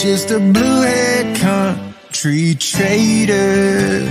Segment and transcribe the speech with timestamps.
[0.00, 4.06] She's just a blue-head country trader,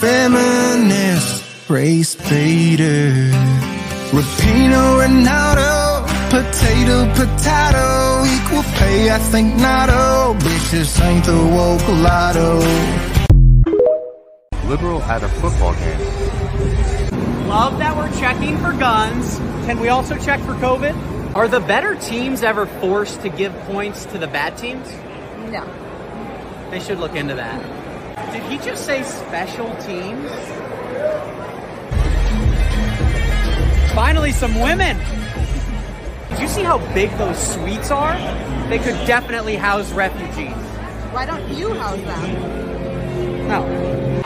[0.00, 3.12] feminist, race baiter.
[4.10, 11.86] Rapinoe, Ronaldo, potato, potato, equal pay, I think not, oh, bitch, this ain't the woke
[12.02, 12.58] lotto.
[14.68, 17.48] Liberal at a football game.
[17.48, 19.38] Love that we're checking for guns.
[19.66, 21.36] Can we also check for COVID?
[21.36, 24.88] Are the better teams ever forced to give points to the bad teams?
[25.54, 26.68] No.
[26.72, 28.32] They should look into that.
[28.32, 30.28] Did he just say special teams?
[33.94, 34.98] Finally, some women.
[36.30, 38.16] Did you see how big those suites are?
[38.68, 40.56] They could definitely house refugees.
[41.12, 43.46] Why don't you house them?
[43.46, 44.22] No.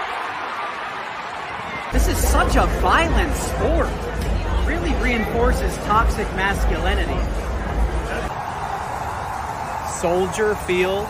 [1.92, 3.90] This is such a violent sport.
[3.90, 7.37] It really reinforces toxic masculinity.
[10.00, 11.08] Soldier Field.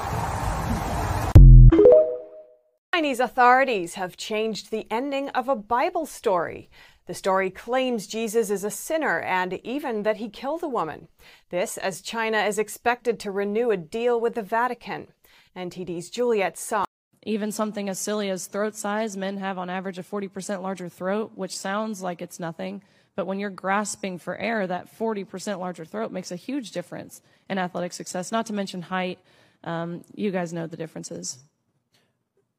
[2.94, 6.71] Chinese authorities have changed the ending of a Bible story.
[7.04, 11.09] The story claims Jesus is a sinner and even that he killed a woman.
[11.50, 15.09] This as China is expected to renew a deal with the Vatican.
[15.54, 16.87] NTD's Juliet Saw.
[17.25, 21.32] Even something as silly as throat size, men have on average a 40% larger throat,
[21.34, 22.82] which sounds like it's nothing.
[23.18, 27.20] But when you're grasping for air, that 40% larger throat makes a huge difference
[27.50, 29.18] in athletic success, not to mention height.
[29.64, 31.38] Um, you guys know the differences.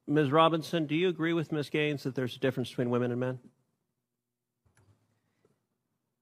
[0.06, 0.30] Ms.
[0.30, 1.70] Robinson, do you agree with Ms.
[1.70, 3.38] Gaines that there's a difference between women and men?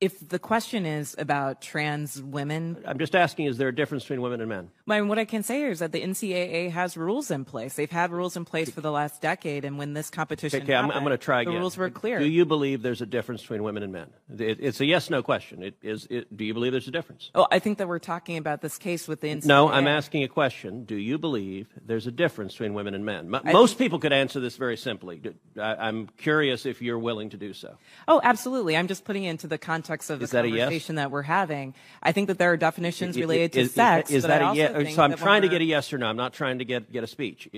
[0.01, 4.23] If the question is about trans women, I'm just asking, is there a difference between
[4.23, 4.71] women and men?
[4.89, 7.75] I mean, what I can say here is that the NCAA has rules in place.
[7.75, 10.93] They've had rules in place for the last decade, and when this competition Okay, I'm,
[10.93, 11.55] I'm going to try again.
[11.55, 12.21] the rules were clear.
[12.21, 14.11] Do you believe there's a difference between women and men?
[14.39, 15.65] It, it's a yes/no question.
[15.65, 16.07] It is.
[16.09, 17.33] It, do you believe there's a difference?
[17.35, 19.47] Oh, I think that we're talking about this case with the NCAA.
[19.47, 20.85] No, I'm asking a question.
[20.85, 23.35] Do you believe there's a difference between women and men?
[23.35, 25.21] M- most people could answer this very simply.
[25.61, 27.77] I, am curious if you're willing to do so.
[28.07, 28.77] Oh, absolutely.
[28.77, 30.87] I'm just putting it into the context of the that a yes?
[30.87, 31.75] that we're having.
[32.03, 34.11] I think that there are definitions I- I- related to is, sex.
[34.11, 34.75] Is, that I a yes?
[34.75, 36.07] Uh, so I'm trying to get a yes or no.
[36.07, 37.49] I'm not trying to get get a speech.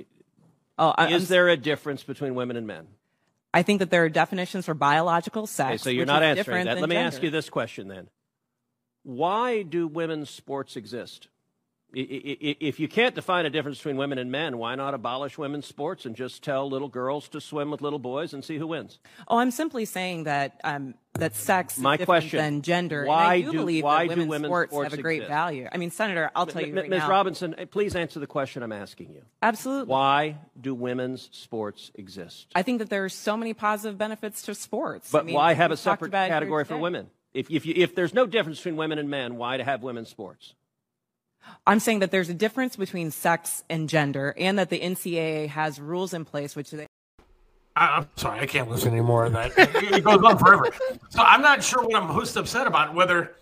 [0.78, 2.86] Oh, I- is I'm- there a difference between women and men?
[3.52, 5.68] I think that there are definitions for biological sex.
[5.68, 6.78] Okay, so you're not answering that.
[6.78, 8.08] Let me ask you this question then.
[9.02, 11.28] Why do women's sports exist?
[11.92, 16.06] If you can't define a difference between women and men, why not abolish women's sports
[16.06, 18.98] and just tell little girls to swim with little boys and see who wins?
[19.28, 23.04] Oh, I'm simply saying that um, that sex My is question, than gender.
[23.04, 25.02] why and I do, do- believe why that do women's, women's sports, sports have a
[25.02, 25.30] great exist?
[25.30, 25.68] value.
[25.72, 26.98] I mean, Senator, I'll tell you M- right Ms.
[27.00, 27.10] now.
[27.10, 29.22] Robinson, eh, please answer the question I'm asking you.
[29.42, 29.90] Absolutely.
[29.90, 32.46] Why do women's sports exist?
[32.54, 35.10] I think that there are so many positive benefits to sports.
[35.10, 37.10] But I mean, why have a separate about it here category for women?
[37.32, 40.08] If, if, you, if there's no difference between women and men, why to have women's
[40.08, 40.54] sports?
[41.66, 45.80] I'm saying that there's a difference between sex and gender, and that the NCAA has
[45.80, 46.86] rules in place which they.
[47.76, 49.26] I, I'm sorry, I can't listen anymore.
[49.26, 50.66] of That it goes on forever.
[51.10, 52.94] So I'm not sure what I'm most upset about.
[52.94, 53.36] Whether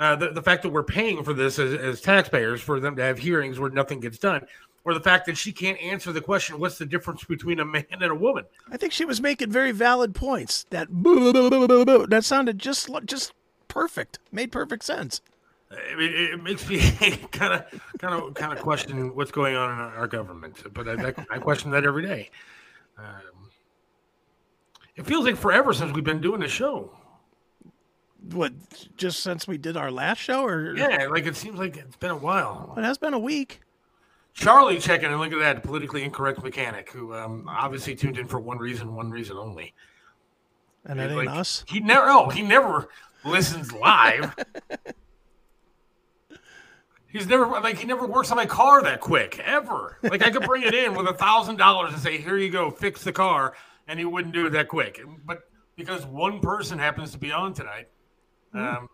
[0.00, 3.02] uh, the the fact that we're paying for this as, as taxpayers for them to
[3.02, 4.46] have hearings where nothing gets done,
[4.84, 7.84] or the fact that she can't answer the question, "What's the difference between a man
[7.90, 10.64] and a woman?" I think she was making very valid points.
[10.70, 13.32] That boo, boo, boo, boo, boo, that sounded just li- just
[13.68, 14.18] perfect.
[14.32, 15.20] Made perfect sense.
[15.70, 16.78] I mean, it makes me
[17.32, 20.62] kind of, kind of, kind of question what's going on in our, our government.
[20.72, 22.30] But I, I, I question that every day.
[22.98, 23.48] Um,
[24.96, 26.96] it feels like forever since we've been doing the show.
[28.30, 28.52] What?
[28.96, 32.12] Just since we did our last show, or Yeah, like it seems like it's been
[32.12, 32.74] a while.
[32.76, 33.60] it has been a week.
[34.32, 38.40] Charlie checking and look at that politically incorrect mechanic who um, obviously tuned in for
[38.40, 39.74] one reason, one reason only.
[40.84, 41.64] And that ain't like- us.
[41.68, 42.06] He never.
[42.08, 42.88] Oh, he never
[43.24, 44.34] listens live.
[47.14, 49.98] He's never like he never works on my car that quick ever.
[50.02, 52.72] Like I could bring it in with a thousand dollars and say, "Here you go,
[52.72, 53.54] fix the car,"
[53.86, 55.00] and he wouldn't do it that quick.
[55.24, 55.42] But
[55.76, 57.86] because one person happens to be on tonight,
[58.52, 58.88] um,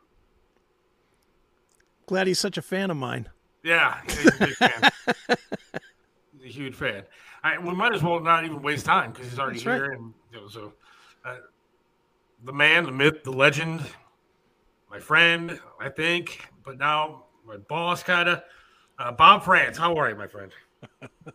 [2.04, 3.30] Glad he's such a fan of mine.
[3.64, 4.90] yeah, he's a big fan.
[6.44, 7.04] a huge fan.
[7.42, 9.76] I, we might as well not even waste time because he's already That's right.
[9.76, 10.74] here, and you know, so
[11.24, 11.36] uh,
[12.44, 13.80] the man, the myth, the legend,
[14.90, 18.42] my friend, I think, but now my boss, kind of.
[18.98, 20.52] Uh, Bob Frantz, how are you, my friend?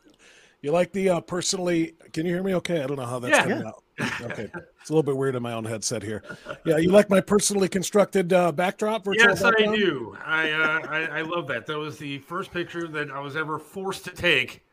[0.62, 1.94] You like the uh, personally?
[2.12, 2.56] Can you hear me?
[2.56, 3.44] Okay, I don't know how that's Yeah.
[3.44, 3.84] coming out.
[4.32, 4.50] Okay,
[4.82, 6.24] it's a little bit weird in my own headset here.
[6.66, 9.06] Yeah, you like my personally constructed uh, backdrop?
[9.06, 10.18] Virtual Yes, I do.
[10.26, 11.68] I, uh, I I love that.
[11.68, 14.64] That was the first picture that I was ever forced to take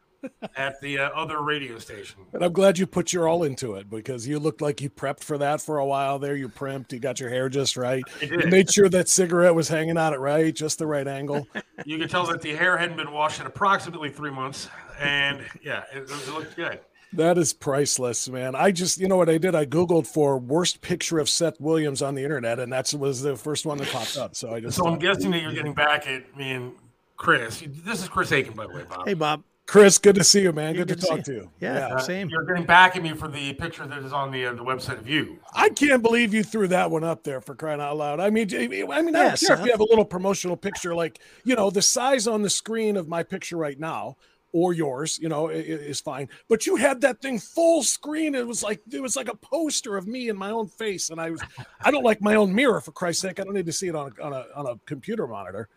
[0.57, 2.21] at the uh, other radio station.
[2.33, 5.25] And I'm glad you put your all into it because you looked like you prepped
[5.25, 6.37] for that for a while there.
[6.37, 8.03] You primped, you got your hair just right.
[8.21, 8.51] I You did.
[8.51, 11.47] made sure that cigarette was hanging on it right, just the right angle.
[11.85, 14.69] You could tell that the hair hadn't been washed in approximately three months,
[15.01, 16.79] and yeah, it, it looked good.
[17.15, 18.55] That is priceless, man.
[18.55, 19.57] I just, you know what I did?
[19.57, 23.37] I Googled for worst picture of Seth Williams on the internet, and that was the
[23.37, 24.37] first one that popped up.
[24.37, 24.77] So I just.
[24.77, 26.73] So I'm guessing that you're getting back at me and
[27.17, 27.63] Chris.
[27.67, 29.07] This is Chris Aiken, by the way, Bob.
[29.07, 29.43] Hey, Bob.
[29.67, 30.75] Chris, good to see you, man.
[30.75, 31.51] Good, good to to see talk to you.
[31.61, 32.29] Yeah, Uh, same.
[32.29, 34.99] You're getting back at me for the picture that is on the uh, the website
[34.99, 35.39] of you.
[35.55, 38.21] I can't believe you threw that one up there for crying out loud.
[38.21, 40.95] I mean, I mean, I don't Yeah, care if you have a little promotional picture,
[40.95, 44.17] like you know, the size on the screen of my picture right now
[44.55, 46.29] or yours, you know, i- i- is fine.
[46.49, 48.35] But you had that thing full screen.
[48.35, 51.19] It was like it was like a poster of me in my own face, and
[51.21, 51.43] I was,
[51.83, 53.41] I don't like my own mirror for Christ's sake.
[53.41, 55.69] I don't need to see it on a on a on a computer monitor.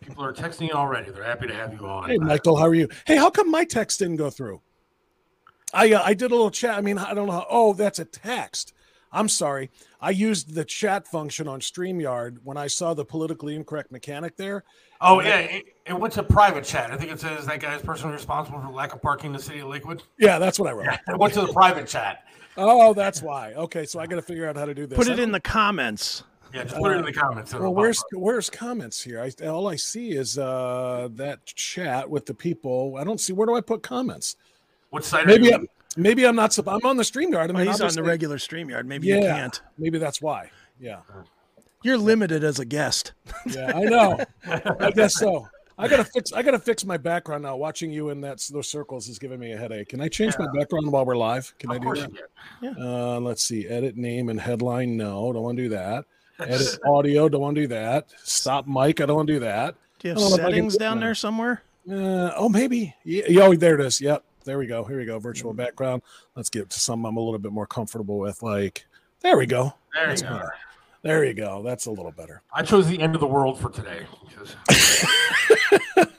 [0.00, 1.10] People are texting you already.
[1.10, 2.08] They're happy to have you on.
[2.08, 2.88] Hey, Michael, how are you?
[3.06, 4.60] Hey, how come my text didn't go through?
[5.72, 6.76] I uh, I did a little chat.
[6.76, 7.32] I mean, I don't know.
[7.32, 8.72] How, oh, that's a text.
[9.12, 9.70] I'm sorry.
[10.00, 14.64] I used the chat function on StreamYard when I saw the politically incorrect mechanic there.
[15.00, 16.90] Oh yeah, it, it went to private chat.
[16.90, 19.60] I think it says that guy's personally responsible for lack of parking in the city
[19.60, 20.02] of Lakewood.
[20.18, 20.86] Yeah, that's what I wrote.
[20.86, 22.24] Yeah, it went to the private chat.
[22.58, 23.52] Oh, that's why.
[23.54, 24.96] Okay, so I got to figure out how to do this.
[24.96, 26.24] Put it in the comments.
[26.56, 27.54] Yeah, just put it in the comments.
[27.54, 29.20] Well, where's where's comments here?
[29.20, 32.96] I all I see is uh that chat with the people.
[32.98, 34.36] I don't see where do I put comments?
[34.90, 35.26] What site?
[35.26, 36.50] Maybe are you I'm, maybe I'm not.
[36.52, 37.54] supp- I'm on the Streamyard.
[37.54, 38.86] I Oh, he's on the obviously- regular StreamYard.
[38.86, 39.60] Maybe yeah, you can't.
[39.78, 40.50] Maybe that's why.
[40.80, 41.00] Yeah.
[41.82, 43.12] You're limited as a guest.
[43.46, 44.18] Yeah, I know.
[44.80, 45.46] I guess so.
[45.78, 46.32] I gotta fix.
[46.32, 47.54] I gotta fix my background now.
[47.56, 49.90] Watching you in that those circles is giving me a headache.
[49.90, 51.52] Can I change my background while we're live?
[51.58, 52.10] Can I do that?
[52.62, 52.82] you can.
[52.82, 53.68] Uh, let's see.
[53.68, 54.96] Edit name and headline.
[54.96, 56.06] No, don't want to do that.
[56.38, 57.28] Edit audio.
[57.28, 58.08] Don't want to do that.
[58.22, 59.00] Stop mic.
[59.00, 59.74] I don't want to do that.
[59.98, 61.06] Do you have don't know if I can settings down that.
[61.06, 61.62] there somewhere?
[61.90, 62.94] Uh, oh, maybe.
[63.04, 64.00] Yeah, oh, there it is.
[64.00, 64.24] Yep.
[64.44, 64.84] There we go.
[64.84, 65.18] Here we go.
[65.18, 66.02] Virtual background.
[66.34, 68.42] Let's get to something I'm a little bit more comfortable with.
[68.42, 68.86] Like,
[69.20, 69.74] there we go.
[69.94, 70.42] There That's you go.
[71.02, 71.62] There you go.
[71.62, 72.42] That's a little better.
[72.52, 74.06] I chose the end of the world for today.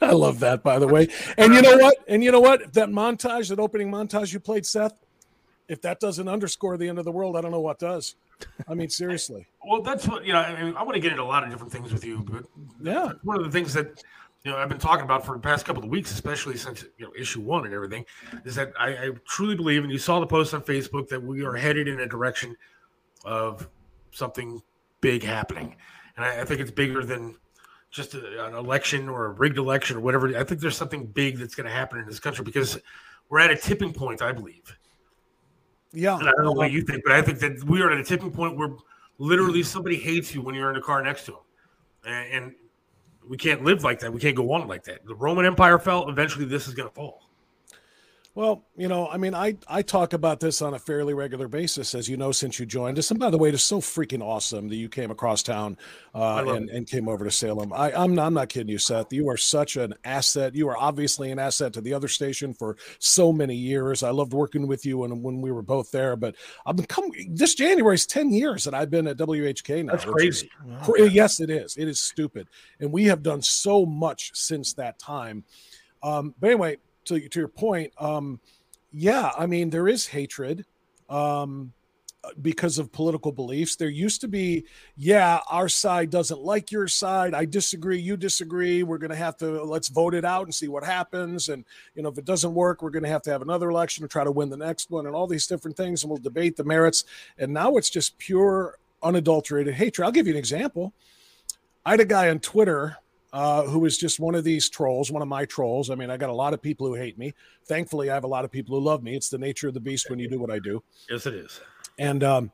[0.02, 1.10] I love that, by the way.
[1.38, 1.98] And you know what?
[2.08, 2.62] And you know what?
[2.62, 4.94] If that montage, that opening montage you played, Seth,
[5.68, 8.16] if that doesn't underscore the end of the world, I don't know what does.
[8.68, 9.48] I mean, seriously.
[9.68, 10.40] Well, that's what you know.
[10.40, 12.46] I, mean, I want to get into a lot of different things with you, but
[12.82, 13.12] Yeah.
[13.24, 14.04] one of the things that
[14.44, 17.06] you know I've been talking about for the past couple of weeks, especially since you
[17.06, 18.06] know issue one and everything,
[18.46, 21.44] is that I, I truly believe, and you saw the post on Facebook, that we
[21.44, 22.56] are headed in a direction
[23.26, 23.68] of
[24.12, 24.62] something
[25.02, 25.76] big happening,
[26.16, 27.36] and I, I think it's bigger than
[27.90, 30.38] just a, an election or a rigged election or whatever.
[30.38, 32.78] I think there's something big that's going to happen in this country because
[33.30, 34.22] we're at a tipping point.
[34.22, 34.78] I believe.
[35.98, 36.20] Yeah.
[36.20, 38.04] And I don't know what you think, but I think that we are at a
[38.04, 38.70] tipping point where
[39.18, 41.40] literally somebody hates you when you're in the car next to them.
[42.06, 42.56] And, and
[43.28, 44.14] we can't live like that.
[44.14, 45.06] We can't go on like that.
[45.08, 46.08] The Roman Empire fell.
[46.08, 47.27] Eventually, this is going to fall.
[48.38, 51.96] Well, you know, I mean, I I talk about this on a fairly regular basis,
[51.96, 53.10] as you know, since you joined us.
[53.10, 55.76] And by the way, it is so freaking awesome that you came across town
[56.14, 57.74] uh, and, and came over to Salem.
[57.74, 59.12] I, I'm not, I'm not kidding you, Seth.
[59.12, 60.54] You are such an asset.
[60.54, 64.04] You are obviously an asset to the other station for so many years.
[64.04, 66.16] I loved working with you when when we were both there.
[66.16, 67.34] But I've been coming.
[67.34, 69.94] This January is ten years that I've been at WHK now.
[69.94, 70.46] That's which is
[70.84, 71.12] crazy.
[71.12, 71.76] Yes, it is.
[71.76, 75.44] It is stupid, and we have done so much since that time.
[76.04, 78.40] Um, but anyway, to to your point, um,
[78.92, 80.66] yeah, I mean there is hatred
[81.10, 81.74] um,
[82.42, 83.76] because of political beliefs.
[83.76, 87.34] There used to be, yeah, our side doesn't like your side.
[87.34, 88.00] I disagree.
[88.00, 88.84] You disagree.
[88.84, 91.50] We're going to have to let's vote it out and see what happens.
[91.50, 91.64] And
[91.96, 94.08] you know, if it doesn't work, we're going to have to have another election to
[94.08, 96.04] try to win the next one, and all these different things.
[96.04, 97.06] And we'll debate the merits.
[97.38, 100.06] And now it's just pure, unadulterated hatred.
[100.06, 100.94] I'll give you an example.
[101.86, 102.98] I had a guy on Twitter
[103.34, 105.90] uh, who just one of these trolls, one of my trolls.
[105.90, 107.34] I mean, I got a lot of people who hate me.
[107.66, 109.16] Thankfully, I have a lot of people who love me.
[109.16, 110.84] It's the nature of the beast when you do what I do.
[111.10, 111.60] Yes, it is.
[112.00, 112.52] And um,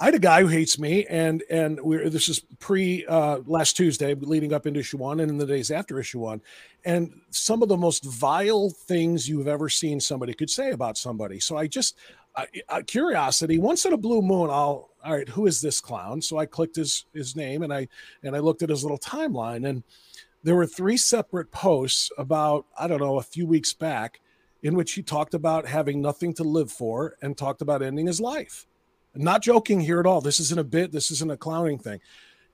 [0.00, 3.76] I had a guy who hates me, and and we're this is pre uh, last
[3.76, 6.40] Tuesday, leading up into issue one, and in the days after issue one,
[6.84, 11.40] and some of the most vile things you've ever seen somebody could say about somebody.
[11.40, 11.96] So I just
[12.36, 13.58] uh, uh, curiosity.
[13.58, 15.28] Once in a blue moon, I'll all right.
[15.28, 16.22] Who is this clown?
[16.22, 17.88] So I clicked his his name, and I
[18.22, 19.82] and I looked at his little timeline, and
[20.42, 24.20] there were three separate posts about I don't know a few weeks back
[24.62, 28.20] in which he talked about having nothing to live for and talked about ending his
[28.20, 28.66] life.
[29.14, 30.20] I'm not joking here at all.
[30.20, 30.92] This isn't a bit.
[30.92, 32.00] This isn't a clowning thing.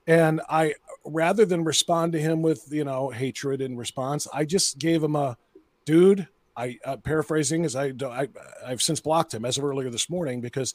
[0.07, 4.77] And I, rather than respond to him with you know hatred in response, I just
[4.77, 5.37] gave him a,
[5.85, 6.27] dude.
[6.57, 8.29] I uh, paraphrasing as I, I
[8.65, 10.73] I've since blocked him as of earlier this morning because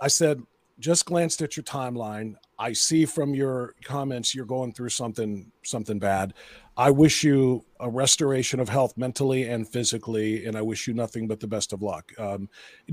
[0.00, 0.40] I said
[0.78, 2.34] just glanced at your timeline.
[2.58, 6.34] I see from your comments you're going through something something bad.
[6.76, 11.26] I wish you a restoration of health mentally and physically, and I wish you nothing
[11.26, 12.12] but the best of luck.
[12.18, 12.48] Um,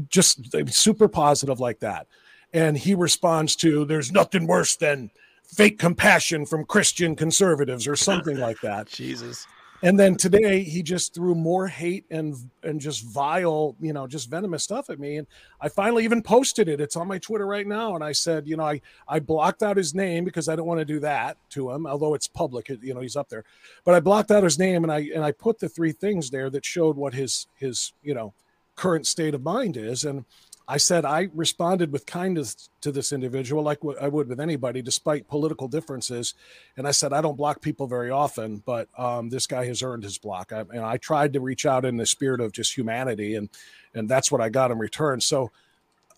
[0.08, 2.08] just super positive like that.
[2.54, 5.12] And he responds to, There's nothing worse than
[5.44, 8.88] fake compassion from Christian conservatives or something like that.
[8.88, 9.46] Jesus.
[9.84, 14.30] And then today he just threw more hate and and just vile, you know, just
[14.30, 15.18] venomous stuff at me.
[15.18, 15.28] And
[15.60, 16.80] I finally even posted it.
[16.80, 17.94] It's on my Twitter right now.
[17.94, 20.80] And I said, you know, I I blocked out his name because I don't want
[20.80, 23.44] to do that to him, although it's public, you know, he's up there.
[23.84, 26.50] But I blocked out his name and I and I put the three things there
[26.50, 28.34] that showed what his his, you know,
[28.76, 30.06] current state of mind is.
[30.06, 30.24] And
[30.68, 35.28] I said I responded with kindness to this individual, like I would with anybody, despite
[35.28, 36.34] political differences.
[36.78, 40.04] And I said I don't block people very often, but um, this guy has earned
[40.04, 40.54] his block.
[40.54, 43.50] I, and I tried to reach out in the spirit of just humanity, and
[43.94, 45.20] and that's what I got in return.
[45.22, 45.52] So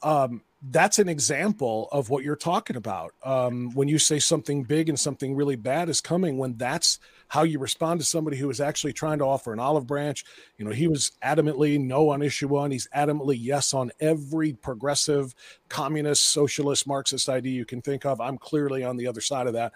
[0.03, 3.13] um, that's an example of what you're talking about.
[3.23, 7.43] Um, when you say something big and something really bad is coming, when that's how
[7.43, 10.23] you respond to somebody who is actually trying to offer an olive branch.
[10.57, 12.71] You know, he was adamantly no on issue one.
[12.71, 15.33] He's adamantly yes on every progressive,
[15.69, 18.21] communist, socialist, Marxist idea you can think of.
[18.21, 19.73] I'm clearly on the other side of that.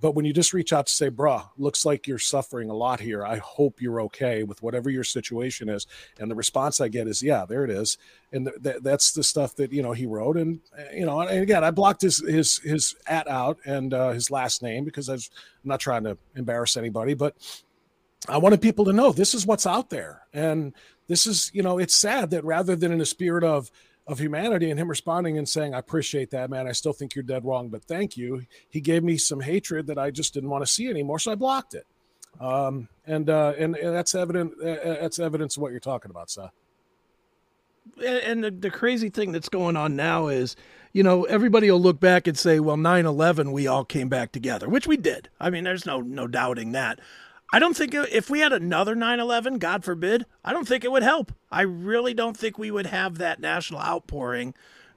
[0.00, 3.00] But when you just reach out to say, bruh, looks like you're suffering a lot
[3.00, 3.24] here.
[3.24, 5.86] I hope you're okay with whatever your situation is.
[6.18, 7.96] And the response I get is, yeah, there it is.
[8.32, 10.36] And th- th- that's the stuff that, you know, he wrote.
[10.36, 10.60] And,
[10.92, 14.62] you know, and again, I blocked his, his, his at out and uh, his last
[14.62, 15.30] name because I was,
[15.62, 17.36] I'm not trying to embarrass anybody, but
[18.28, 20.22] I wanted people to know this is what's out there.
[20.32, 20.74] And
[21.06, 23.70] this is, you know, it's sad that rather than in a spirit of,
[24.06, 26.68] of humanity and him responding and saying, I appreciate that, man.
[26.68, 28.42] I still think you're dead wrong, but thank you.
[28.68, 31.18] He gave me some hatred that I just didn't want to see anymore.
[31.18, 31.86] So I blocked it.
[32.40, 34.54] Um, and, uh, and, and that's evident.
[34.62, 36.52] Uh, uh that's evidence of what you're talking about, Seth.
[38.04, 40.56] And the, the crazy thing that's going on now is,
[40.92, 44.32] you know, everybody will look back and say, well, 9 11, we all came back
[44.32, 45.28] together, which we did.
[45.38, 46.98] I mean, there's no, no doubting that.
[47.54, 50.90] I don't think if we had another 9 11, God forbid, I don't think it
[50.90, 51.32] would help.
[51.52, 54.54] I really don't think we would have that national outpouring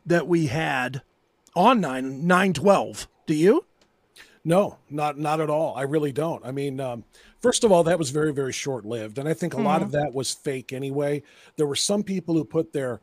[0.07, 1.03] that we had
[1.55, 3.07] on 9 9 12.
[3.27, 3.65] Do you?
[4.43, 5.75] No, not not at all.
[5.75, 6.43] I really don't.
[6.43, 7.03] I mean, um,
[7.41, 9.67] first of all, that was very very short lived, and I think a mm-hmm.
[9.67, 11.21] lot of that was fake anyway.
[11.57, 13.01] There were some people who put their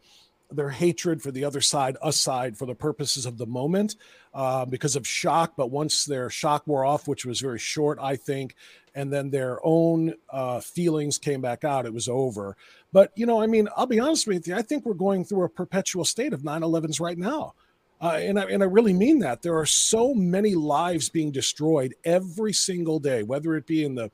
[0.51, 3.97] their hatred for the other side aside for the purposes of the moment
[4.33, 5.55] uh, because of shock.
[5.57, 8.55] But once their shock wore off, which was very short, I think,
[8.95, 12.57] and then their own uh, feelings came back out, it was over.
[12.93, 15.45] But, you know, I mean, I'll be honest with you, I think we're going through
[15.45, 17.55] a perpetual state of 9 11s right now.
[18.01, 19.43] Uh, and, I, and I really mean that.
[19.43, 24.11] There are so many lives being destroyed every single day, whether it be in the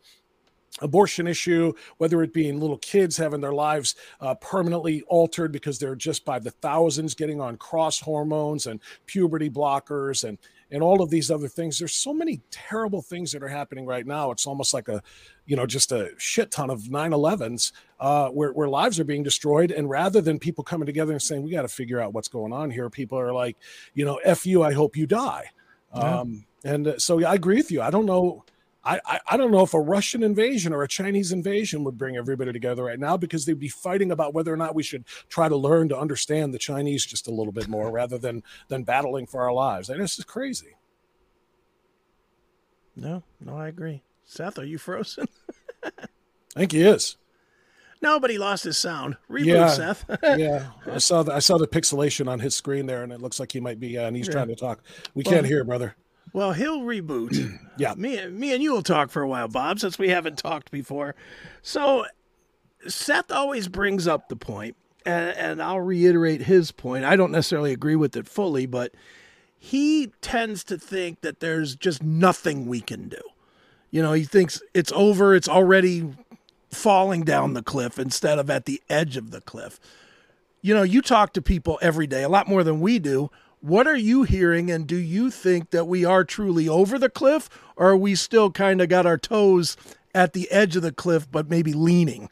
[0.81, 5.79] abortion issue, whether it be in little kids having their lives uh, permanently altered because
[5.79, 10.39] they're just by the thousands getting on cross hormones and puberty blockers and
[10.71, 11.79] and all of these other things.
[11.79, 14.31] There's so many terrible things that are happening right now.
[14.31, 15.03] It's almost like a,
[15.47, 19.71] you know, just a shit ton of 9/11s uh, where where lives are being destroyed.
[19.71, 22.53] And rather than people coming together and saying we got to figure out what's going
[22.53, 23.57] on here, people are like,
[23.95, 24.63] you know, f you.
[24.63, 25.51] I hope you die.
[25.95, 26.21] Yeah.
[26.21, 27.83] Um, and uh, so yeah, I agree with you.
[27.83, 28.45] I don't know
[28.83, 32.51] I, I, don't know if a Russian invasion or a Chinese invasion would bring everybody
[32.51, 35.57] together right now because they'd be fighting about whether or not we should try to
[35.57, 39.43] learn to understand the Chinese just a little bit more rather than than battling for
[39.43, 39.91] our lives.
[39.91, 40.77] And this is crazy.
[42.97, 44.03] No, no, I agree.
[44.25, 45.27] Seth, are you frozen?
[45.85, 45.91] I
[46.57, 47.17] think he is.
[48.03, 49.17] No, but he lost his sound.
[49.31, 50.05] Reboot, yeah, Seth.
[50.23, 53.39] yeah, I saw the I saw the pixelation on his screen there, and it looks
[53.39, 53.99] like he might be.
[53.99, 54.33] Uh, and he's yeah.
[54.33, 54.83] trying to talk.
[55.15, 55.97] We well, can't hear, brother.
[56.33, 57.59] Well, he'll reboot.
[57.77, 57.95] yeah.
[57.95, 61.15] Me, me and you will talk for a while, Bob, since we haven't talked before.
[61.63, 62.07] So
[62.87, 67.05] Seth always brings up the point, and, and I'll reiterate his point.
[67.05, 68.93] I don't necessarily agree with it fully, but
[69.59, 73.21] he tends to think that there's just nothing we can do.
[73.91, 76.15] You know, he thinks it's over, it's already
[76.71, 79.81] falling down the cliff instead of at the edge of the cliff.
[80.63, 83.31] You know, you talk to people every day, a lot more than we do.
[83.61, 87.51] What are you hearing, and do you think that we are truly over the cliff,
[87.77, 89.77] or are we still kind of got our toes
[90.15, 92.31] at the edge of the cliff, but maybe leaning?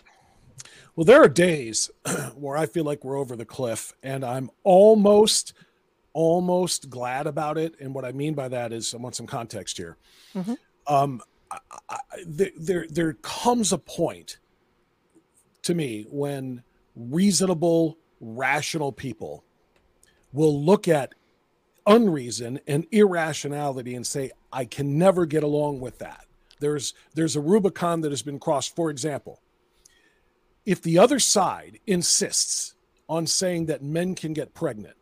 [0.96, 1.90] Well, there are days
[2.34, 5.52] where I feel like we're over the cliff, and I'm almost,
[6.14, 7.74] almost glad about it.
[7.78, 9.98] And what I mean by that is, I want some context here.
[10.34, 10.54] Mm-hmm.
[10.86, 11.20] Um,
[11.50, 11.58] I,
[11.90, 14.38] I, there, there comes a point
[15.62, 16.62] to me when
[16.96, 19.44] reasonable, rational people
[20.32, 21.14] will look at
[21.88, 26.26] unreason and irrationality and say i can never get along with that
[26.60, 29.40] there's there's a rubicon that has been crossed for example
[30.64, 32.74] if the other side insists
[33.08, 34.94] on saying that men can get pregnant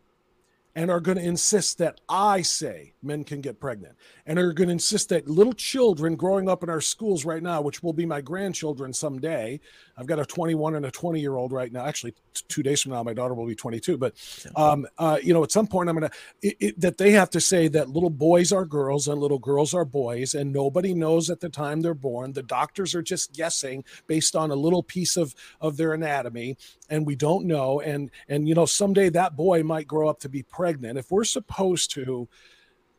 [0.76, 4.68] and are going to insist that I say men can get pregnant and are going
[4.68, 8.04] to insist that little children growing up in our schools right now, which will be
[8.04, 9.58] my grandchildren someday.
[9.96, 11.84] I've got a 21 and a 20 year old right now.
[11.84, 12.14] Actually,
[12.48, 13.96] two days from now, my daughter will be 22.
[13.96, 14.14] But,
[14.54, 16.10] um, uh, you know, at some point, I'm going
[16.42, 19.84] to, that they have to say that little boys are girls and little girls are
[19.84, 22.32] boys, and nobody knows at the time they're born.
[22.32, 26.56] The doctors are just guessing based on a little piece of, of their anatomy,
[26.90, 27.80] and we don't know.
[27.80, 31.10] And, and, you know, someday that boy might grow up to be pregnant pregnant, if
[31.10, 32.28] we're supposed to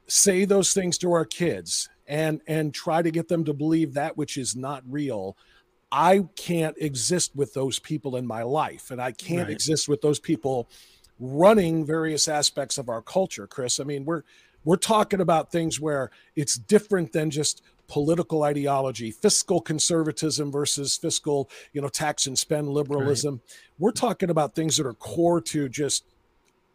[0.07, 4.15] say those things to our kids and and try to get them to believe that
[4.15, 5.35] which is not real,
[5.91, 9.51] I can't exist with those people in my life, and I can't right.
[9.51, 10.69] exist with those people
[11.19, 13.47] running various aspects of our culture.
[13.47, 14.23] Chris, I mean, we're
[14.63, 21.49] we're talking about things where it's different than just political ideology, fiscal conservatism versus fiscal,
[21.71, 23.35] you know, tax and spend liberalism.
[23.35, 23.57] Right.
[23.79, 26.03] We're talking about things that are core to just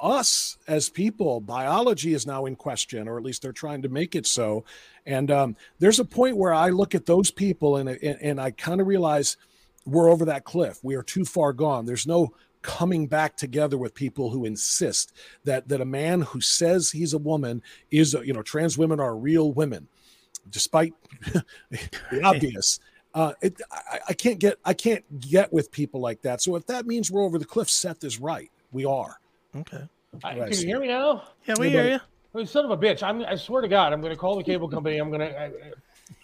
[0.01, 1.41] us as people.
[1.41, 4.65] Biology is now in question, or at least they're trying to make it so.
[5.07, 8.53] And um, there's a point where I look at those people and, and, and I
[8.53, 9.37] kind of realize
[9.85, 10.79] we're over that cliff.
[10.83, 11.87] We are too far gone.
[11.87, 15.13] There's no coming back together with people who insist
[15.45, 17.61] that that a man who says he's a woman
[17.91, 19.89] is a, you know trans women are real women
[20.49, 20.95] despite
[21.71, 22.79] the obvious
[23.15, 26.41] uh, it, I, I, can't get I can't get with people like that.
[26.41, 28.51] So if that means we're over the cliff, Seth is right.
[28.71, 29.19] We are.
[29.55, 29.87] Okay.
[30.25, 31.25] I, can you hear me now?
[31.45, 32.01] Yeah, we hear you.
[32.35, 33.03] I mean, son of a bitch!
[33.03, 34.99] I'm, I swear to God, I'm going to call the cable company.
[34.99, 35.53] I'm going to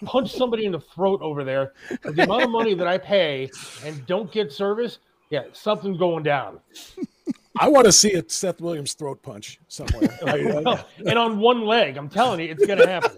[0.05, 1.73] punch somebody in the throat over there.
[2.03, 3.51] The amount of money that I pay
[3.85, 4.99] and don't get service,
[5.31, 6.61] yeah, something's going down.
[7.61, 10.09] I want to see a Seth Williams throat punch somewhere.
[10.23, 13.13] well, and on one leg, I'm telling you, it's going to happen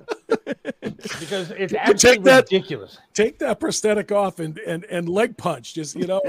[1.20, 2.98] because it's absolutely take that, ridiculous.
[3.14, 5.74] Take that prosthetic off and and and leg punch.
[5.74, 6.22] Just you know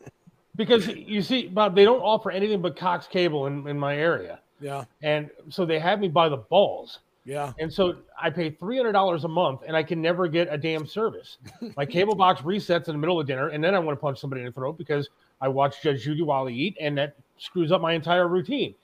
[0.56, 4.40] because you see, Bob, they don't offer anything but Cox cable in, in my area.
[4.60, 4.84] Yeah.
[5.02, 7.00] And so they had me by the balls.
[7.24, 7.52] Yeah.
[7.58, 10.58] And so I pay three hundred dollars a month, and I can never get a
[10.58, 11.38] damn service.
[11.76, 14.18] My cable box resets in the middle of dinner, and then I want to punch
[14.20, 15.08] somebody in the throat because
[15.40, 18.74] I watch Judge Judy while I eat, and that screws up my entire routine.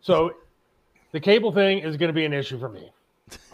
[0.00, 0.32] So
[1.12, 2.90] the cable thing is going to be an issue for me.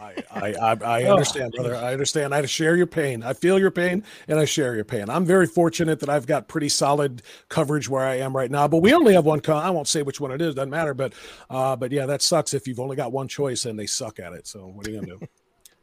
[0.00, 1.74] I, I, I, I understand, brother.
[1.74, 2.34] I understand.
[2.34, 3.22] I share your pain.
[3.22, 5.08] I feel your pain and I share your pain.
[5.08, 8.78] I'm very fortunate that I've got pretty solid coverage where I am right now, but
[8.78, 9.40] we only have one.
[9.40, 10.54] Con- I won't say which one it is.
[10.54, 10.94] Doesn't matter.
[10.94, 11.14] But,
[11.50, 14.32] uh, but yeah, that sucks if you've only got one choice and they suck at
[14.32, 14.46] it.
[14.46, 15.26] So what are you going to do?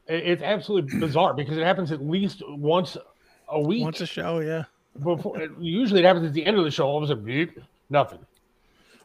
[0.07, 2.95] It's absolutely bizarre because it happens at least once
[3.49, 3.83] a week.
[3.83, 4.39] Once a show.
[4.39, 4.65] Yeah.
[5.01, 6.85] Before, usually it happens at the end of the show.
[6.85, 8.19] All of a sudden, beep, nothing.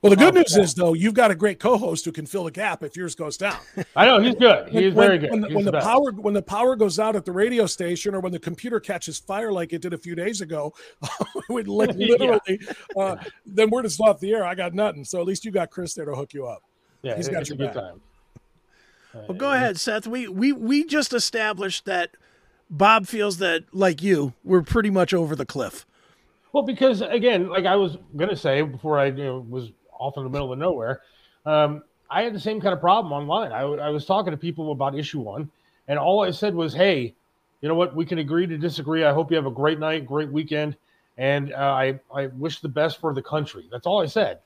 [0.03, 2.51] Well, the good news is though you've got a great co-host who can fill the
[2.51, 3.59] gap if yours goes down.
[3.97, 4.69] I know he's good.
[4.71, 5.31] He is when, very good.
[5.31, 8.21] When, the, when the power when the power goes out at the radio station or
[8.21, 10.73] when the computer catches fire like it did a few days ago,
[11.51, 12.41] would like literally.
[12.49, 13.03] yeah.
[13.03, 14.45] uh, then we're just off the air.
[14.45, 15.05] I got nothing.
[15.05, 16.63] So at least you got Chris there to hook you up.
[17.03, 18.01] Yeah, he's got your good time.
[19.13, 20.07] Well, go ahead, Seth.
[20.07, 22.17] We we we just established that
[22.71, 25.85] Bob feels that, like you, we're pretty much over the cliff.
[26.53, 30.25] Well, because again, like I was gonna say before I you know, was off in
[30.25, 31.03] the middle of nowhere.
[31.47, 33.53] Um, I had the same kind of problem online.
[33.53, 35.51] I, I was talking to people about issue one,
[35.87, 37.15] and all I said was, "Hey,
[37.61, 37.95] you know what?
[37.95, 39.05] We can agree to disagree.
[39.05, 40.77] I hope you have a great night, great weekend,
[41.17, 44.41] and uh, I I wish the best for the country." That's all I said.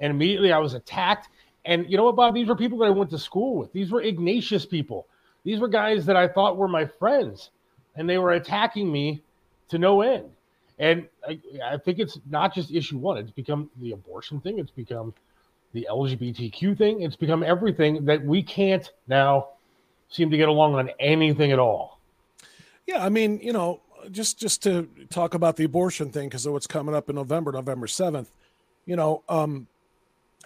[0.00, 1.28] And immediately I was attacked.
[1.64, 2.34] And you know what, Bob?
[2.34, 3.72] These were people that I went to school with.
[3.72, 5.06] These were Ignatius people.
[5.44, 7.50] These were guys that I thought were my friends,
[7.96, 9.22] and they were attacking me
[9.68, 10.30] to no end.
[10.80, 14.70] And I, I, think it's not just issue one, it's become the abortion thing, it's
[14.70, 15.12] become
[15.74, 19.48] the LGBTQ thing, it's become everything that we can't now
[20.08, 22.00] seem to get along on anything at all.
[22.86, 26.54] Yeah, I mean, you know, just just to talk about the abortion thing because of
[26.54, 28.28] what's coming up in November, November 7th,
[28.86, 29.66] you know, um,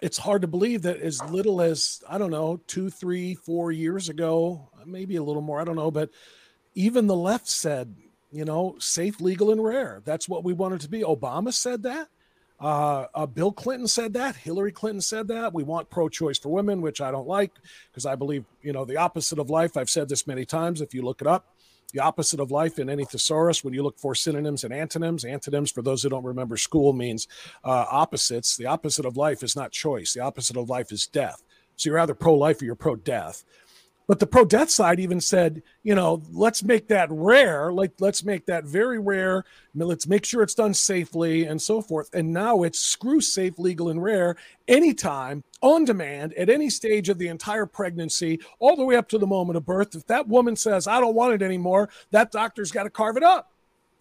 [0.02, 4.08] it's hard to believe that as little as I don't know, two, three, four years
[4.08, 6.10] ago, maybe a little more, I don't know, but
[6.74, 7.94] even the left said
[8.34, 10.02] you know, safe, legal, and rare.
[10.04, 11.02] That's what we wanted to be.
[11.02, 12.08] Obama said that.
[12.60, 14.34] Uh, uh, Bill Clinton said that.
[14.34, 15.54] Hillary Clinton said that.
[15.54, 17.52] We want pro choice for women, which I don't like
[17.90, 19.76] because I believe, you know, the opposite of life.
[19.76, 20.80] I've said this many times.
[20.80, 21.46] If you look it up,
[21.92, 25.70] the opposite of life in any thesaurus, when you look for synonyms and antonyms, antonyms,
[25.70, 27.28] for those who don't remember school, means
[27.62, 28.56] uh, opposites.
[28.56, 31.42] The opposite of life is not choice, the opposite of life is death.
[31.76, 33.44] So you're either pro life or you're pro death.
[34.06, 37.72] But the pro death side even said, you know, let's make that rare.
[37.72, 39.44] Like, let's make that very rare.
[39.74, 42.10] Let's make sure it's done safely and so forth.
[42.12, 44.36] And now it's screw safe, legal, and rare
[44.68, 49.18] anytime, on demand, at any stage of the entire pregnancy, all the way up to
[49.18, 49.94] the moment of birth.
[49.94, 53.22] If that woman says, I don't want it anymore, that doctor's got to carve it
[53.22, 53.50] up.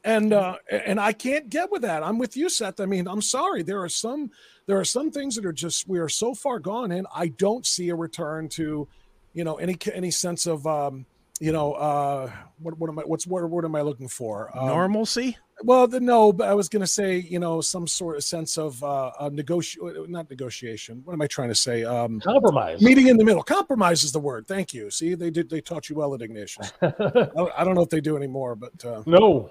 [0.03, 3.21] and uh and i can't get with that i'm with you seth i mean i'm
[3.21, 4.29] sorry there are some
[4.65, 7.65] there are some things that are just we are so far gone and i don't
[7.65, 8.85] see a return to
[9.33, 11.05] you know any any sense of um
[11.39, 14.55] you know uh what, what am i what's what word am i looking for?
[14.57, 15.37] Um, Normalcy?
[15.63, 18.57] well the, no but i was going to say you know some sort of sense
[18.57, 21.01] of uh, uh negotiate not negotiation.
[21.05, 21.83] What am i trying to say?
[21.83, 22.81] Um Compromise.
[22.81, 23.43] meeting in the middle.
[23.43, 24.47] Compromise is the word.
[24.47, 24.89] Thank you.
[24.89, 26.71] See they did they taught you well at ignatius.
[26.81, 26.91] I,
[27.35, 29.49] don't, I don't know if they do anymore but uh No,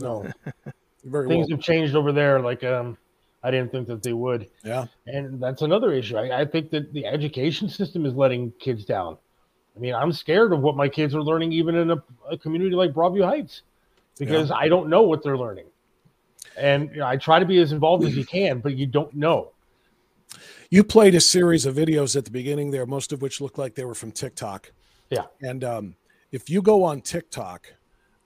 [0.00, 0.30] no.
[1.04, 1.56] Very things well.
[1.56, 2.40] have changed over there.
[2.40, 2.98] Like um,
[3.42, 4.48] I didn't think that they would.
[4.64, 6.16] yeah And that's another issue.
[6.16, 9.16] I, I think that the education system is letting kids down.
[9.76, 12.74] I mean, I'm scared of what my kids are learning, even in a, a community
[12.74, 13.62] like Broadview Heights,
[14.18, 15.66] because I don't know what they're learning.
[16.56, 19.14] And you know, I try to be as involved as you can, but you don't
[19.14, 19.52] know.
[20.68, 23.74] you played a series of videos at the beginning there most of which looked like
[23.74, 24.72] they were from tiktok
[25.10, 25.24] Yeah.
[25.40, 25.96] and um
[26.32, 27.72] if you go on tiktok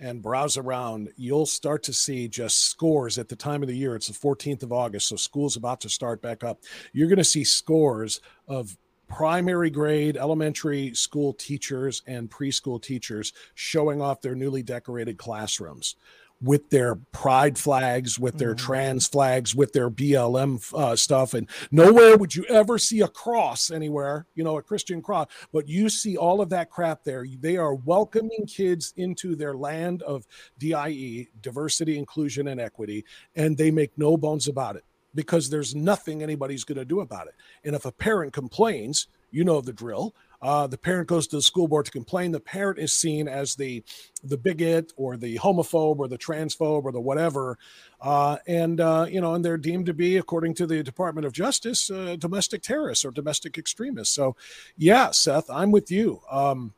[0.03, 3.95] and browse around, you'll start to see just scores at the time of the year.
[3.95, 6.59] It's the 14th of August, so school's about to start back up.
[6.93, 8.77] You're going to see scores of
[9.09, 15.97] primary grade elementary school teachers and preschool teachers showing off their newly decorated classrooms
[16.43, 21.35] with their pride flags, with their trans flags, with their BLM uh, stuff.
[21.35, 25.69] And nowhere would you ever see a cross anywhere, you know, a Christian cross, but
[25.69, 27.25] you see all of that crap there.
[27.41, 30.27] They are welcoming kids into their land of
[30.59, 33.05] DIE, diversity, inclusion, and equity,
[33.37, 37.27] and they make no bones about it because there's nothing anybody's going to do about
[37.27, 37.35] it.
[37.65, 40.15] And if a parent complains, you know the drill.
[40.43, 42.33] Uh, the parent goes to the school board to complain.
[42.33, 43.83] The parent is seen as the
[44.25, 47.59] the bigot or the homophobe or the transphobe or the whatever,
[48.01, 51.33] uh, and uh, you know, and they're deemed to be, according to the Department of
[51.33, 54.15] Justice, uh, domestic terrorists or domestic extremists.
[54.15, 54.37] So,
[54.77, 56.21] yeah, Seth, I'm with you.
[56.31, 56.75] Um,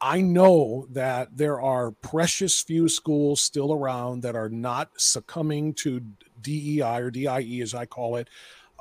[0.00, 6.00] I, know that there are precious few schools still around that are not succumbing to
[6.40, 8.28] DEI or DIE, as I call it.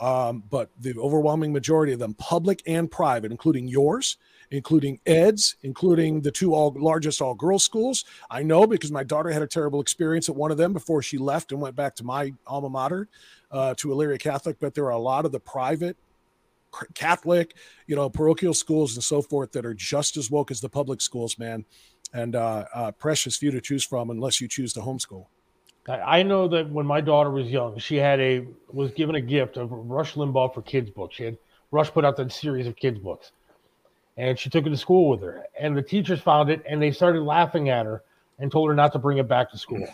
[0.01, 4.17] Um, but the overwhelming majority of them, public and private, including yours,
[4.49, 8.03] including Ed's, including the two all largest all girls schools.
[8.29, 11.19] I know because my daughter had a terrible experience at one of them before she
[11.19, 13.09] left and went back to my alma mater,
[13.51, 14.57] uh, to Elyria Catholic.
[14.59, 15.97] But there are a lot of the private
[16.95, 20.69] Catholic, you know, parochial schools and so forth that are just as woke as the
[20.69, 21.63] public schools, man.
[22.13, 25.27] And uh, uh, precious few to choose from unless you choose to homeschool.
[25.87, 29.21] I I know that when my daughter was young, she had a was given a
[29.21, 31.15] gift of Rush Limbaugh for kids books.
[31.15, 31.37] She had
[31.71, 33.31] Rush put out that series of kids books,
[34.17, 35.45] and she took it to school with her.
[35.59, 38.03] And the teachers found it, and they started laughing at her
[38.39, 39.87] and told her not to bring it back to school.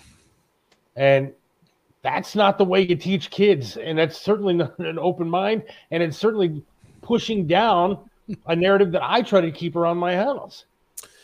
[0.95, 1.33] And
[2.01, 6.01] that's not the way you teach kids, and that's certainly not an open mind, and
[6.01, 6.63] it's certainly
[7.01, 7.99] pushing down
[8.47, 10.65] a narrative that I try to keep around my house,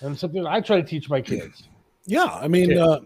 [0.01, 1.67] and something that I try to teach my kids.
[2.05, 2.85] Yeah, I mean, Yeah.
[2.85, 2.99] uh,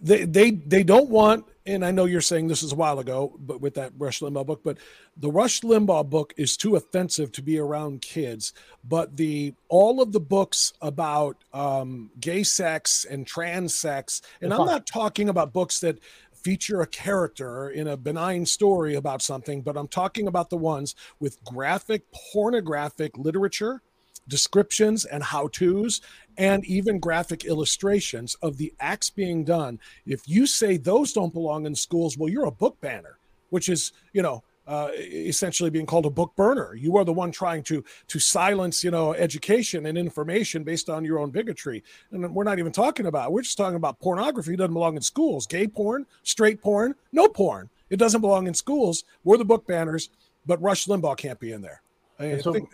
[0.00, 3.36] they they they don't want, and I know you're saying this is a while ago,
[3.38, 4.78] but with that Rush Limbaugh book, but
[5.16, 8.52] the Rush Limbaugh book is too offensive to be around kids.
[8.84, 14.66] But the all of the books about um, gay sex and trans sex, and I'm
[14.66, 15.98] not talking about books that
[16.32, 20.94] feature a character in a benign story about something, but I'm talking about the ones
[21.20, 23.82] with graphic pornographic literature
[24.28, 26.00] descriptions and how to's
[26.38, 29.78] and even graphic illustrations of the acts being done.
[30.06, 33.18] If you say those don't belong in schools, well, you're a book banner,
[33.50, 36.74] which is, you know, uh, essentially being called a book burner.
[36.74, 41.04] You are the one trying to to silence, you know, education and information based on
[41.04, 41.82] your own bigotry.
[42.12, 43.32] And we're not even talking about.
[43.32, 44.54] We're just talking about pornography.
[44.54, 45.46] It doesn't belong in schools.
[45.46, 47.70] Gay porn, straight porn, no porn.
[47.90, 49.04] It doesn't belong in schools.
[49.24, 50.10] We're the book banners,
[50.46, 51.82] but Rush Limbaugh can't be in there.
[52.18, 52.68] I so- think-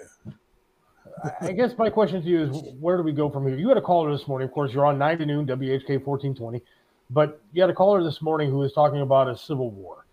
[1.40, 3.56] I guess my question to you is where do we go from here?
[3.56, 4.48] You had a caller this morning.
[4.48, 6.62] Of course, you're on 9 to noon, WHK 1420.
[7.10, 10.04] But you had a caller this morning who was talking about a civil war.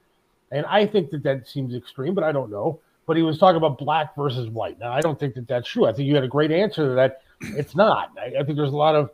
[0.52, 2.80] And I think that that seems extreme, but I don't know.
[3.06, 4.80] But he was talking about black versus white.
[4.80, 5.86] Now, I don't think that that's true.
[5.86, 7.22] I think you had a great answer to that.
[7.42, 8.12] It's not.
[8.18, 9.12] I, I think there's a lot of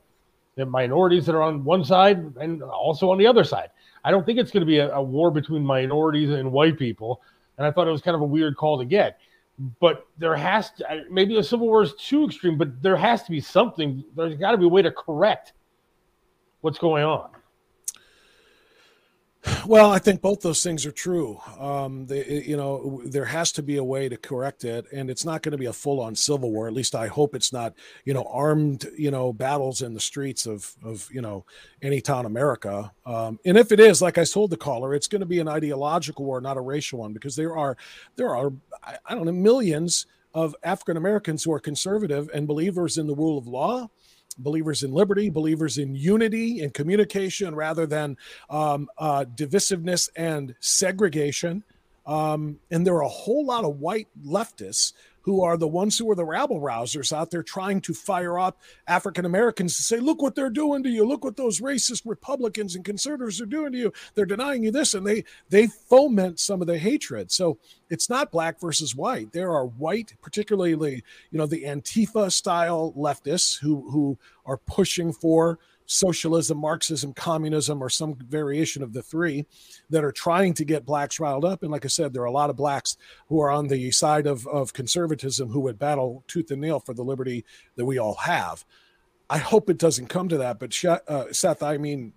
[0.55, 3.69] the minorities that are on one side and also on the other side.
[4.03, 7.21] I don't think it's going to be a, a war between minorities and white people.
[7.57, 9.19] And I thought it was kind of a weird call to get
[9.79, 13.31] but there has to maybe a civil war is too extreme, but there has to
[13.31, 14.03] be something.
[14.15, 15.53] There's got to be a way to correct
[16.61, 17.29] what's going on.
[19.65, 21.39] Well, I think both those things are true.
[21.59, 25.25] Um, they, you know, there has to be a way to correct it, and it's
[25.25, 26.67] not going to be a full-on civil war.
[26.67, 27.73] At least I hope it's not,
[28.05, 31.45] you know, armed, you know, battles in the streets of, of you know,
[31.81, 32.91] any town America.
[33.05, 35.47] Um, and if it is, like I told the caller, it's going to be an
[35.47, 37.77] ideological war, not a racial one, because there are,
[38.17, 42.97] there are, I, I don't know, millions of African Americans who are conservative and believers
[42.97, 43.89] in the rule of law
[44.33, 48.17] believers in liberty, believers in unity and communication rather than
[48.49, 51.63] um, uh, divisiveness and segregation.
[52.05, 56.09] Um, and there are a whole lot of white leftists who are the ones who
[56.11, 60.21] are the rabble rousers out there trying to fire up African Americans to say, look
[60.21, 61.05] what they're doing to you.
[61.05, 63.93] Look what those racist Republicans and conservatives are doing to you.
[64.15, 64.93] They're denying you this.
[64.93, 67.31] And they they foment some of the hatred.
[67.31, 69.31] So it's not black versus white.
[69.31, 75.59] There are white, particularly, you know, the Antifa style leftists who who are pushing for
[75.91, 79.45] socialism, Marxism, communism, or some variation of the three
[79.89, 81.63] that are trying to get blacks riled up.
[81.63, 82.95] And like I said, there are a lot of blacks
[83.27, 86.93] who are on the side of, of conservatism who would battle tooth and nail for
[86.93, 87.43] the liberty
[87.75, 88.63] that we all have.
[89.29, 90.59] I hope it doesn't come to that.
[90.59, 92.13] But uh, Seth, I mean,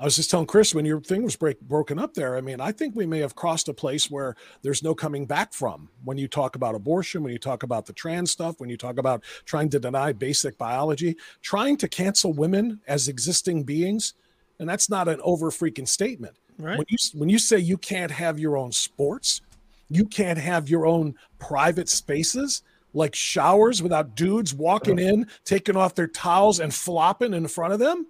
[0.00, 2.34] I was just telling Chris when your thing was break, broken up there.
[2.34, 5.52] I mean, I think we may have crossed a place where there's no coming back
[5.52, 8.78] from when you talk about abortion, when you talk about the trans stuff, when you
[8.78, 14.14] talk about trying to deny basic biology, trying to cancel women as existing beings.
[14.58, 16.34] And that's not an over freaking statement.
[16.58, 16.78] Right.
[16.78, 19.42] When you, when you say you can't have your own sports,
[19.90, 22.62] you can't have your own private spaces
[22.94, 27.78] like showers without dudes walking in, taking off their towels and flopping in front of
[27.78, 28.06] them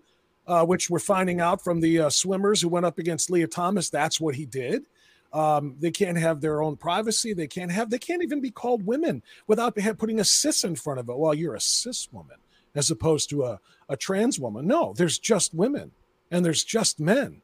[0.47, 3.91] uh, which we're finding out from the uh, swimmers who went up against Lia Thomas.
[3.91, 4.87] That's what he did.
[5.33, 7.33] Um, they can't have their own privacy.
[7.35, 7.91] They can't have.
[7.91, 11.17] They can't even be called women without putting a cis in front of it.
[11.17, 12.37] Well, you're a cis woman
[12.75, 14.67] as opposed to a, a trans woman.
[14.67, 15.93] No, there's just women
[16.31, 17.43] and there's just men.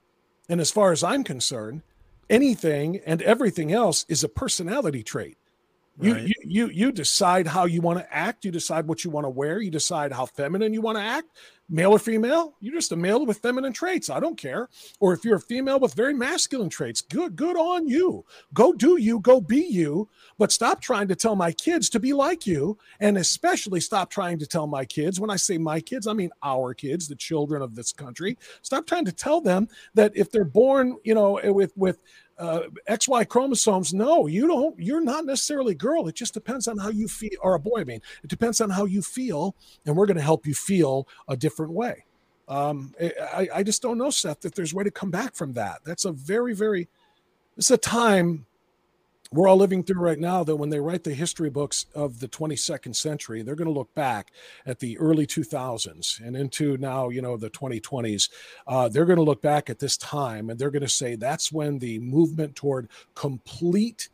[0.49, 1.83] And as far as I'm concerned,
[2.31, 5.37] anything and everything else is a personality trait.
[5.99, 6.27] You, Right.
[6.27, 8.45] you you you decide how you want to act.
[8.45, 9.61] You decide what you want to wear.
[9.63, 11.29] You decide how feminine you want to act,
[11.69, 12.55] male or female.
[12.61, 14.11] You're just a male with feminine traits.
[14.11, 14.69] I don't care.
[15.01, 18.25] Or if you're a female with very masculine traits, good good on you.
[18.55, 19.21] Go do you.
[19.21, 20.09] Go be you.
[20.39, 24.39] But stop trying to tell my kids to be like you, and especially stop trying
[24.39, 25.19] to tell my kids.
[25.19, 28.39] When I say my kids, I mean our kids, the children of this country.
[28.63, 31.99] Stop trying to tell them that if they're born, you know, with with
[32.39, 33.95] uh, XY chromosomes.
[33.95, 34.79] No, you don't.
[34.79, 36.07] You're not necessarily a girl.
[36.09, 37.81] It just depends on how you feel, or a boy.
[37.81, 41.09] I mean, it depends on how you feel, and we're going to help you feel
[41.29, 42.05] a different way.
[42.49, 45.81] Um, I, I just don't know, Seth, that there's way to come back from that.
[45.85, 46.89] That's a very, very.
[47.57, 48.46] It's a time
[49.37, 52.29] we're all living through right now that when they write the history books of the
[52.29, 54.33] 22nd century, they're going to look back
[54.65, 58.31] at the early 2000s and into now, you know, the 2020s.
[58.67, 61.53] Uh, they're going to look back at this time and they're going to say that's
[61.53, 64.09] when the movement toward complete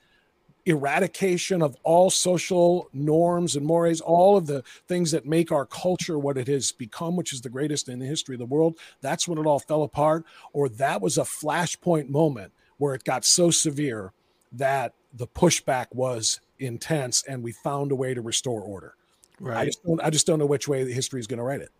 [0.67, 6.19] eradication of all social norms and mores, all of the things that make our culture
[6.19, 8.79] what it has become, which is the greatest in the history of the world.
[9.01, 13.25] That's when it all fell apart, or that was a flashpoint moment where it got
[13.25, 14.13] so severe
[14.53, 18.95] that the pushback was intense and we found a way to restore order.
[19.41, 19.67] I Right.
[19.67, 21.71] just don't, I just don't know which way the history is going to write it.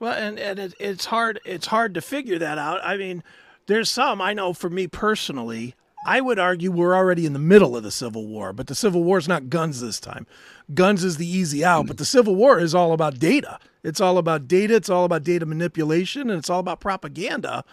[0.00, 2.80] Well, and and it, it's hard it's hard to figure that out.
[2.82, 3.22] I mean,
[3.66, 5.74] there's some I know for me personally.
[6.04, 9.04] I would argue we're already in the middle of the Civil War, but the Civil
[9.04, 10.26] War is not guns this time.
[10.74, 11.88] Guns is the easy out, mm-hmm.
[11.88, 13.60] but the Civil War is all about data.
[13.84, 14.74] It's all about data.
[14.74, 17.64] It's all about data manipulation, and it's all about propaganda.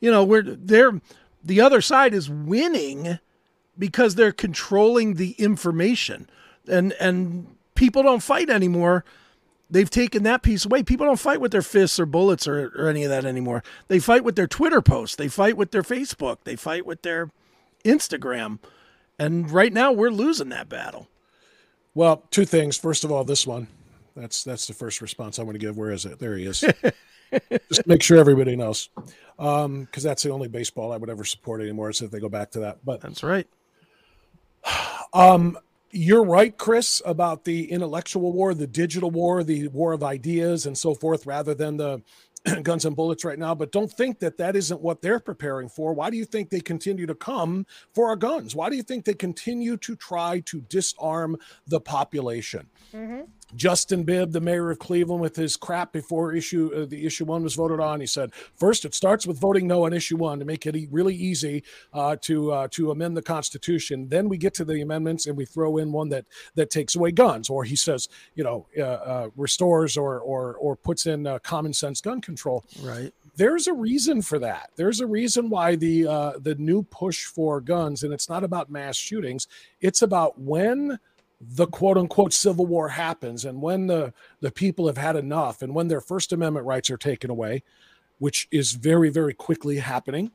[0.00, 1.00] You know, we're they're
[1.44, 3.20] the other side is winning
[3.78, 6.28] because they're controlling the information,
[6.68, 9.04] and and people don't fight anymore
[9.70, 10.82] they've taken that piece away.
[10.82, 13.62] People don't fight with their fists or bullets or, or any of that anymore.
[13.88, 15.16] They fight with their Twitter posts.
[15.16, 16.38] They fight with their Facebook.
[16.44, 17.30] They fight with their
[17.84, 18.58] Instagram.
[19.18, 21.08] And right now we're losing that battle.
[21.94, 22.76] Well, two things.
[22.76, 23.68] First of all, this one.
[24.14, 25.76] That's that's the first response I want to give.
[25.76, 26.18] Where is it?
[26.18, 26.60] There he is.
[27.68, 28.88] Just make sure everybody knows,
[29.38, 31.92] um, because that's the only baseball I would ever support anymore.
[31.92, 33.46] So if they go back to that, but that's right.
[35.12, 35.56] Um,
[35.92, 40.76] you're right, Chris, about the intellectual war, the digital war, the war of ideas, and
[40.76, 42.02] so forth, rather than the
[42.62, 43.54] guns and bullets right now.
[43.54, 45.94] But don't think that that isn't what they're preparing for.
[45.94, 48.54] Why do you think they continue to come for our guns?
[48.54, 52.68] Why do you think they continue to try to disarm the population?
[53.54, 57.42] Justin Bibb, the mayor of Cleveland, with his crap before issue uh, the issue one
[57.42, 60.44] was voted on, he said, first it starts with voting no on issue one to
[60.44, 64.08] make it e- really easy uh, to uh, to amend the Constitution.
[64.08, 67.12] Then we get to the amendments and we throw in one that that takes away
[67.12, 71.38] guns, or he says, you know, uh, uh, restores or or or puts in uh,
[71.38, 72.64] common sense gun control.
[72.82, 73.12] Right.
[73.36, 74.70] There's a reason for that.
[74.76, 78.70] There's a reason why the uh, the new push for guns, and it's not about
[78.70, 79.46] mass shootings.
[79.80, 80.98] It's about when
[81.40, 85.74] the quote unquote civil war happens and when the the people have had enough and
[85.74, 87.62] when their first amendment rights are taken away
[88.18, 90.30] which is very very quickly happening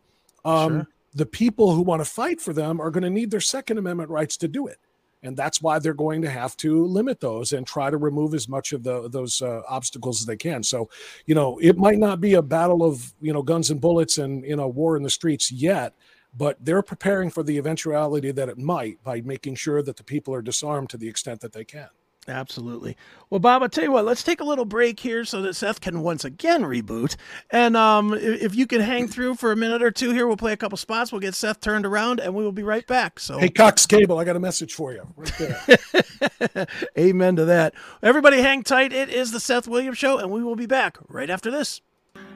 [0.45, 0.87] um Sure.
[1.15, 4.09] the people who want to fight for them are going to need their second amendment
[4.11, 4.77] rights to do it
[5.23, 8.47] and that's why they're going to have to limit those and try to remove as
[8.49, 10.63] much of the those uh, obstacles as they can.
[10.63, 10.89] So,
[11.25, 14.43] you know, it might not be a battle of you know guns and bullets and
[14.43, 15.93] you know war in the streets yet,
[16.35, 20.33] but they're preparing for the eventuality that it might by making sure that the people
[20.33, 21.89] are disarmed to the extent that they can.
[22.27, 22.95] Absolutely.
[23.31, 25.81] Well, Bob, I'll tell you what, let's take a little break here so that Seth
[25.81, 27.15] can once again reboot.
[27.49, 30.53] And um, if, you can hang through for a minute or two here, we'll play
[30.53, 31.11] a couple spots.
[31.11, 33.19] We'll get Seth turned around and we will be right back.
[33.19, 36.67] So, hey, Cox Cable, I got a message for you right there.
[36.97, 37.73] Amen to that.
[38.03, 38.93] Everybody hang tight.
[38.93, 41.81] It is the Seth Williams Show, and we will be back right after this.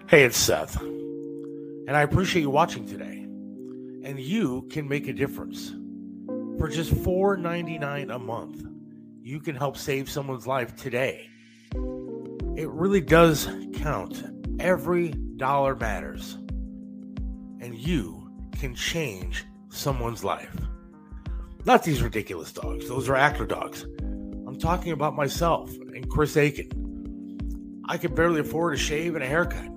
[0.08, 0.82] Hey, it's Seth.
[0.82, 3.15] And I appreciate you watching today.
[4.06, 5.74] And you can make a difference.
[6.58, 8.64] For just $4.99 a month
[9.26, 11.28] you can help save someone's life today.
[12.56, 14.24] It really does count.
[14.60, 16.36] Every dollar matters.
[17.60, 20.56] And you can change someone's life.
[21.66, 23.82] Not these ridiculous dogs, those are actor dogs.
[23.82, 27.82] I'm talking about myself and Chris Aiken.
[27.90, 29.72] I can barely afford a shave and a haircut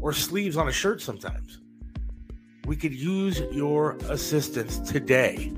[0.00, 1.60] or sleeves on a shirt sometimes.
[2.66, 5.52] We could use your assistance today.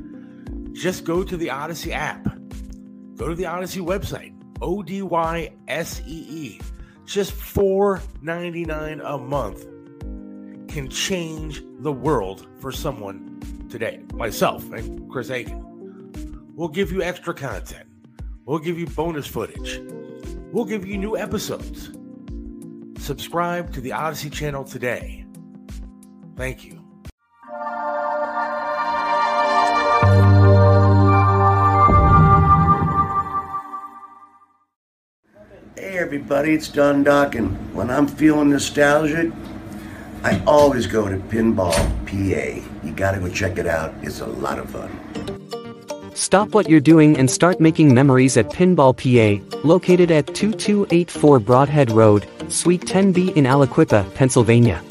[0.73, 2.37] Just go to the Odysee app
[3.17, 6.61] Go to the Odysee website, O D Y S E E.
[7.07, 9.65] Just $4.99 a month
[10.69, 13.41] can change the world for someone
[13.71, 14.03] today.
[14.13, 15.63] Myself and Chris Aiken.
[16.55, 17.89] We'll give you extra content.
[18.45, 19.81] We'll give you bonus footage.
[20.53, 21.91] We'll give you new episodes.
[23.03, 25.25] Subscribe to the Odysee channel today.
[26.37, 26.76] Thank you.
[35.77, 37.73] Everybody, it's Don Dokken.
[37.73, 39.33] When I'm feeling nostalgic,
[40.23, 41.75] I always go to Pinball
[42.07, 42.87] PA.
[42.87, 44.91] You gotta go check it out, it's a lot of fun.
[46.15, 51.93] Stop what you're doing and start making memories at Pinball PA, located at 2284 Brodhead
[51.93, 54.83] Road, Suite 10B in Aliquippa, Pennsylvania.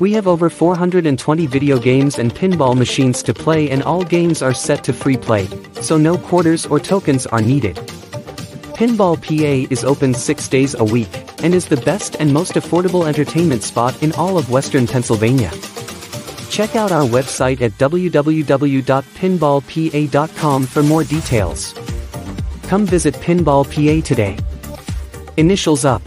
[0.00, 4.54] We have over 420 video games and pinball machines to play and all games are
[4.54, 5.46] set to free play,
[5.82, 7.78] so no quarters or tokens are needed.
[8.80, 11.10] Pinball PA is open six days a week,
[11.42, 15.50] and is the best and most affordable entertainment spot in all of western Pennsylvania.
[16.48, 21.74] Check out our website at www.pinballpa.com for more details.
[22.62, 24.38] Come visit Pinball PA today.
[25.36, 26.00] Initials up.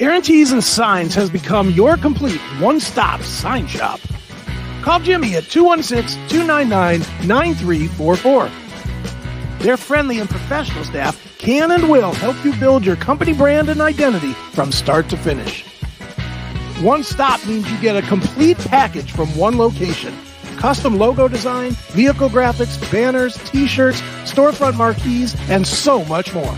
[0.00, 3.98] Aaron Tees and Signs has become your complete one-stop sign shop.
[4.80, 8.48] Call Jimmy at 216 299 9344.
[9.58, 13.80] Their friendly and professional staff can and will help you build your company brand and
[13.80, 15.64] identity from start to finish.
[16.80, 20.16] One stop means you get a complete package from one location.
[20.58, 26.56] Custom logo design, vehicle graphics, banners, t-shirts, storefront marquees, and so much more.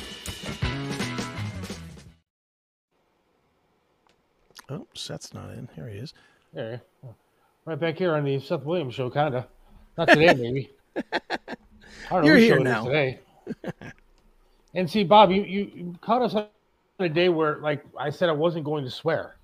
[4.70, 5.68] Oh, Seth's not in.
[5.74, 6.14] Here he is.
[6.53, 6.80] There.
[7.64, 9.45] Right back here on the Seth Williams show, kind of.
[9.99, 10.70] Not today, maybe.
[10.97, 11.03] I
[12.11, 12.84] don't You're here now.
[12.84, 13.20] Today.
[14.74, 16.47] and see, Bob, you, you caught us on
[17.01, 19.36] a day where, like I said, I wasn't going to swear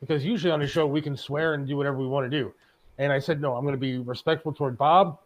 [0.00, 2.52] because usually on the show we can swear and do whatever we want to do.
[2.98, 5.18] And I said, no, I'm going to be respectful toward Bob,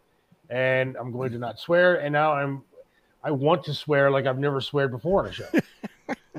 [0.50, 1.96] and I'm going to not swear.
[1.96, 2.62] And now I'm,
[3.22, 5.48] I want to swear like I've never sweared before on a show.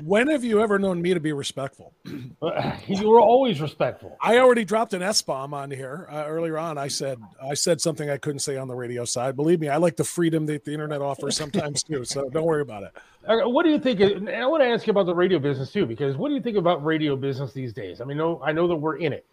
[0.02, 1.92] when have you ever known me to be respectful?
[2.04, 4.16] you were always respectful.
[4.20, 6.78] I already dropped an S bomb on here uh, earlier on.
[6.78, 9.36] I said I said something I couldn't say on the radio side.
[9.36, 12.04] Believe me, I like the freedom that the internet offers sometimes too.
[12.04, 12.92] So don't worry about it.
[13.30, 14.00] What do you think?
[14.00, 16.40] And I want to ask you about the radio business too, because what do you
[16.40, 18.00] think about radio business these days?
[18.00, 19.26] I mean, no, I know that we're in it,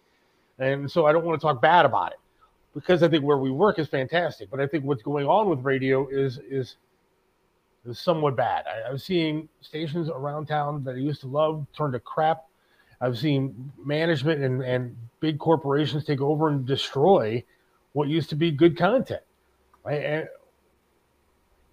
[0.58, 2.18] and so I don't want to talk bad about it
[2.74, 4.50] because I think where we work is fantastic.
[4.50, 6.76] But I think what's going on with radio is is
[7.84, 8.64] is somewhat bad.
[8.66, 12.44] I, I've seen stations around town that I used to love turn to crap.
[13.00, 17.44] I've seen management and, and big corporations take over and destroy
[17.92, 19.22] what used to be good content.
[19.84, 20.02] Right?
[20.02, 20.28] And,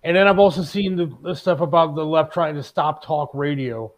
[0.04, 3.32] and then I've also seen the, the, stuff about the left trying to stop talk
[3.34, 3.92] radio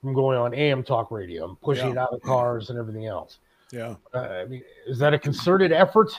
[0.00, 1.92] from going on AM talk radio and pushing yeah.
[1.92, 3.38] it out of cars and everything else.
[3.72, 3.96] Yeah.
[4.12, 6.12] Uh, I mean, is that a concerted effort?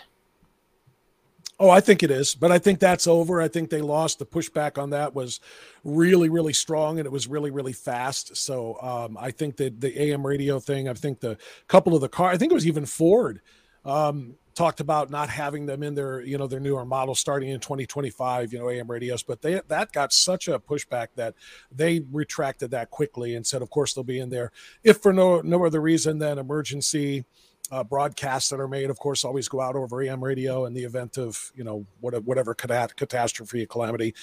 [1.60, 3.40] Oh, I think it is, but I think that's over.
[3.40, 4.18] I think they lost.
[4.18, 5.40] The pushback on that was
[5.84, 8.36] really, really strong, and it was really, really fast.
[8.36, 10.90] So um, I think that the AM radio thing.
[10.90, 11.38] I think the
[11.68, 12.32] couple of the car.
[12.32, 13.42] I think it was even Ford.
[13.86, 17.60] Um, talked about not having them in their you know their newer models starting in
[17.60, 21.34] 2025 you know am radios but they that got such a pushback that
[21.72, 24.52] they retracted that quickly and said of course they'll be in there.
[24.84, 27.26] If for no no other reason than emergency
[27.72, 30.84] uh, broadcasts that are made of course always go out over am radio in the
[30.84, 34.14] event of you know what, whatever cat- catastrophe calamity.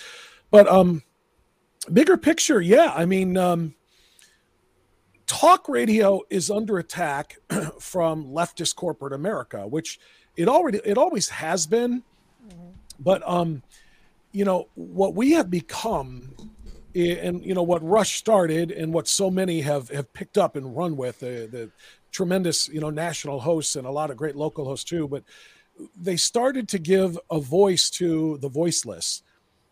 [0.50, 1.02] But um
[1.92, 3.74] bigger picture yeah i mean um
[5.28, 7.36] talk radio is under attack
[7.78, 10.00] from leftist corporate America, which
[10.36, 12.02] it already it always has been.
[12.98, 13.62] But um,
[14.32, 16.34] you know what we have become,
[16.94, 20.76] and you know what Rush started, and what so many have have picked up and
[20.76, 21.70] run with the, the
[22.10, 25.06] tremendous you know national hosts and a lot of great local hosts too.
[25.06, 25.22] But
[25.96, 29.22] they started to give a voice to the voiceless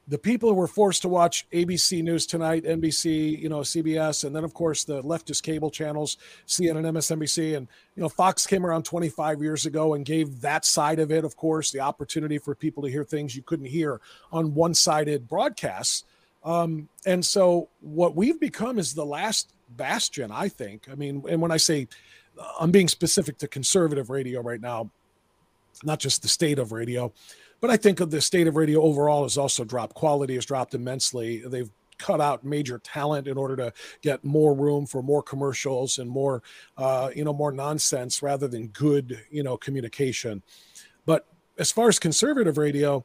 [0.08, 4.34] the people who were forced to watch ABC News Tonight, NBC, you know, CBS, and
[4.34, 8.84] then of course the leftist cable channels, CNN, MSNBC, and you know, Fox came around
[8.84, 12.82] 25 years ago and gave that side of it, of course, the opportunity for people
[12.84, 14.00] to hear things you couldn't hear
[14.32, 16.04] on one-sided broadcasts.
[16.44, 20.88] Um, and so what we've become is the last bastion, I think.
[20.90, 21.88] I mean, and when I say
[22.60, 24.90] I'm being specific to conservative radio right now,
[25.82, 27.12] not just the state of radio
[27.60, 29.94] but I think of the state of radio overall has also dropped.
[29.94, 31.42] Quality has dropped immensely.
[31.46, 36.10] They've cut out major talent in order to get more room for more commercials and
[36.10, 36.42] more,
[36.76, 40.42] uh, you know, more nonsense rather than good, you know, communication.
[41.06, 41.26] But
[41.58, 43.04] as far as conservative radio,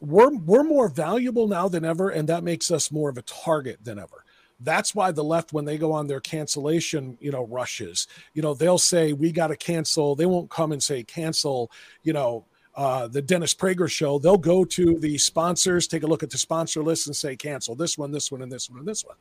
[0.00, 3.78] we're we're more valuable now than ever, and that makes us more of a target
[3.84, 4.24] than ever
[4.64, 8.54] that's why the left when they go on their cancellation you know rushes you know
[8.54, 11.70] they'll say we got to cancel they won't come and say cancel
[12.02, 16.22] you know uh, the Dennis Prager show, they'll go to the sponsors, take a look
[16.22, 18.88] at the sponsor list, and say cancel this one, this one, and this one, and
[18.88, 19.16] this one.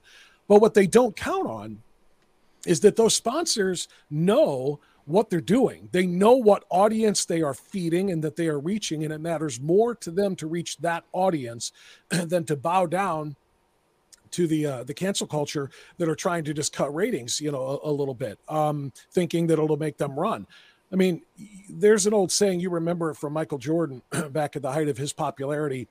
[0.48, 1.82] But what they don't count on
[2.66, 5.90] is that those sponsors know what they're doing.
[5.92, 9.60] They know what audience they are feeding and that they are reaching, and it matters
[9.60, 11.72] more to them to reach that audience
[12.10, 13.36] than to bow down
[14.32, 17.80] to the uh, the cancel culture that are trying to just cut ratings, you know,
[17.84, 20.48] a, a little bit, um, thinking that it'll make them run.
[20.92, 21.22] I mean,
[21.70, 25.14] there's an old saying you remember from Michael Jordan back at the height of his
[25.14, 25.88] popularity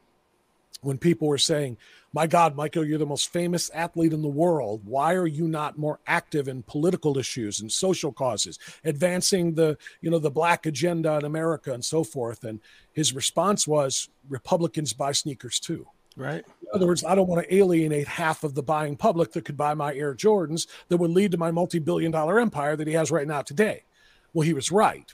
[0.82, 1.76] when people were saying,
[2.12, 4.82] My God, Michael, you're the most famous athlete in the world.
[4.84, 10.10] Why are you not more active in political issues and social causes, advancing the, you
[10.10, 12.44] know, the black agenda in America and so forth?
[12.44, 12.60] And
[12.92, 15.86] his response was, Republicans buy sneakers too.
[16.16, 16.44] Right.
[16.62, 19.56] In other words, I don't want to alienate half of the buying public that could
[19.56, 22.94] buy my Air Jordans that would lead to my multi billion dollar empire that he
[22.94, 23.84] has right now today.
[24.32, 25.12] Well, he was right.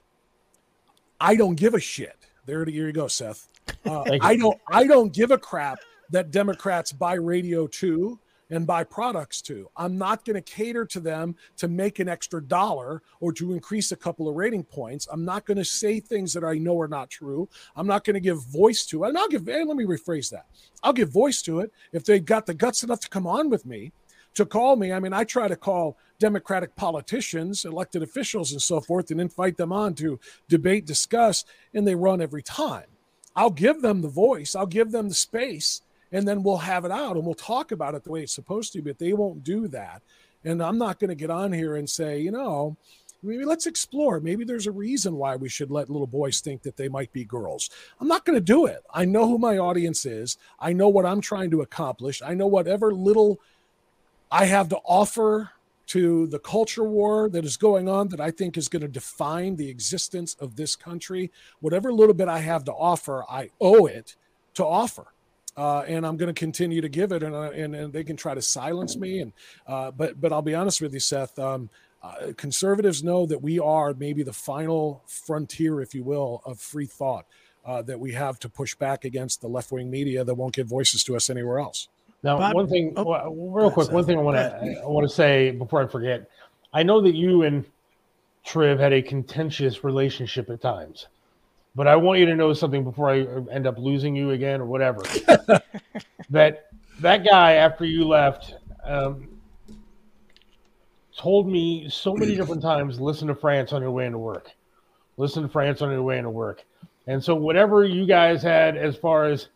[1.20, 2.16] I don't give a shit.
[2.44, 3.48] There, here you go, Seth.
[3.84, 4.58] Uh, I don't.
[4.68, 5.78] I don't give a crap
[6.10, 8.18] that Democrats buy radio too
[8.50, 9.68] and buy products too.
[9.76, 13.90] I'm not going to cater to them to make an extra dollar or to increase
[13.90, 15.08] a couple of rating points.
[15.10, 17.48] I'm not going to say things that I know are not true.
[17.74, 19.08] I'm not going to give voice to it.
[19.08, 19.46] And I'll give.
[19.46, 20.46] Hey, let me rephrase that.
[20.82, 23.66] I'll give voice to it if they got the guts enough to come on with
[23.66, 23.92] me
[24.36, 24.92] to call me.
[24.92, 29.56] I mean, I try to call Democratic politicians, elected officials, and so forth, and invite
[29.56, 32.86] them on to debate, discuss, and they run every time.
[33.34, 35.82] I'll give them the voice, I'll give them the space,
[36.12, 38.72] and then we'll have it out and we'll talk about it the way it's supposed
[38.72, 40.02] to, but they won't do that.
[40.44, 42.76] And I'm not going to get on here and say, you know,
[43.22, 44.20] maybe let's explore.
[44.20, 47.24] Maybe there's a reason why we should let little boys think that they might be
[47.24, 47.68] girls.
[48.00, 48.82] I'm not going to do it.
[48.94, 50.38] I know who my audience is.
[50.60, 52.22] I know what I'm trying to accomplish.
[52.22, 53.40] I know whatever little
[54.30, 55.50] I have to offer
[55.88, 59.56] to the culture war that is going on that I think is going to define
[59.56, 61.30] the existence of this country.
[61.60, 64.16] Whatever little bit I have to offer, I owe it
[64.54, 65.06] to offer.
[65.56, 68.16] Uh, and I'm going to continue to give it, and, uh, and, and they can
[68.16, 69.20] try to silence me.
[69.20, 69.32] And
[69.66, 71.38] uh, but but I'll be honest with you, Seth.
[71.38, 71.70] Um,
[72.02, 76.84] uh, conservatives know that we are maybe the final frontier, if you will, of free
[76.84, 77.24] thought
[77.64, 80.66] uh, that we have to push back against the left wing media that won't give
[80.66, 81.88] voices to us anywhere else.
[82.22, 85.14] Now, Bob, one thing, oh, real quick, one thing I want to I want to
[85.14, 86.28] say before I forget.
[86.72, 87.64] I know that you and
[88.44, 91.06] Triv had a contentious relationship at times,
[91.74, 93.20] but I want you to know something before I
[93.52, 95.02] end up losing you again or whatever.
[96.30, 96.66] that
[97.00, 98.54] that guy after you left
[98.84, 99.28] um,
[101.16, 104.50] told me so many different times, "Listen to Frantz on your way into work.
[105.16, 106.64] Listen to Frantz on your way into work."
[107.06, 109.48] And so, whatever you guys had as far as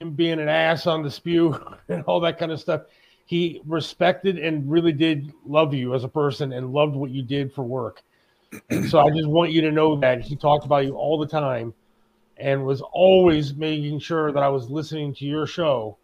[0.00, 2.82] him being an ass on the spew and all that kind of stuff.
[3.26, 7.52] He respected and really did love you as a person and loved what you did
[7.52, 8.02] for work.
[8.88, 11.72] So I just want you to know that he talked about you all the time
[12.36, 15.98] and was always making sure that I was listening to your show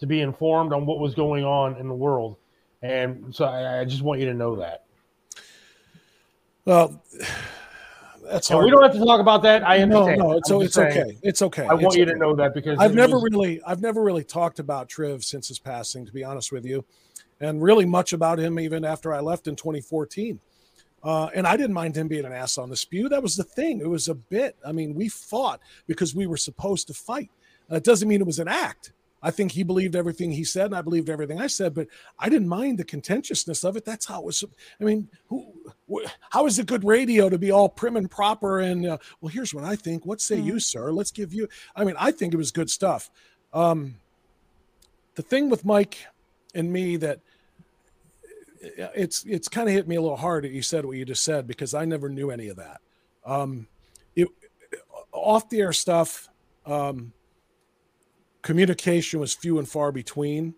[0.00, 2.36] to be informed on what was going on in the world.
[2.82, 4.84] And so I, I just want you to know that.
[6.66, 7.02] Well,
[8.30, 8.64] That's And hard.
[8.64, 9.66] we don't have to talk about that.
[9.68, 10.18] I No, understand.
[10.20, 11.18] no, it's I'm it's saying, okay.
[11.22, 11.64] It's okay.
[11.66, 14.58] I want It's you to know that because I've never really I've never really talked
[14.60, 16.84] about Triv since his passing, to be honest with you,
[17.40, 20.38] and really much about him even after I left in 2014.
[21.02, 23.08] Uh, and I didn't mind him being an ass on the spew.
[23.08, 23.80] That was the thing.
[23.80, 24.54] It was a bit.
[24.64, 27.30] I mean, we fought because we were supposed to fight.
[27.70, 28.92] It doesn't mean it was an act.
[29.22, 31.74] I think he believed everything he said, and I believed everything I said.
[31.74, 33.84] But I didn't mind the contentiousness of it.
[33.84, 34.44] That's how it was.
[34.80, 35.52] I mean, who,
[35.92, 38.60] wh- how is it good radio to be all prim and proper?
[38.60, 40.06] And uh, well, here's what I think.
[40.06, 40.92] What say you, sir?
[40.92, 41.48] Let's give you.
[41.76, 43.10] I mean, I think it was good stuff.
[43.52, 43.96] Um,
[45.14, 45.98] the thing with Mike
[46.54, 47.20] and me that
[48.60, 51.24] it's it's kind of hit me a little hard that you said what you just
[51.24, 52.80] said because I never knew any of that.
[53.24, 53.66] Um,
[54.14, 54.28] it,
[55.12, 56.28] off the air stuff,
[56.66, 57.12] um,
[58.42, 60.54] communication was few and far between.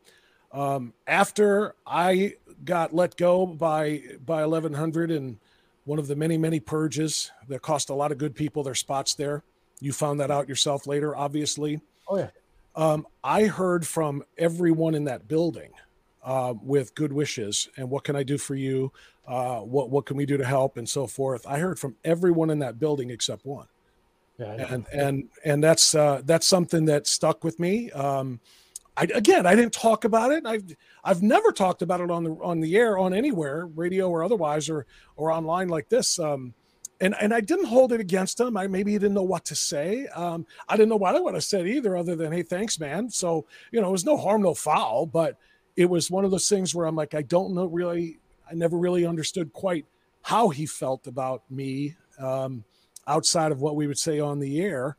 [0.53, 5.39] Um, after I got let go by by 1100 and
[5.85, 9.15] one of the many many purges that cost a lot of good people their spots
[9.15, 9.43] there.
[9.81, 11.81] You found that out yourself later, obviously.
[12.09, 12.31] Oh yeah.
[12.75, 15.71] Um, I heard from everyone in that building
[16.23, 18.93] uh, with good wishes and what can I do for you?
[19.27, 21.47] Uh, what what can we do to help and so forth.
[21.47, 23.67] I heard from everyone in that building except one,
[24.73, 27.91] And and and that's uh, that's something that stuck with me.
[27.93, 28.41] Um,
[28.97, 30.45] I, again, I didn't talk about it.
[30.47, 30.65] I've
[31.05, 34.69] I've never talked about it on the on the air, on anywhere, radio or otherwise,
[34.69, 36.19] or or online like this.
[36.19, 36.55] Um,
[37.01, 38.57] and and I didn't hold it against him.
[38.57, 40.07] I maybe he didn't know what to say.
[40.09, 43.11] Um, I didn't know what I would have said either, other than "Hey, thanks, man."
[43.11, 45.07] So you know, it was no harm, no foul.
[45.07, 45.39] But
[45.77, 48.19] it was one of those things where I'm like, I don't know really.
[48.51, 49.87] I never really understood quite
[50.21, 52.65] how he felt about me um,
[53.07, 54.97] outside of what we would say on the air.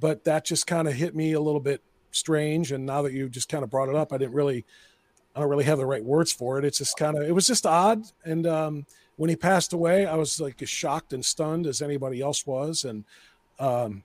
[0.00, 1.80] But that just kind of hit me a little bit
[2.10, 2.72] strange.
[2.72, 4.64] And now that you just kind of brought it up, I didn't really,
[5.34, 6.64] I don't really have the right words for it.
[6.64, 8.04] It's just kind of, it was just odd.
[8.24, 8.86] And um,
[9.16, 12.84] when he passed away, I was like as shocked and stunned as anybody else was.
[12.84, 13.04] And
[13.60, 14.02] um,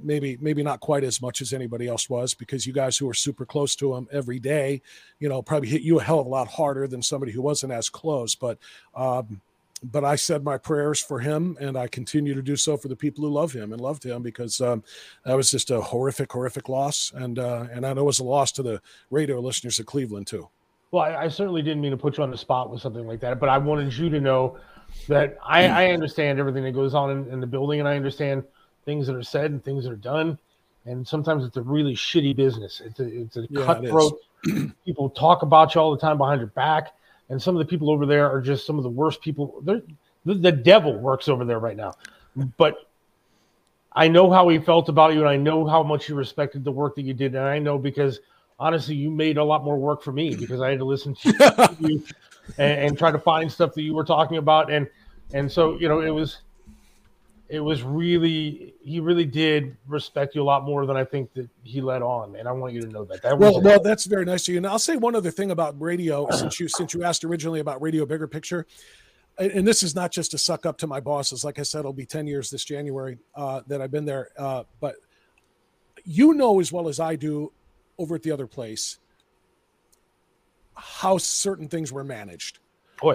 [0.00, 3.14] maybe, maybe not quite as much as anybody else was because you guys who are
[3.14, 4.80] super close to him every day,
[5.18, 7.72] you know, probably hit you a hell of a lot harder than somebody who wasn't
[7.72, 8.36] as close.
[8.36, 8.58] But,
[8.94, 9.40] um,
[9.82, 12.96] but I said my prayers for him, and I continue to do so for the
[12.96, 14.84] people who love him and loved him because um,
[15.24, 18.24] that was just a horrific, horrific loss, and uh, and I know it was a
[18.24, 18.80] loss to the
[19.10, 20.48] radio listeners of Cleveland too.
[20.90, 23.20] Well, I, I certainly didn't mean to put you on the spot with something like
[23.20, 24.58] that, but I wanted you to know
[25.08, 28.44] that I, I understand everything that goes on in, in the building, and I understand
[28.84, 30.38] things that are said and things that are done.
[30.84, 32.82] And sometimes it's a really shitty business.
[32.84, 34.20] It's a, it's a Yeah, it cutthroat.
[34.84, 36.92] people talk about you all the time behind your back,
[37.32, 39.62] and some of the people over there are just some of the worst people.
[39.64, 39.80] They're,
[40.26, 41.94] the, the devil works over there right now.
[42.58, 42.90] But
[43.94, 46.70] I know how he felt about you, and I know how much he respected the
[46.70, 48.20] work that you did, and I know because
[48.60, 51.74] honestly, you made a lot more work for me because I had to listen to
[51.80, 52.04] you
[52.58, 54.86] and, and try to find stuff that you were talking about, and
[55.32, 56.42] and so you know it was
[57.48, 61.48] it was really he really did respect you a lot more than I think that
[61.64, 63.22] he let on, and I want you to know that.
[63.22, 64.58] That was Well, well, that's very nice of you.
[64.58, 67.82] And I'll say one other thing about radio, since you since you asked originally about
[67.82, 68.66] radio bigger picture,
[69.38, 71.44] and and this is not just to suck up to my bosses.
[71.44, 74.30] Like I said, it'll be ten years this January uh, that I've been there.
[74.38, 74.96] Uh, but
[76.04, 77.52] you know as well as I do
[77.98, 78.98] over at the other place
[80.74, 82.58] how certain things were managed.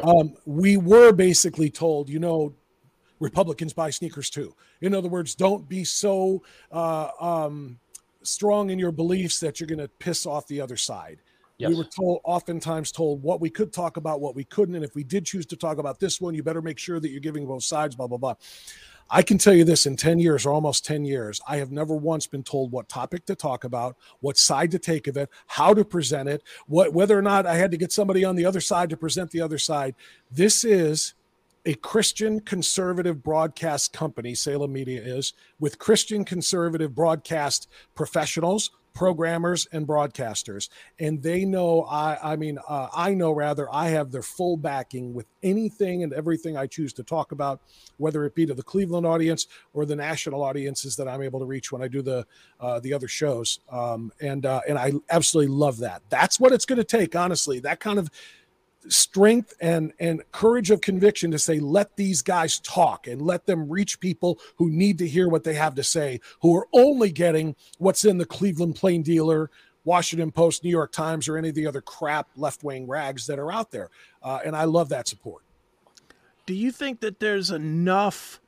[0.04, 2.54] Um, we were basically told, you know,
[3.20, 4.55] Republicans buy sneakers too.
[4.82, 7.80] In other words, don't be so uh, um,
[8.24, 11.20] strong in your beliefs that you're going to piss off the other side.
[11.70, 14.93] We were told, oftentimes told, what we could talk about, what we couldn't, and if
[14.93, 17.47] we did choose to talk about this one, you better make sure that you're giving
[17.47, 17.95] both sides.
[17.95, 18.36] Blah blah blah.
[19.09, 21.95] I can tell you this in 10 years or almost 10 years, I have never
[21.95, 25.74] once been told what topic to talk about, what side to take of it, how
[25.74, 28.61] to present it, what whether or not I had to get somebody on the other
[28.61, 29.95] side to present the other side.
[30.30, 31.13] This is
[31.68, 39.86] a Christian conservative broadcast company, Salem Media is, with Christian conservative broadcast professionals, programmers, and
[39.86, 40.70] broadcasters.
[40.97, 45.13] And they know, I, I mean, uh, I know rather, I have their full backing
[45.13, 47.59] with anything and everything I choose to talk about,
[47.97, 51.45] whether it be to the Cleveland audience or the national audiences that I'm able to
[51.45, 52.26] reach when I do the
[52.61, 53.59] uh, the other shows.
[53.70, 56.01] Um, and uh, and I absolutely love that.
[56.09, 57.59] That's what it's going to take, honestly.
[57.59, 58.09] That kind of
[58.90, 63.70] strength and and courage of conviction to say let these guys talk and let them
[63.70, 67.56] reach people who need to hear what they have to say who are only getting
[67.78, 69.50] what's in the Cleveland Plain Dealer
[69.84, 73.52] Washington Post New York Times or any of the other crap left-wing rags that are
[73.52, 73.90] out there.
[74.22, 75.44] Uh, and I love that support.
[76.46, 78.42] Do you think that there's enough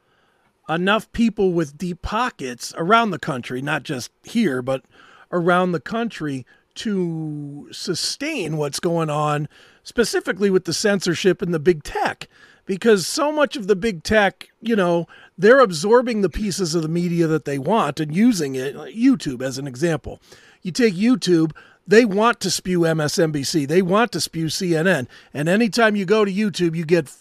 [0.68, 4.84] enough people with deep pockets around the country, not just here, but
[5.32, 9.50] around the country to sustain what's going on
[9.90, 12.28] specifically with the censorship and the big tech?
[12.70, 16.88] because so much of the big tech, you know, they're absorbing the pieces of the
[16.88, 18.76] media that they want and using it.
[18.76, 20.22] YouTube, as an example,
[20.62, 21.52] you take YouTube,
[21.88, 26.32] they want to spew MSNBC, they want to spew CNN, and anytime you go to
[26.32, 27.12] YouTube, you get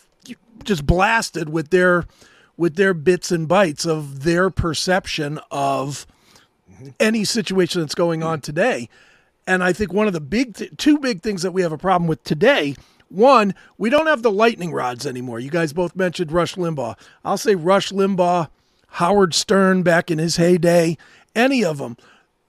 [0.65, 2.05] just blasted with their
[2.59, 6.07] with their bits and bytes of their perception of
[6.71, 6.89] mm-hmm.
[7.01, 8.91] any situation that's going on today.
[9.49, 11.79] And I think one of the big, th- two big things that we have a
[11.79, 12.77] problem with today
[13.09, 15.41] one, we don't have the lightning rods anymore.
[15.41, 16.97] You guys both mentioned Rush Limbaugh.
[17.25, 18.49] I'll say Rush Limbaugh,
[18.89, 20.99] Howard Stern back in his heyday,
[21.35, 21.97] any of them.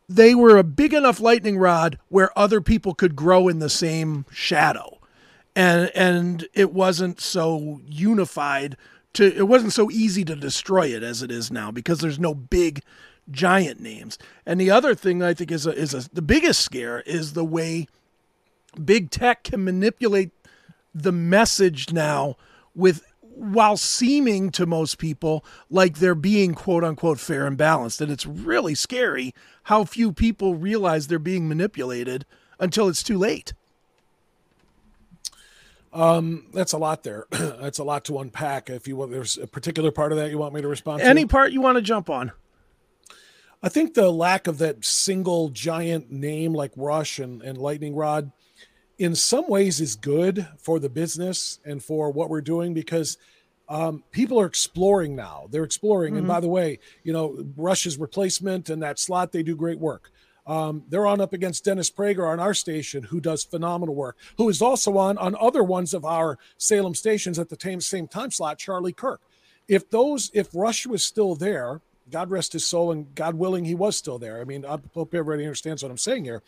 [0.07, 4.25] They were a big enough lightning rod where other people could grow in the same
[4.31, 4.99] shadow.
[5.55, 8.75] And and it wasn't so unified
[9.13, 12.33] to it wasn't so easy to destroy it as it is now because there's no
[12.33, 12.81] big
[13.31, 14.17] giant names.
[14.45, 17.45] And the other thing I think is a, is a, the biggest scare is the
[17.45, 17.87] way
[18.83, 20.31] big tech can manipulate
[20.93, 22.35] the message now
[22.75, 28.01] with while seeming to most people like they're being quote unquote fair and balanced.
[28.01, 32.25] And it's really scary how few people realize they're being manipulated
[32.59, 33.53] until it's too late.
[35.93, 37.25] Um that's a lot there.
[37.31, 38.69] That's a lot to unpack.
[38.69, 41.07] If you want there's a particular part of that you want me to respond any
[41.07, 41.09] to?
[41.09, 42.31] Any part you want to jump on
[43.63, 48.31] i think the lack of that single giant name like rush and, and lightning rod
[48.99, 53.17] in some ways is good for the business and for what we're doing because
[53.69, 55.47] um, people are exploring now.
[55.49, 56.13] They're exploring.
[56.13, 56.19] Mm-hmm.
[56.19, 60.11] And by the way, you know, Rush's replacement and that slot, they do great work.
[60.47, 64.49] Um, they're on up against Dennis Prager on our station, who does phenomenal work, who
[64.49, 68.31] is also on on other ones of our Salem stations at the same, same time
[68.31, 69.21] slot, Charlie Kirk.
[69.67, 71.81] If those, if Rush was still there,
[72.11, 74.41] God rest his soul, and God willing, he was still there.
[74.41, 76.41] I mean, I hope everybody understands what I'm saying here.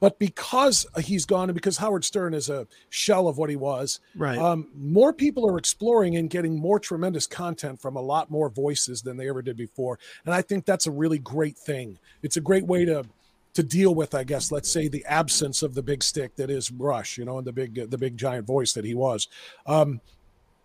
[0.00, 4.00] But because he's gone and because Howard Stern is a shell of what he was,
[4.16, 4.38] right?
[4.38, 9.02] Um, more people are exploring and getting more tremendous content from a lot more voices
[9.02, 11.98] than they ever did before, and I think that's a really great thing.
[12.22, 13.04] It's a great way to
[13.52, 16.70] to deal with, I guess, let's say the absence of the big stick that is
[16.70, 19.28] Rush, you know, and the big the big giant voice that he was.
[19.66, 20.00] Um,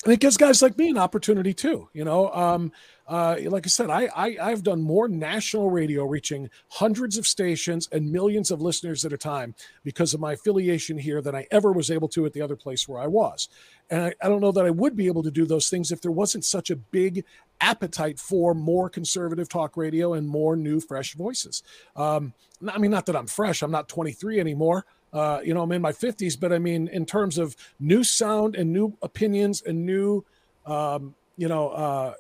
[0.06, 1.90] and it gives guys like me an opportunity too.
[1.92, 2.72] You know, um,
[3.08, 7.90] uh, like I said, I, I I've done more national radio, reaching hundreds of stations
[7.92, 11.72] and millions of listeners at a time because of my affiliation here than I ever
[11.72, 13.50] was able to at the other place where I was.
[13.90, 16.02] And I, I don't know that I would be able to do those things if
[16.02, 17.26] there wasn't such a big
[17.60, 21.64] appetite for more conservative talk radio and more new, fresh voices.
[21.96, 22.34] Um,
[22.68, 24.86] I mean, not that I'm fresh; I'm not 23 anymore.
[25.16, 28.58] Uh, you know, I'm in my 50s, but I mean, in terms of new sound
[28.58, 30.26] and new opinions and new,
[30.66, 32.14] um, you know, uh,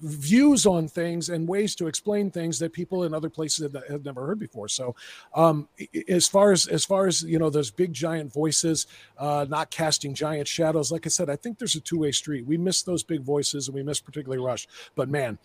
[0.00, 4.26] views on things and ways to explain things that people in other places have never
[4.26, 4.66] heard before.
[4.68, 4.94] So,
[5.34, 5.68] um,
[6.08, 8.86] as far as as far as you know, those big giant voices
[9.18, 10.90] uh, not casting giant shadows.
[10.90, 12.46] Like I said, I think there's a two way street.
[12.46, 14.68] We miss those big voices, and we miss particularly Rush.
[14.94, 15.38] But man,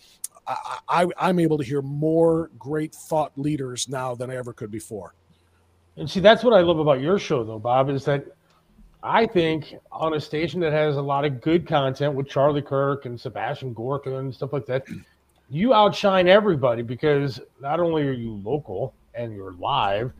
[0.47, 4.71] I, I, I'm able to hear more great thought leaders now than I ever could
[4.71, 5.13] before.
[5.97, 8.25] And see, that's what I love about your show, though, Bob, is that
[9.03, 13.05] I think on a station that has a lot of good content with Charlie Kirk
[13.05, 14.85] and Sebastian Gorka and stuff like that,
[15.49, 20.13] you outshine everybody because not only are you local and you're live,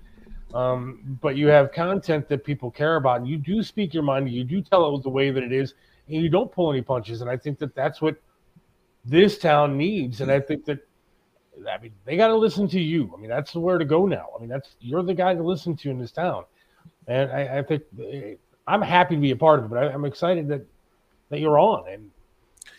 [0.53, 3.19] um, but you have content that people care about.
[3.19, 4.30] And you do speak your mind.
[4.30, 5.74] You do tell it the way that it is,
[6.07, 7.22] and you don't pull any punches.
[7.22, 8.17] And I think that that's what
[9.05, 10.22] this town needs.
[10.22, 10.80] And I think that
[11.70, 13.12] I mean, they got to listen to you.
[13.16, 14.30] I mean, that's where to go now.
[14.36, 16.45] I mean, that's you're the guy to listen to in this town,
[17.08, 18.36] and I, I think eh,
[18.68, 19.70] I'm happy to be a part of it.
[19.70, 20.66] But I, am excited that
[21.30, 22.10] that you're on, and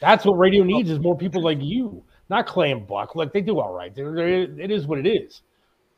[0.01, 3.15] that's what radio needs is more people like you, not Clay and Buck.
[3.15, 3.95] Like they do all right.
[3.95, 5.43] They're, they're, it is what it is,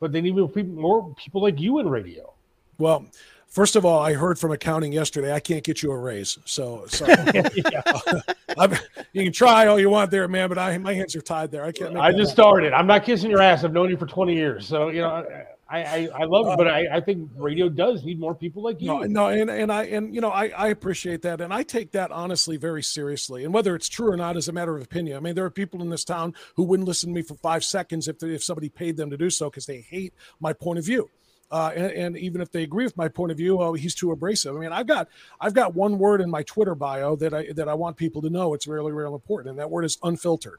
[0.01, 2.33] but they need more people, more people like you in radio.
[2.79, 3.07] Well,
[3.55, 5.33] First of all, I heard from accounting yesterday.
[5.33, 7.07] I can't get you a raise, so so
[9.13, 10.49] you can try all you want there, man.
[10.49, 11.65] But I my hands are tied there.
[11.65, 11.97] I can't.
[11.97, 12.73] I just started.
[12.73, 13.63] I'm not kissing your ass.
[13.63, 15.25] I've known you for 20 years, so you know.
[15.67, 18.83] I, I, I love it, but I, I think radio does need more people like
[18.83, 18.89] you.
[18.89, 21.93] No, no, and, and I and you know I, I appreciate that, and I take
[21.93, 23.45] that honestly very seriously.
[23.45, 25.17] And whether it's true or not is a matter of opinion.
[25.17, 27.63] I mean, there are people in this town who wouldn't listen to me for five
[27.63, 30.85] seconds if if somebody paid them to do so because they hate my point of
[30.85, 31.09] view.
[31.55, 34.11] Uh, and, and, even if they agree with my point of view, oh, he's too
[34.11, 34.57] abrasive.
[34.57, 35.09] I mean, I've got
[35.41, 38.29] I've got one word in my Twitter bio that I that I want people to
[38.29, 38.55] know.
[38.55, 40.59] It's really really important, and that word is unfiltered.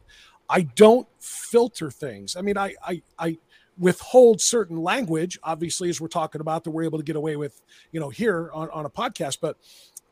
[0.49, 2.37] I don't filter things.
[2.37, 3.37] I mean, I I, I
[3.77, 7.61] withhold certain language, obviously, as we're talking about that we're able to get away with,
[7.91, 9.57] you know, here on, on a podcast, but.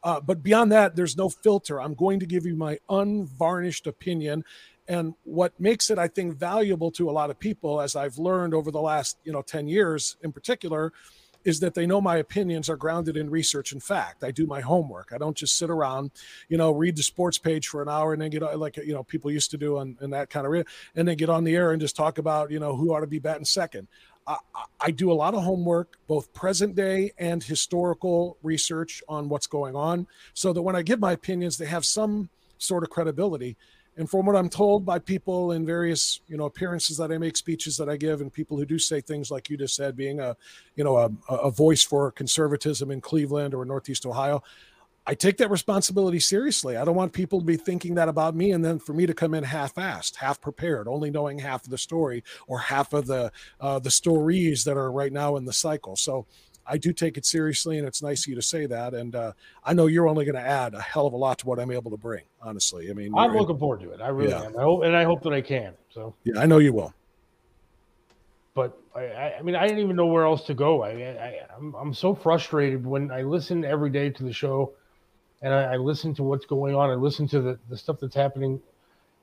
[0.06, 1.80] Uh, but beyond that, there's no filter.
[1.80, 4.44] I'm going to give you my unvarnished opinion,
[4.88, 8.54] and what makes it i think valuable to a lot of people as i've learned
[8.54, 10.92] over the last you know 10 years in particular
[11.46, 14.24] is that they know my opinions are grounded in research and fact.
[14.24, 15.12] I do my homework.
[15.14, 16.12] I don't just sit around,
[16.48, 19.04] you know, read the sports page for an hour and then get like you know
[19.04, 20.66] people used to do on and that kind of
[20.96, 23.08] and then get on the air and just talk about you know who ought to
[23.08, 23.88] be batting second.
[24.26, 24.38] I,
[24.80, 29.76] I do a lot of homework, both present day and historical research on what's going
[29.76, 33.58] on, so that when I give my opinions, they have some sort of credibility.
[33.96, 37.38] And from what I'm told by people in various, you know, appearances that I make,
[37.38, 40.20] speeches that I give, and people who do say things like you just said, being
[40.20, 40.36] a,
[40.76, 44.42] you know, a, a voice for conservatism in Cleveland or Northeast Ohio,
[45.06, 46.78] I take that responsibility seriously.
[46.78, 49.14] I don't want people to be thinking that about me and then for me to
[49.14, 53.32] come in half-assed, half prepared, only knowing half of the story or half of the
[53.60, 55.98] uh, the stories that are right now in the cycle.
[55.98, 56.26] So
[56.66, 58.94] I do take it seriously, and it's nice of you to say that.
[58.94, 59.34] And uh,
[59.64, 61.72] I know you're only going to add a hell of a lot to what I'm
[61.72, 62.24] able to bring.
[62.42, 64.02] Honestly, I mean, I'm looking forward to it.
[64.02, 64.44] I really Yeah.
[64.44, 64.58] am.
[64.58, 65.74] I hope, and I hope that I can.
[65.94, 66.94] So, yeah, I know you will.
[68.56, 70.84] but I, I, I mean, I didn't even know where else to go.
[70.84, 74.74] I, I, I'm, I'm so frustrated when I listen every day to the show,
[75.42, 76.90] and I, I listen to what's going on.
[76.90, 78.62] I listen to the, the stuff that's happening,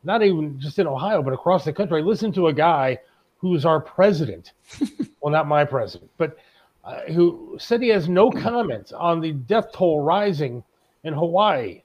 [0.03, 2.01] not even just in Ohio, but across the country.
[2.01, 2.99] I listen to a guy
[3.38, 4.53] who is our president.
[5.20, 6.36] well, not my president, but
[6.85, 10.62] uh, who said he has no comment on the death toll rising
[11.05, 11.83] in Hawaii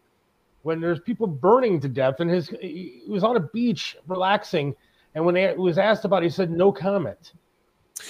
[0.63, 4.75] when there's people burning to death and his he was on a beach relaxing
[5.13, 7.33] and when he was asked about it, he said no comment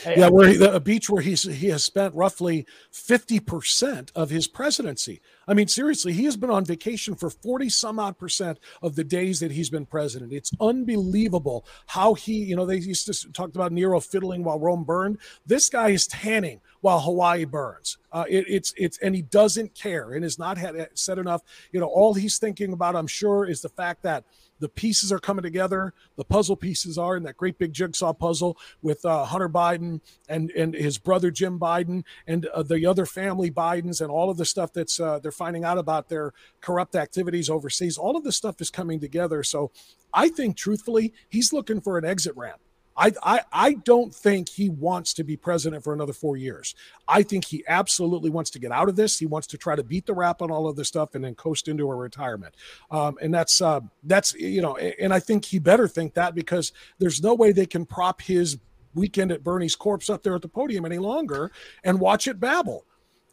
[0.06, 4.48] Yeah, where he, a beach where he's he has spent roughly fifty percent of his
[4.48, 5.22] presidency.
[5.48, 9.04] I mean, seriously, he has been on vacation for forty some odd percent of the
[9.04, 10.34] days that he's been president.
[10.34, 14.84] It's unbelievable how he, you know, they used to talk about Nero fiddling while Rome
[14.84, 15.20] burned.
[15.46, 17.98] This guy is tanning while Hawaii burns.
[18.12, 21.42] Uh, it, it's it's and he doesn't care and has not had said enough.
[21.72, 24.24] You know, all he's thinking about, I'm sure, is the fact that
[24.60, 25.96] the pieces are coming together.
[26.16, 30.52] The puzzle pieces are in that great big jigsaw puzzle with uh, Hunter Biden and
[30.52, 34.46] and his brother Jim Biden and uh, the other family Bidens and all of the
[34.46, 37.98] stuff that's uh, they're finding out about their corrupt activities overseas.
[37.98, 39.42] All of this stuff is coming together.
[39.42, 39.72] So
[40.14, 42.62] I think, truthfully, he's looking for an exit ramp.
[42.98, 46.76] I, I I don't think he wants to be president for another four years.
[47.08, 49.20] I think he absolutely wants to get out of this.
[49.20, 51.36] He wants to try to beat the rap on all of this stuff and then
[51.36, 52.56] coast into a retirement.
[52.92, 56.72] Um, and that's uh, that's you know, and I think he better think that because
[57.00, 58.58] there's no way they can prop his
[58.94, 61.52] weekend at Bernie's corpse up there at the podium any longer
[61.84, 62.86] and watch it babble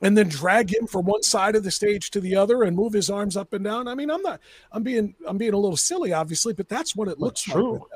[0.02, 2.92] and then drag him from one side of the stage to the other and move
[2.92, 3.86] his arms up and down.
[3.86, 4.40] I mean, I'm not
[4.72, 7.54] I'm being I'm being a little silly, obviously, but that's what it looks like.
[7.54, 7.86] true.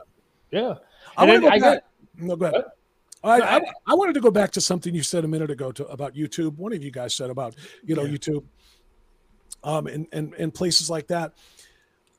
[0.53, 0.75] yeah
[1.17, 1.83] I want to go I back.
[2.17, 2.65] no, go ahead.
[3.25, 5.87] I, I, I- wanted to go back to something you said a minute ago to,
[5.89, 6.57] about YouTube.
[6.57, 7.55] One of you guys said about
[7.85, 8.45] you know YouTube,
[9.65, 11.33] um, and, and and places like that.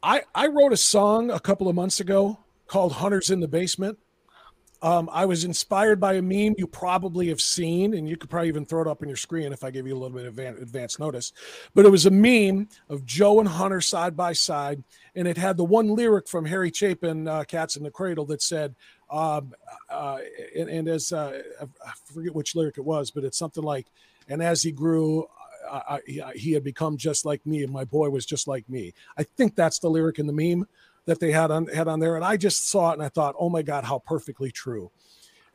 [0.03, 3.97] I I wrote a song a couple of months ago called "Hunters in the Basement."
[4.81, 8.49] Um, I was inspired by a meme you probably have seen, and you could probably
[8.49, 10.35] even throw it up on your screen if I give you a little bit of
[10.35, 11.33] advan- advance notice.
[11.73, 14.83] But it was a meme of Joe and Hunter side by side,
[15.15, 18.41] and it had the one lyric from Harry Chapin, uh, "Cats in the Cradle," that
[18.41, 18.75] said,
[19.09, 19.53] um,
[19.89, 20.19] uh,
[20.55, 23.87] and, and as uh, I forget which lyric it was, but it's something like,
[24.29, 25.25] "And as he grew,
[25.69, 28.93] I, I, he had become just like me, and my boy was just like me."
[29.17, 30.67] I think that's the lyric in the meme
[31.07, 33.35] that they had on had on there, and I just saw it and I thought,
[33.39, 34.91] "Oh my God, how perfectly true!"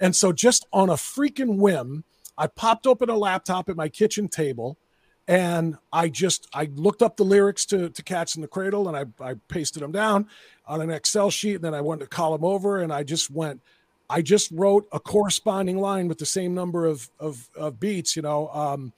[0.01, 2.05] And so, just on a freaking whim,
[2.37, 4.77] I popped open a laptop at my kitchen table
[5.29, 8.97] and I just I looked up the lyrics to, to Cats in the Cradle and
[8.97, 10.29] I, I pasted them down
[10.67, 11.57] on an Excel sheet.
[11.57, 13.61] And then I went to call them over and I just went,
[14.11, 18.23] I just wrote a corresponding line with the same number of, of, of beats, you
[18.23, 18.49] know.
[18.49, 18.93] Um,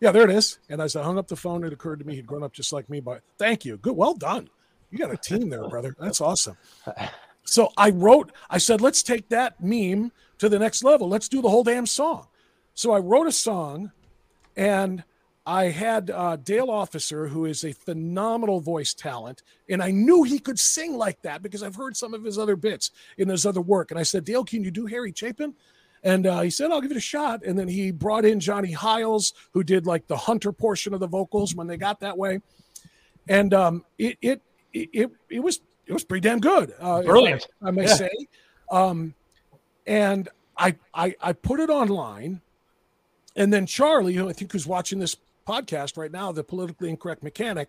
[0.00, 0.58] yeah, there it is.
[0.68, 2.72] And as I hung up the phone, it occurred to me he'd grown up just
[2.72, 3.00] like me.
[3.00, 3.78] But thank you.
[3.78, 3.96] Good.
[3.96, 4.50] Well done.
[4.92, 5.96] You got a team there, brother.
[6.00, 6.56] That's awesome.
[7.44, 11.08] So I wrote, I said, let's take that meme to the next level.
[11.08, 12.28] Let's do the whole damn song.
[12.74, 13.90] So I wrote a song
[14.56, 15.02] and
[15.44, 20.38] I had uh, Dale Officer, who is a phenomenal voice talent, and I knew he
[20.38, 23.60] could sing like that because I've heard some of his other bits in his other
[23.60, 23.90] work.
[23.90, 25.54] And I said, Dale, can you do Harry Chapin?
[26.04, 27.44] And uh, he said, I'll give it a shot.
[27.44, 31.08] And then he brought in Johnny Hiles, who did like the Hunter portion of the
[31.08, 32.40] vocals when they got that way.
[33.28, 34.42] And um, it, it,
[34.72, 36.74] it, it, it was, it was pretty damn good.
[36.80, 37.08] Uh, if
[37.62, 37.94] I- I may Yeah.
[37.94, 38.10] say.
[38.70, 39.14] Um,
[39.86, 42.40] and I, I, I put it online
[43.36, 45.16] and then Charlie, who I think who's watching this
[45.48, 47.68] podcast right now, the politically incorrect mechanic,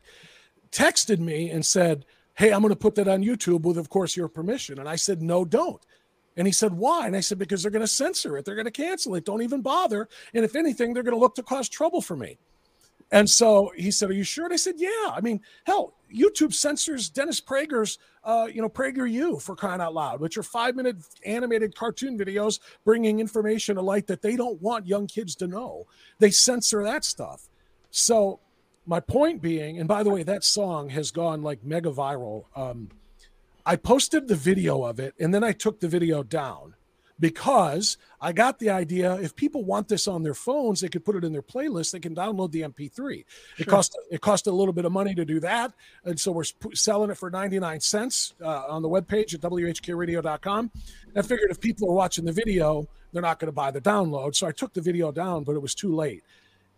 [0.72, 4.18] texted me and said, Hey, I'm going to put that on YouTube with, of course,
[4.18, 4.80] your permission.
[4.80, 5.82] And I said, No, don't.
[6.36, 7.08] And he said, Why?
[7.08, 8.44] And I said, Because they're going to censor it.
[8.46, 9.24] They're going to cancel it.
[9.26, 10.10] Don't even bother.
[10.34, 12.38] And if anything, they're going to look to cause trouble for me.
[13.12, 14.46] And so he said, Are you sure?
[14.46, 14.90] And I said, Yeah.
[15.12, 19.94] I mean, hell, YouTube censors Dennis Prager's, uh, you know, Prager U for crying out
[19.94, 24.62] loud, which are five minute animated cartoon videos bringing information to light that they don't
[24.62, 25.86] want young kids to know.
[26.20, 27.50] They censor that stuff.
[27.92, 28.40] So,
[28.86, 32.46] my point being, and by the way, that song has gone like mega viral.
[32.56, 32.90] Um,
[33.66, 36.76] I posted the video of it and then I took the video down
[37.24, 41.16] because I got the idea if people want this on their phones, they could put
[41.16, 41.92] it in their playlist.
[41.94, 43.24] They can download the MP3.
[43.58, 45.72] It cost it cost a little bit of money to do that,
[46.04, 46.44] and so we're
[46.74, 50.72] selling it for 99 cents uh, on the webpage at whkradio.com.
[51.08, 53.80] And I figured if people are watching the video, they're not going to buy the
[53.80, 56.26] download, so I took the video down, but it was too late.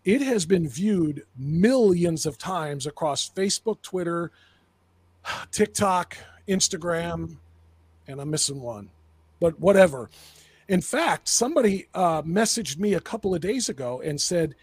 [0.04, 4.30] It has been viewed millions of times across Facebook, Twitter,
[5.50, 6.16] TikTok,
[6.46, 7.38] Instagram,
[8.06, 8.90] and I'm missing one,
[9.40, 10.08] but whatever.
[10.68, 14.54] In fact, somebody uh, messaged me a couple of days ago and said,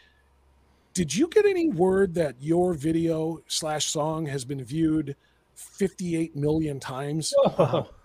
[0.94, 5.16] "Did you get any word that your video slash song has been viewed
[5.56, 7.34] 58 million times?"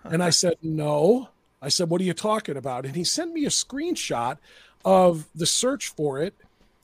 [0.03, 1.29] and I said, "No."
[1.61, 4.37] I said, "What are you talking about?" And he sent me a screenshot
[4.85, 6.35] of the search for it,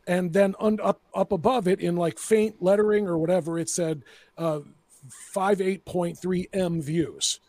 [0.06, 4.04] and then un- up up above it in like faint lettering or whatever, it said
[4.38, 4.60] uh,
[5.34, 7.40] 58.3 m views.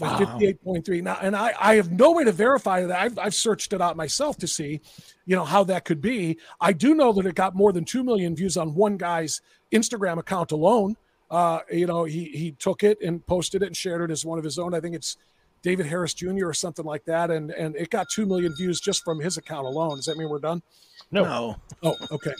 [0.00, 0.18] Wow.
[0.18, 2.98] 58.3 now and I, I have no way to verify that.
[3.00, 4.80] I've, I've searched it out myself to see
[5.26, 6.38] you know how that could be.
[6.60, 9.40] I do know that it got more than 2 million views on one guy's
[9.72, 10.96] instagram account alone.
[11.30, 14.38] Uh, you know he he took it and posted it and shared it as one
[14.38, 14.74] of his own.
[14.74, 15.16] I think it's
[15.62, 17.30] david harris jr or something like that.
[17.30, 19.96] And and it got 2 million views just from his account alone.
[19.96, 20.62] Does that mean we're done?
[21.10, 21.24] No.
[21.24, 21.56] No.
[21.82, 22.32] oh okay.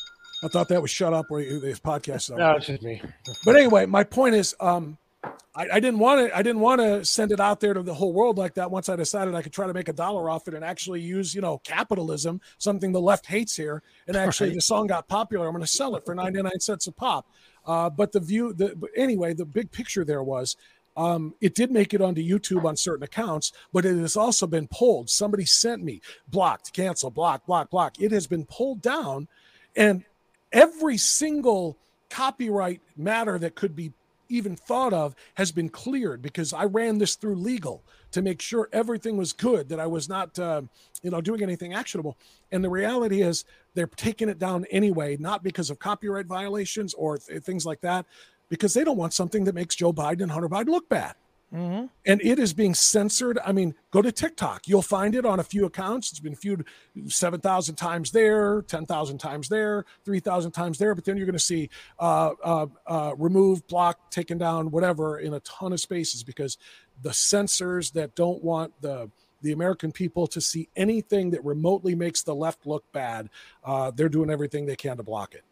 [0.43, 3.03] I thought that was shut up where you- this podcast No, it's just me.
[3.45, 6.37] but anyway, my point is, um, I, I didn't want to.
[6.37, 8.71] I didn't want to send it out there to the whole world like that.
[8.71, 11.35] Once I decided I could try to make a dollar off it and actually use,
[11.35, 14.55] you know, capitalism, something the left hates here, and actually Right.
[14.57, 15.47] the song got popular.
[15.47, 17.27] I'm going to sell it for 99 cents a pop.
[17.67, 20.57] Uh, but the view, the but anyway, the big picture there was.
[20.97, 24.69] Um, it did make it onto YouTube on certain accounts, but it has also been
[24.69, 25.09] pulled.
[25.09, 28.01] Somebody sent me blocked, cancel, block, block, block.
[28.01, 29.29] It has been pulled down,
[29.77, 30.05] and
[30.53, 31.77] every single
[32.11, 33.93] copyright matter that could be
[34.31, 38.69] even thought of has been cleared because I ran this through legal to make sure
[38.73, 40.63] everything was good, that I was not, uh,
[41.03, 42.17] you know, doing anything actionable.
[42.51, 47.19] And the reality is they're taking it down anyway, not because of copyright violations or
[47.19, 48.07] th- things like that,
[48.49, 51.15] because they don't want something that makes Joe Biden and Hunter Biden look bad
[51.53, 51.87] Mm-hmm.
[52.07, 53.39] and it is being censored.
[53.45, 54.69] I mean, go to TikTok.
[54.69, 56.11] You'll find it on a few accounts.
[56.13, 56.65] It's been viewed
[57.09, 60.95] 7,000 times there, 10,000 times there, 3,000 times there.
[60.95, 65.35] But then you're going to see uh, uh, uh, removed, blocked, taken down, whatever, in
[65.35, 66.57] a ton of spaces because
[67.03, 69.11] the censors that don't want the
[69.43, 73.31] the American people to see anything that remotely makes the left look bad,
[73.65, 75.43] uh, they're doing everything they can to block it.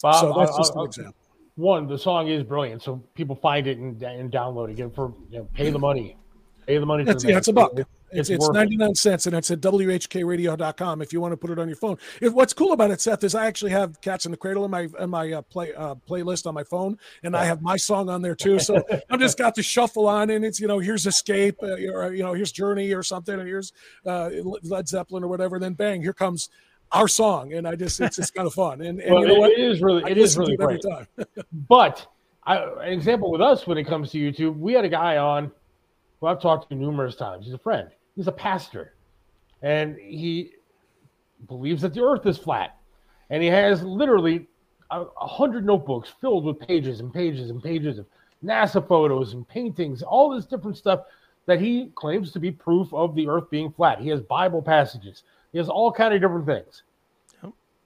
[0.00, 1.14] Bob, so that's just an I- example.
[1.58, 4.76] One, the song is brilliant, so people find it and, and download it.
[4.76, 6.16] Get for you know, pay the money,
[6.68, 7.02] pay the money.
[7.02, 7.72] That's, yeah, it's a buck.
[7.76, 8.60] It- It's, it's it's worth it.
[8.60, 11.98] 99 cents and it's at whkradio.com if you want to put it on your phone.
[12.22, 14.70] If, what's cool about it, Seth, is I actually have Cats in the Cradle in
[14.70, 18.08] my in my uh, play uh, playlist on my phone, and I have my song
[18.08, 18.58] on there too.
[18.60, 22.14] So I've just got the shuffle on, and it's you know here's Escape, uh, or
[22.14, 23.72] you know here's Journey or something, and here's
[24.06, 24.30] uh,
[24.62, 25.58] Led Zeppelin or whatever.
[25.58, 26.48] Then bang, here comes
[26.92, 28.80] our song, and I just it's just kind of fun.
[28.80, 29.50] And, and Well, you know it- what?
[29.52, 30.82] it is really I it is really great.
[31.68, 32.06] but
[32.44, 35.50] I, an example with us when it comes to YouTube, we had a guy on
[36.20, 37.44] who I've talked to numerous times.
[37.44, 37.88] He's a friend.
[38.16, 38.94] He's a pastor,
[39.62, 40.52] and he
[41.46, 42.76] believes that the Earth is flat,
[43.30, 44.46] and he has literally
[44.90, 48.06] a, a hundred notebooks filled with pages and pages and pages of
[48.44, 51.00] NASA photos and paintings, all this different stuff
[51.46, 54.00] that he claims to be proof of the Earth being flat.
[54.00, 55.22] He has Bible passages.
[55.52, 56.82] He has all kind of different things.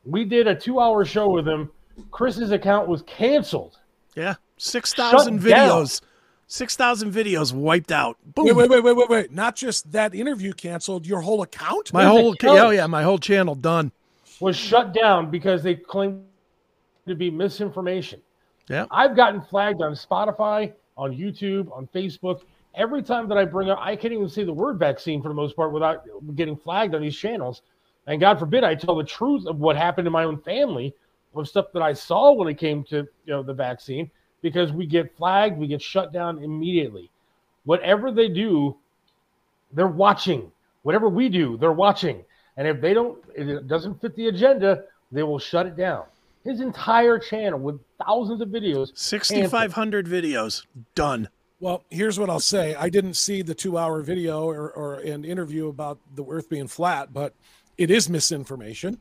[0.04, 1.70] We did a two-hour show with him.
[2.10, 3.78] Chris's account was canceled.
[4.16, 5.68] Yeah, six thousand Shut down.
[5.68, 6.00] videos,
[6.48, 8.16] six thousand videos wiped out.
[8.34, 8.46] Boom.
[8.46, 9.32] Wait, wait, wait, wait, wait, wait!
[9.32, 11.92] Not just that interview canceled, your whole account.
[11.92, 13.92] My whole oh yeah, my whole channel done.
[14.40, 16.24] was shut down because they claimed
[17.06, 18.20] to be misinformation.
[18.68, 18.86] Yeah.
[18.90, 22.42] I've gotten flagged on Spotify, on YouTube, on Facebook.
[22.74, 25.34] Every time that I bring up, I can't even say the word vaccine for the
[25.34, 26.04] most part without
[26.34, 27.62] getting flagged on these channels.
[28.06, 30.94] And God forbid I tell the truth of what happened in my own family
[31.34, 34.10] of stuff that I saw when it came to you know the vaccine
[34.42, 37.10] because we get flagged, we get shut down immediately.
[37.64, 38.76] Whatever they do,
[39.72, 40.50] they're watching.
[40.82, 42.24] Whatever we do, they're watching.
[42.56, 46.04] And if they don't, if it doesn't fit the agenda, they will shut it down.
[46.44, 48.90] His entire channel with thousands of videos.
[48.94, 51.28] Sixty five hundred videos done.
[51.62, 52.74] Well, here's what I'll say.
[52.74, 57.14] I didn't see the two-hour video or, or an interview about the Earth being flat,
[57.14, 57.34] but
[57.78, 58.98] it is misinformation.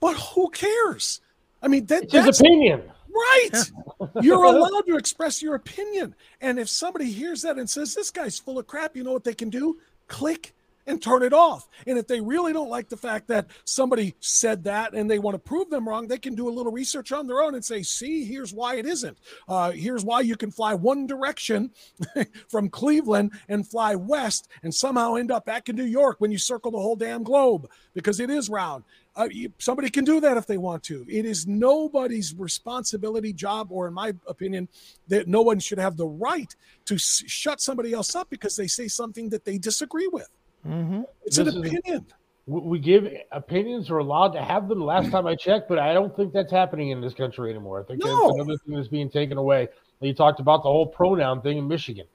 [0.00, 1.20] But who cares?
[1.62, 2.82] I mean, that, It's his that's opinion.
[3.08, 3.50] right?
[4.22, 6.16] You're allowed to express your opinion.
[6.40, 9.22] And if somebody hears that and says, this guy's full of crap, you know what
[9.22, 9.78] they can do?
[10.08, 10.52] Click
[10.86, 11.68] and turn it off.
[11.86, 15.34] And if they really don't like the fact that somebody said that and they want
[15.34, 17.82] to prove them wrong, they can do a little research on their own and say,
[17.82, 19.18] see, here's why it isn't.
[19.48, 21.70] Uh, here's why you can fly one direction
[22.48, 26.38] from Cleveland and fly west and somehow end up back in New York when you
[26.38, 28.84] circle the whole damn globe because it is round.
[29.16, 31.04] Uh, you, somebody can do that if they want to.
[31.08, 34.68] It is nobody's responsibility, job, or in my opinion,
[35.08, 36.54] that no one should have the right
[36.86, 40.28] to s- shut somebody else up because they say something that they disagree with.
[40.66, 41.02] Mm-hmm.
[41.24, 42.06] It's This an opinion.
[42.46, 44.80] we we give opinions are allowed to have them.
[44.80, 47.80] Last time I checked, but I don't think that's happening in this country anymore.
[47.80, 48.26] I think No.
[48.28, 49.68] that's another thing that's being taken away.
[50.00, 52.06] You talked about the whole pronoun thing in Michigan.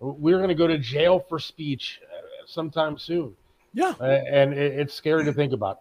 [0.00, 3.34] We're going to go to jail for speech uh, sometime soon.
[3.74, 5.78] Yeah, uh, and it, it's scary to think about.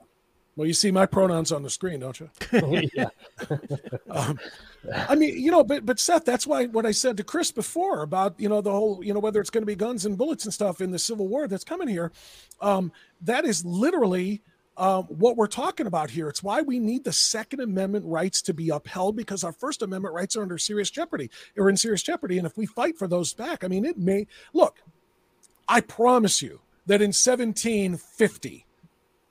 [0.56, 2.30] Well, you see my pronouns on the screen, don't you?
[2.94, 3.08] yeah.
[4.10, 4.38] um,
[5.08, 8.02] I mean, you know, but but Seth, that's why what I said to Chris before
[8.02, 10.46] about you know the whole you know whether it's going to be guns and bullets
[10.46, 12.12] and stuff in the Civil War that's coming here,
[12.60, 12.92] um,
[13.22, 14.42] that is literally
[14.78, 16.28] um, what we're talking about here.
[16.28, 20.16] It's why we need the Second Amendment rights to be upheld because our First Amendment
[20.16, 21.30] rights are under serious jeopardy.
[21.58, 24.28] Or in serious jeopardy, and if we fight for those back, I mean, it may
[24.54, 24.80] look.
[25.68, 28.66] I promise you that in 1750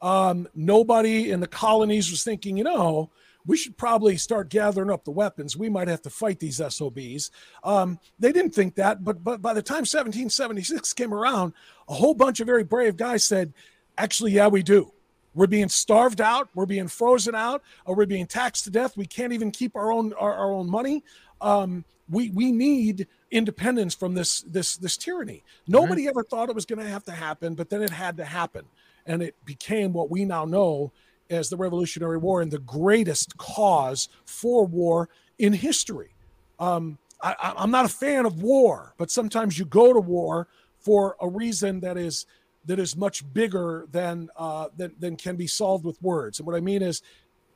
[0.02, 3.10] um, nobody in the colonies was thinking, you know,
[3.46, 5.56] we should probably start gathering up the weapons.
[5.56, 7.30] We might have to fight these SOBs.
[7.64, 11.54] Um, they didn't think that, but but by the time 1776 came around,
[11.88, 13.52] a whole bunch of very brave guys said,
[13.96, 14.92] actually, yeah, we do.
[15.34, 16.48] We're being starved out.
[16.54, 17.62] We're being frozen out.
[17.84, 18.96] Or we're being taxed to death.
[18.96, 21.04] We can't even keep our own our, our own money.
[21.40, 25.44] Um, we we need independence from this this this tyranny.
[25.68, 28.24] Nobody ever thought it was going to have to happen, but then it had to
[28.24, 28.64] happen,
[29.06, 30.92] and it became what we now know
[31.30, 36.14] as the Revolutionary War and the greatest cause for war in history.
[36.58, 40.48] Um, I, I'm not a fan of war, but sometimes you go to war
[40.78, 42.26] for a reason that is
[42.64, 46.38] that is much bigger than uh, than, than can be solved with words.
[46.38, 47.02] And what I mean is,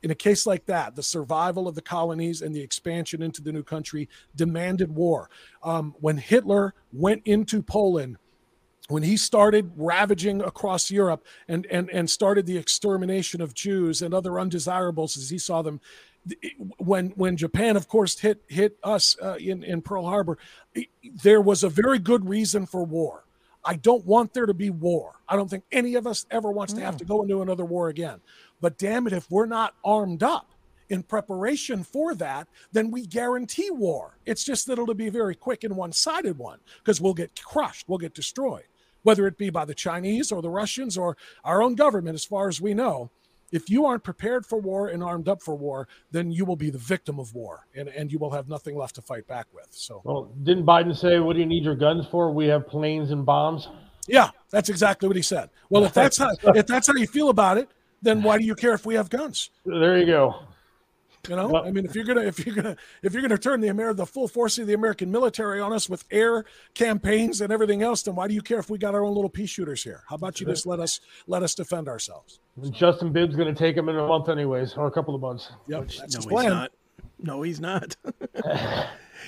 [0.03, 3.51] in a case like that, the survival of the colonies and the expansion into the
[3.51, 5.29] new country demanded war.
[5.63, 8.17] Um, when Hitler went into Poland,
[8.87, 14.13] when he started ravaging across Europe and, and, and started the extermination of Jews and
[14.13, 15.81] other undesirables as he saw them,
[16.77, 20.39] when when Japan, of course, hit hit us uh, in in Pearl Harbor,
[21.23, 23.25] there was a very good reason for war.
[23.63, 25.13] I don't want there to be war.
[25.27, 27.89] I don't think any of us ever wants to have to go into another war
[27.89, 28.21] again.
[28.61, 30.51] But damn it, if we're not armed up
[30.89, 34.17] in preparation for that, then we guarantee war.
[34.25, 37.41] It's just that it'll be a very quick and one sided one because we'll get
[37.43, 38.65] crushed, we'll get destroyed,
[39.05, 42.47] whether it be by the Chinese or the Russians or our own government, as far
[42.47, 43.11] as we know.
[43.51, 46.71] If you aren't prepared for war and armed up for war, then you will be
[46.71, 49.67] the victim of war and, and you will have nothing left to fight back with.
[49.69, 52.31] So, Well, didn't Biden say, "What do you need your guns for?
[52.31, 53.69] We have planes and bombs."
[54.07, 55.51] yeah, that's exactly what he said.
[55.69, 57.69] Well, if that's how if that's how you feel about it,
[58.01, 59.51] then why do you care if we have guns?
[59.63, 60.35] There you go.
[61.29, 63.61] You know, Well- I mean, if you're gonna if you're gonna if you're gonna turn
[63.61, 67.51] the Amer the full force of the American military on us with air campaigns and
[67.51, 69.83] everything else, then why do you care if we got our own little pea shooters
[69.83, 70.03] here?
[70.09, 72.39] How about you just let us let us defend ourselves?
[72.61, 75.19] And Justin Bibb's going to take him in a month, anyways, or a couple of
[75.19, 75.49] months.
[75.67, 76.49] Yep, that's no, his he's plan.
[76.49, 76.71] not.
[77.19, 77.95] No, he's not.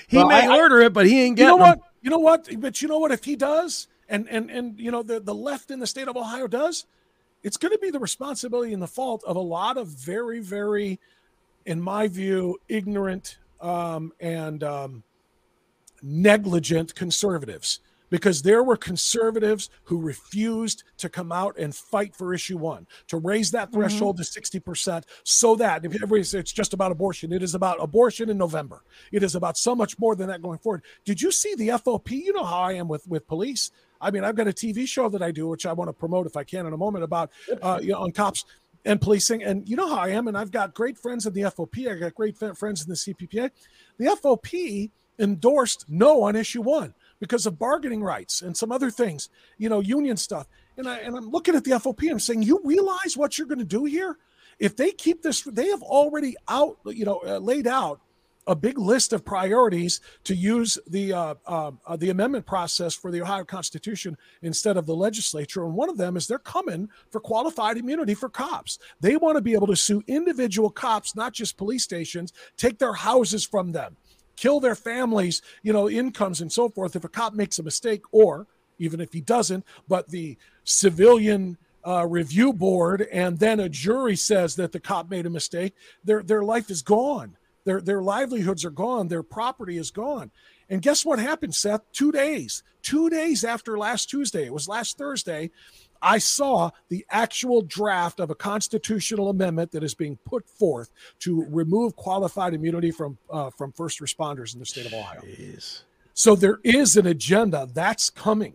[0.08, 1.60] he Well, may I- I- order it, but he ain't You know them.
[1.68, 1.78] what?
[2.02, 2.48] You know what?
[2.60, 3.10] But you know what?
[3.12, 6.16] If he does, and and and you know the the left in the state of
[6.16, 6.86] Ohio does,
[7.42, 11.00] it's going to be the responsibility and the fault of a lot of very very,
[11.68, 15.02] in my view, ignorant um, and um,
[16.02, 17.80] negligent conservatives.
[18.10, 23.18] Because there were conservatives who refused to come out and fight for issue one, to
[23.18, 27.42] raise that threshold to 60%, so that if everybody says it's just about abortion, it
[27.42, 28.82] is about abortion in November.
[29.12, 30.84] It is about so much more than that going forward.
[31.04, 32.12] Did you see the FOP?
[32.12, 33.72] You know how I am with with police.
[34.00, 36.26] I mean, I've got a TV show that I do, which I want to promote
[36.26, 38.46] if I can in a moment about uh, you know on cops
[38.84, 39.42] and policing.
[39.42, 41.88] And you know how I am, and I've got great friends in the FOP.
[41.90, 43.50] I got great friends in the CPPA.
[43.98, 49.28] The FOP endorsed no on issue one because of bargaining rights and some other things,
[49.58, 50.46] you know, union stuff.
[50.76, 52.10] And I and I'm looking at the FOP.
[52.10, 54.16] I'm saying, you realize what you're going to do here?
[54.58, 58.00] If they keep this, they have already out, you know, uh, laid out
[58.48, 63.10] a big list of priorities to use the uh, uh, uh, the amendment process for
[63.10, 65.64] the Ohio Constitution instead of the legislature.
[65.64, 68.78] And one of them is they're coming for qualified immunity for cops.
[69.00, 72.94] They want to be able to sue individual cops, not just police stations, take their
[72.94, 73.96] houses from them,
[74.36, 78.02] kill their families, you know, incomes and so forth if a cop makes a mistake,
[78.12, 78.46] or
[78.78, 84.56] even if he doesn't, but the civilian uh, review board and then a jury says
[84.56, 85.74] that the cop made a mistake,
[86.04, 87.36] their their life is gone.
[87.68, 89.08] Their their livelihoods are gone.
[89.08, 90.30] Their property is gone.
[90.70, 91.82] And guess what happened, Seth?
[91.92, 95.50] Two days, two days after last Tuesday, it was last Thursday,
[96.00, 101.44] I saw the actual draft of a constitutional amendment that is being put forth to
[101.50, 105.20] remove qualified immunity from uh, from first responders in the state of Ohio.
[105.20, 105.82] Jeez.
[106.14, 108.54] So there is an agenda that's coming.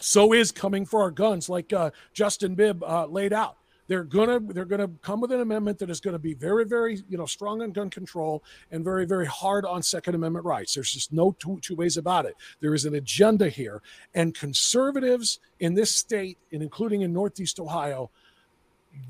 [0.00, 3.58] So is coming for our guns, like uh, Justin Bibb uh, laid out.
[3.86, 7.02] They're gonna they're gonna come with an amendment that is going to be very very
[7.08, 10.74] you know strong on gun control and very very hard on Second Amendment rights.
[10.74, 12.34] There's just no two two ways about it.
[12.60, 13.82] There is an agenda here,
[14.14, 18.10] and conservatives in this state, and including in Northeast Ohio,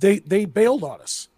[0.00, 1.28] they they bailed on us.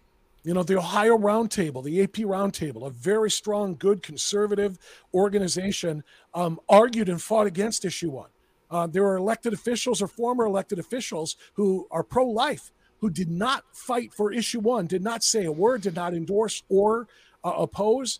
[0.43, 4.79] You know, the Ohio Roundtable, the AP Roundtable, a very strong, good conservative
[5.13, 8.29] organization, um, argued and fought against issue one.
[8.71, 13.29] Uh, there are elected officials or former elected officials who are pro life who did
[13.29, 17.07] not fight for issue one, did not say a word, did not endorse or
[17.43, 18.19] uh, oppose.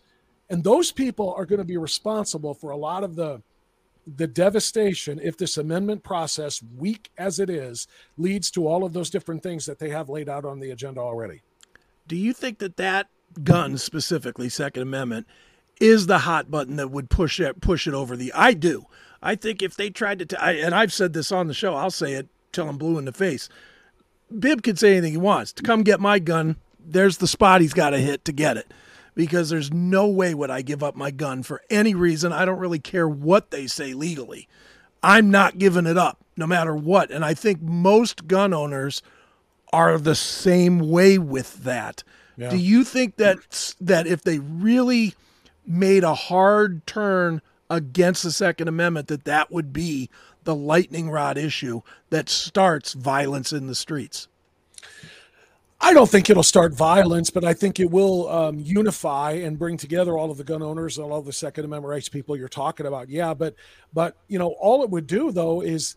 [0.50, 3.42] And those people are going to be responsible for a lot of the
[4.16, 9.10] the devastation if this amendment process, weak as it is, leads to all of those
[9.10, 11.42] different things that they have laid out on the agenda already.
[12.06, 13.08] Do you think that that
[13.44, 15.26] gun specifically, Second Amendment,
[15.78, 18.32] is the hot button that would push it push it over the?
[18.32, 18.86] I do.
[19.22, 21.74] I think if they tried to, t- I, and I've said this on the show,
[21.74, 23.48] I'll say it till I'm blue in the face.
[24.36, 25.52] Bibb can say anything he wants.
[25.54, 28.72] To come get my gun, there's the spot he's got to hit to get it.
[29.14, 32.32] Because there's no way would I give up my gun for any reason.
[32.32, 34.48] I don't really care what they say legally.
[35.02, 37.10] I'm not giving it up no matter what.
[37.10, 39.02] And I think most gun owners
[39.72, 42.04] are the same way with that.
[42.36, 42.50] Yeah.
[42.50, 45.14] Do you think that that if they really
[45.66, 50.08] made a hard turn against the Second Amendment, that that would be
[50.48, 54.28] the lightning rod issue that starts violence in the streets?
[55.78, 59.76] I don't think it'll start violence, but I think it will um, unify and bring
[59.76, 62.48] together all of the gun owners and all of the Second Amendment rights people you're
[62.48, 63.10] talking about.
[63.10, 63.56] Yeah, but
[63.92, 65.96] but you know, all it would do though is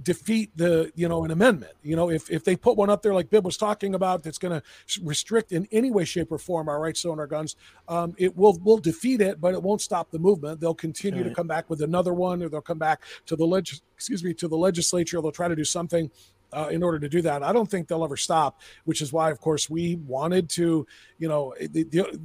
[0.00, 1.72] defeat the you know an amendment.
[1.82, 4.38] You know if, if they put one up there like bibb was talking about that's
[4.38, 7.56] going to restrict in any way shape or form our rights to own our guns
[7.88, 10.60] um, it will will defeat it but it won't stop the movement.
[10.60, 11.28] They'll continue Right.
[11.28, 14.32] to come back with another one or they'll come back to the leg excuse me
[14.34, 15.20] to the legislature.
[15.20, 16.10] They'll try to do something
[16.54, 17.42] uh, in order to do that.
[17.42, 20.86] I don't think they'll ever stop which is why of course we wanted to
[21.18, 22.20] you know the, the,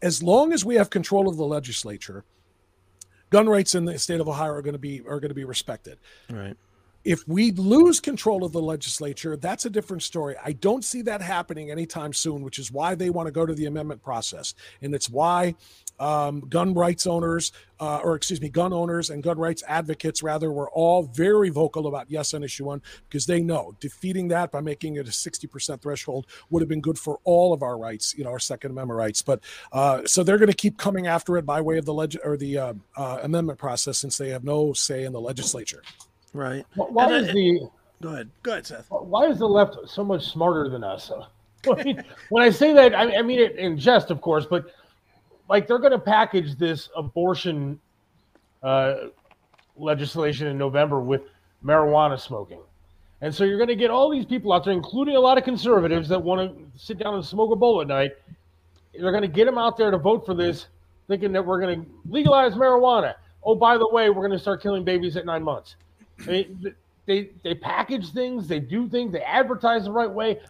[0.00, 2.24] as long as we have control of the legislature
[3.30, 5.44] gun rights in the state of ohio are going to be are going to be
[5.44, 5.98] respected.
[6.30, 6.56] Right.
[7.08, 10.36] If we lose control of the legislature, that's a different story.
[10.44, 13.54] I don't see that happening anytime soon, which is why they want to go to
[13.54, 14.52] the amendment process.
[14.82, 15.54] And it's why
[15.98, 20.52] um, gun rights owners, uh, or excuse me, gun owners and gun rights advocates, rather,
[20.52, 24.60] were all very vocal about yes on issue one because they know defeating that by
[24.60, 28.22] making it a 60% threshold would have been good for all of our rights, you
[28.22, 29.22] know, our Second Amendment rights.
[29.22, 29.40] But
[29.72, 32.36] uh, so they're going to keep coming after it by way of the leg- or
[32.36, 35.82] the uh, uh, amendment process since they have no say in the legislature.
[36.32, 36.64] Right.
[36.74, 37.68] Why And is I- the
[38.00, 38.30] Go ahead.
[38.44, 38.86] Go ahead, Seth.
[38.90, 41.10] why is the left so much smarter than us?
[41.68, 44.66] I mean, when I say that, I, I mean it in jest, of course, but
[45.48, 47.80] like they're going to package this abortion
[48.62, 48.94] uh,
[49.76, 51.22] legislation in November with
[51.64, 52.60] marijuana smoking.
[53.20, 55.44] And so you're going to get all these people out there, including a lot of
[55.44, 58.12] conservatives that want to sit down and smoke a bowl at night.
[58.92, 60.66] They're going to get them out there to vote for this,
[61.08, 63.14] thinking that we're going to legalize marijuana.
[63.42, 65.74] Oh, by the way, we're going to start killing babies at nine months.
[66.26, 66.74] Mean,
[67.06, 70.40] they they package things, they do things, they advertise the right way.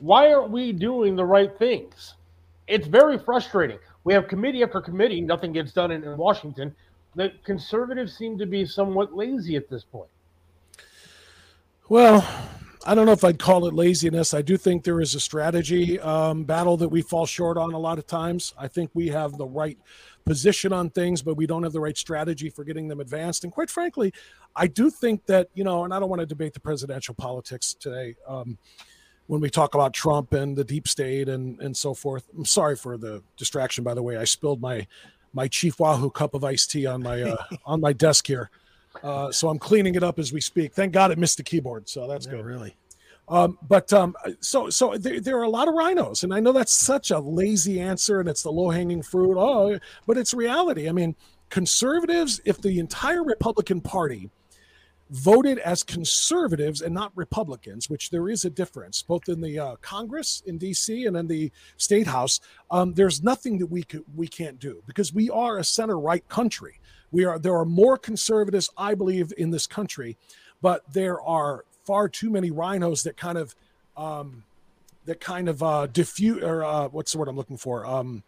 [0.00, 2.14] Why aren't we doing the right things?
[2.66, 3.78] It's very frustrating.
[4.04, 6.74] We have committee after committee, nothing gets done in, in Washington.
[7.14, 10.10] The conservatives seem to be somewhat lazy at this point.
[11.88, 12.26] Well,
[12.86, 14.32] I don't know if I'd call it laziness.
[14.32, 17.78] I do think there is a strategy um, battle that we fall short on a
[17.78, 18.54] lot of times.
[18.56, 19.76] I think we have the right
[20.24, 23.42] position on things, but we don't have the right strategy for getting them advanced.
[23.42, 24.12] And quite frankly,
[24.54, 27.74] I do think that, you know, and I don't want to debate the presidential politics
[27.74, 28.56] today um,
[29.26, 32.28] when we talk about Trump and the deep state and, and so forth.
[32.36, 34.16] I'm sorry for the distraction, by the way.
[34.16, 34.86] I spilled my
[35.32, 37.36] my Chief Wahoo cup of iced tea on my uh,
[37.66, 38.48] on my desk here.
[39.02, 40.74] Uh, so I'm cleaning it up as we speak.
[40.74, 42.44] Thank God it missed the keyboard, so that's good.
[42.44, 42.76] Really.
[43.28, 46.52] Um, but um, so so there, there are a lot of RINOs, and I know
[46.52, 49.36] that's such a lazy answer, and it's the low hanging fruit.
[49.36, 50.88] Oh, but it's reality.
[50.88, 51.16] I mean,
[51.50, 54.30] conservatives, if the entire Republican Party
[55.10, 59.76] voted as conservatives and not Republicans, which there is a difference both in the uh,
[59.76, 61.06] Congress in D.C.
[61.06, 62.40] and in the state house.
[62.70, 66.26] Um, there's nothing that we could we can't do because we are a center right
[66.28, 66.80] country.
[67.12, 70.16] We are there are more conservatives, I believe, in this country,
[70.60, 73.54] but there are far too many RINOs that kind of
[73.96, 74.44] um,
[75.04, 77.86] that kind of uh, diffuse or uh, what's the word I'm looking for?
[77.86, 78.22] Um,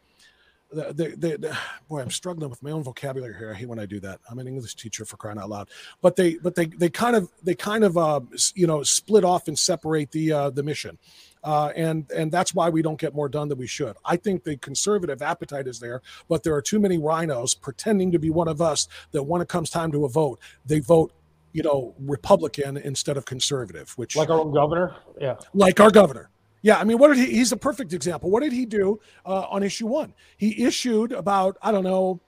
[0.71, 1.59] the, the, the,
[1.89, 3.53] boy, I'm struggling with my own vocabulary here.
[3.53, 4.21] I hate when I do that.
[4.31, 5.69] I'm an English teacher for crying out loud.
[6.01, 8.21] But they, but they, they kind of, they kind of, uh,
[8.55, 10.99] you know, split off and separate the, uh, the mission,
[11.45, 13.97] uh, and and that's why we don't get more done than we should.
[14.05, 18.19] I think the conservative appetite is there, but there are too many RINOs pretending to
[18.19, 21.13] be one of us that when it comes time to a vote, they vote,
[21.53, 24.97] you know, Republican instead of conservative, which Like our own governor.
[25.21, 25.37] Yeah.
[25.55, 26.31] like our governor.
[26.63, 27.37] Yeah, I mean, what did he?
[27.37, 28.31] He's a perfect example.
[28.31, 30.15] What did he do uh, on issue one?
[30.37, 32.21] He issued about I don't know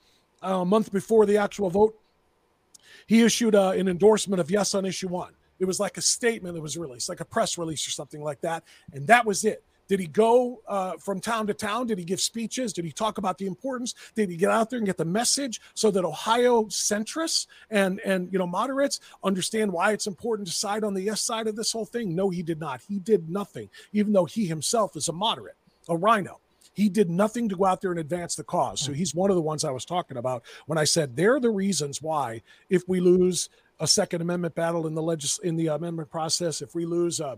[0.43, 1.97] a month before the actual vote.
[3.07, 5.33] He issued uh, an endorsement of yes on issue one.
[5.59, 8.41] It was like a statement that was released, like a press release or something like
[8.43, 9.65] that, and that was it.
[9.91, 11.89] Did he go uh, from town to town?
[11.89, 12.73] Did he give speeches?
[12.73, 13.97] Did he talk about the importance?
[14.15, 18.33] Did he get out there and get the message so that Ohio centrists and and
[18.33, 21.73] you know moderates understand why it's important to side on the yes side of this
[21.73, 22.15] whole thing?
[22.15, 22.81] No, he did not.
[22.87, 25.57] He did nothing, even though he himself is a moderate,
[25.89, 26.39] a RINO.
[26.73, 28.81] He did nothing to go out there and advance the cause.
[28.81, 31.51] So he's one of the ones I was talking about when I said they're the
[31.51, 33.49] reasons why if we lose
[33.81, 37.37] a Second Amendment battle in the legis- in the amendment process, if we lose uh,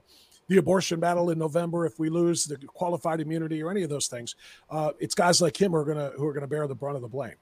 [0.53, 4.07] the abortion battle in November, if we lose the qualified immunity or any of those
[4.07, 4.35] things,
[4.71, 7.03] uh, it's guys like him who are gonna who are gonna bear the brunt of
[7.03, 7.35] the blame.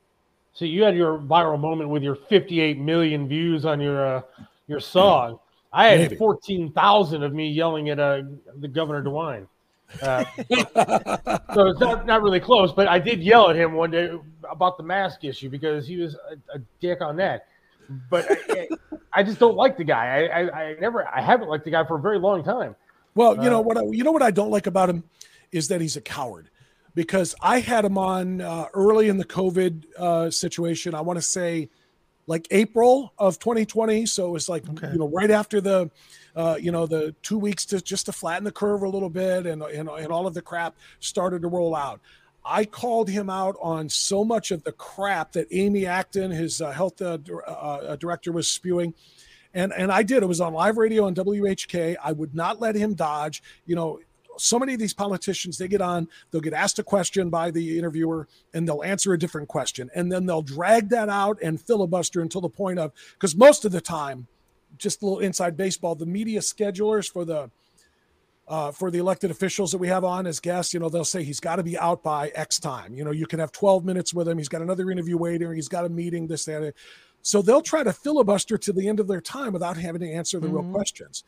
[0.52, 4.22] So you had your viral moment with your 58 million views on your uh,
[4.68, 5.38] your song.
[5.72, 6.16] I had Maybe.
[6.16, 8.22] 14,000 of me yelling at uh,
[8.58, 9.46] the Governor DeWine.
[10.02, 10.24] Uh,
[11.54, 14.10] so it's not, not really close, but I did yell at him one day
[14.48, 17.46] about the mask issue because he was a, a dick on that.
[18.08, 18.68] But I,
[19.12, 20.28] I just don't like the guy.
[20.28, 22.76] I, I, I never, I haven't liked the guy for a very long time.
[23.14, 23.76] Well, you Uh, know what?
[23.78, 25.04] I, you know what I don't like about him
[25.52, 26.48] is that he's a coward.
[26.94, 30.92] Because I had him on uh, early in the COVID uh, situation.
[30.94, 31.68] I want to say
[32.26, 34.06] like April of 2020.
[34.06, 35.90] So it was like you know right after the
[36.34, 39.46] uh, you know the two weeks to just to flatten the curve a little bit,
[39.46, 42.00] and and, and all of the crap started to roll out.
[42.44, 46.70] I called him out on so much of the crap that Amy Acton, his uh,
[46.72, 48.94] health uh, uh, director, was spewing
[49.54, 50.22] and and I did.
[50.22, 51.96] It was on live radio on WHK.
[52.02, 53.42] I would not let him dodge.
[53.66, 54.00] You know,
[54.36, 57.78] so many of these politicians they get on, they'll get asked a question by the
[57.78, 62.20] interviewer, and they'll answer a different question, and then they'll drag that out and filibuster
[62.20, 64.26] until the point of because most of the time,
[64.78, 67.50] just a little inside baseball, the media schedulers for the
[68.50, 71.22] uh, for the elected officials that we have on as guests, you know, they'll say
[71.22, 72.92] he's got to be out by X time.
[72.94, 74.38] You know, you can have 12 minutes with him.
[74.38, 75.54] He's got another interview waiting.
[75.54, 76.74] He's got a meeting, this, that.
[77.22, 80.40] So they'll try to filibuster to the end of their time without having to answer
[80.40, 81.24] the real questions.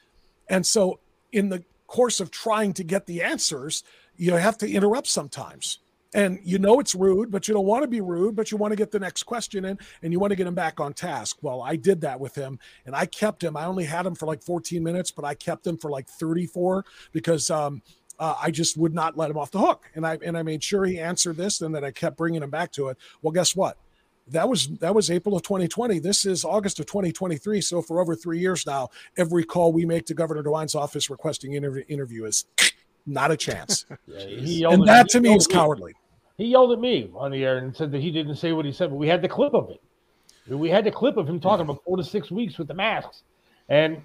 [0.48, 1.00] And so,
[1.32, 3.84] in the course of trying to get the answers,
[4.16, 5.78] you have to interrupt sometimes.
[6.14, 8.72] And you know it's rude, but you don't want to be rude, but you want
[8.72, 11.38] to get the next question in and you want to get him back on task.
[11.40, 13.56] Well, I did that with him and I kept him.
[13.56, 16.84] I only had him for like 14 minutes, but I kept him for like 34
[17.12, 17.80] because um,
[18.18, 19.84] uh, I just would not let him off the hook.
[19.94, 22.50] And I and I made sure he answered this and that I kept bringing him
[22.50, 22.98] back to it.
[23.22, 23.78] Well, guess what?
[24.28, 25.98] That was that was April of 2020.
[25.98, 27.60] This is August of 2023.
[27.60, 31.54] So for over three years now, every call we make to Governor DeWine's office requesting
[31.54, 32.44] interview, interview is
[33.04, 33.84] not a chance.
[34.06, 35.94] He yelled and that to me is cowardly.
[36.38, 38.72] He yelled at me on the air and said that he didn't say what he
[38.72, 39.80] said, but we had the clip of it.
[40.48, 43.22] We had the clip of him talking about four to six weeks with the masks.
[43.68, 44.02] And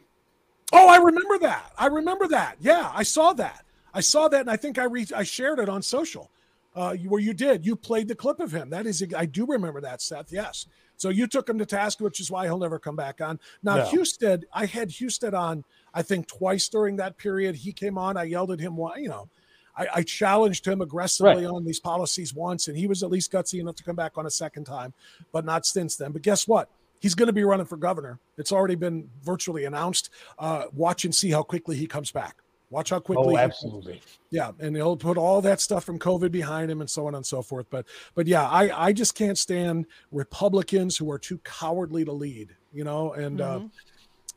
[0.73, 1.71] Oh, I remember that.
[1.77, 2.57] I remember that.
[2.59, 3.63] Yeah, I saw that.
[3.93, 6.29] I saw that, and I think I re- I shared it on social.
[6.77, 8.69] Uh, where you did, you played the clip of him.
[8.69, 10.31] That is, I do remember that, Seth.
[10.31, 10.67] Yes.
[10.95, 13.39] So you took him to task, which is why he'll never come back on.
[13.63, 13.85] Now, No.
[13.85, 15.63] Husted, I had Husted on,
[15.93, 17.55] I think twice during that period.
[17.55, 18.15] He came on.
[18.15, 18.77] I yelled at him.
[18.77, 19.27] Why, you know,
[19.75, 21.51] I, I challenged him aggressively Right.
[21.51, 24.27] on these policies once, and he was at least gutsy enough to come back on
[24.27, 24.93] a second time,
[25.31, 26.11] but not since then.
[26.11, 26.69] But guess what?
[26.99, 28.19] He's going to be running for governor.
[28.37, 30.09] It's already been virtually announced.
[30.39, 32.37] Uh, watch and see how quickly he comes back.
[32.69, 33.25] Watch how quickly.
[33.25, 34.01] oh, he- absolutely.
[34.29, 37.25] yeah, and he'll put all that stuff from COVID behind him and so on and
[37.25, 37.65] so forth.
[37.69, 42.55] But but yeah, I I just can't stand Republicans who are too cowardly to lead.
[42.73, 43.61] You know, and uh,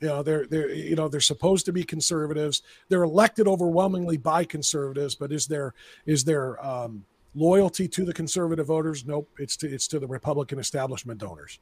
[0.01, 2.63] you know they're they're you know they're supposed to be conservatives.
[2.89, 5.75] They're elected overwhelmingly by conservatives, but is there
[6.07, 7.05] is there um,
[7.35, 9.05] loyalty to the conservative voters?
[9.05, 9.29] Nope.
[9.39, 11.59] It's to it's to the Republican establishment donors.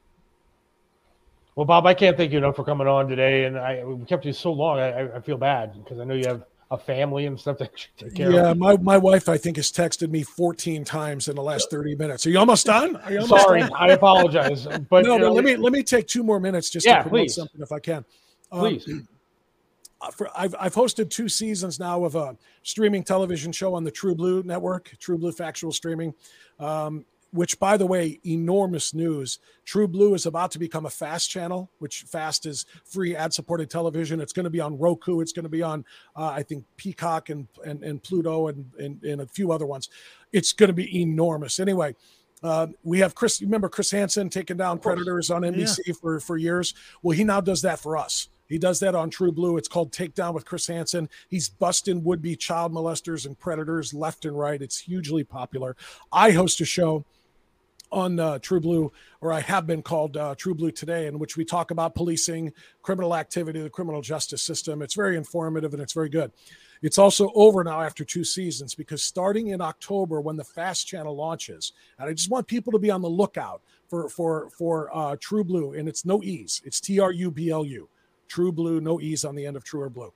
[1.55, 3.45] Well, Bob, I can't thank you enough for coming on today.
[3.45, 4.77] And I we kept you so long.
[4.79, 7.71] I, I- I feel bad because I know you have a family and stuff that
[7.97, 8.57] take care Yeah, of.
[8.57, 12.25] my, my wife I think has texted me 14 times in the last 30 minutes.
[12.25, 12.95] Are you almost done?
[12.97, 13.71] Are you almost Sorry, done?
[13.75, 14.65] I apologize.
[14.65, 17.09] But no, but know, let me let me take two more minutes just Yeah, to
[17.09, 17.35] promote please.
[17.35, 18.05] something if I can.
[18.51, 18.89] Um, Please.
[20.01, 23.91] uh, for, I've I've hosted two seasons now of a streaming television show on the
[23.91, 26.13] TruBlu network, TruBlu Factual Streaming,
[26.59, 29.39] um, which, by the way, enormous news.
[29.65, 34.19] TruBlu is about to become a fast channel, which fast is free ad supported television.
[34.19, 35.19] It's going to be on Roku.
[35.21, 35.85] It's going to be on,
[36.15, 39.89] uh, I think, Peacock and and, and Pluto and, and and a few other ones.
[40.31, 41.59] It's going to be enormous.
[41.59, 41.95] Anyway,
[42.41, 43.41] Uh, we have Chris.
[43.41, 46.73] Remember Chris Hansen taking down predators on NBC for for years.
[47.03, 48.29] Well, he now does that for us.
[48.47, 49.59] He does that on TruBlu.
[49.59, 51.07] It's called Takedown with Chris Hansen.
[51.27, 54.59] He's busting would be child molesters and predators left and right.
[54.59, 55.75] It's hugely popular.
[56.11, 57.05] I host a show
[57.91, 58.91] on uh, TruBlu,
[59.21, 63.15] or I have been called uh, TruBlu Today, in which we talk about policing, criminal
[63.15, 64.81] activity, the criminal justice system.
[64.81, 66.31] It's very informative and it's very good.
[66.81, 71.15] It's also over now after two seasons because starting in October, when the Fast Channel
[71.15, 75.15] launches, and I just want people to be on the lookout for for for uh,
[75.17, 76.61] TruBlu, and it's no ease.
[76.63, 77.89] It's T R U B L U.
[78.29, 80.13] TruBlu, no ease on the end of True or Blue.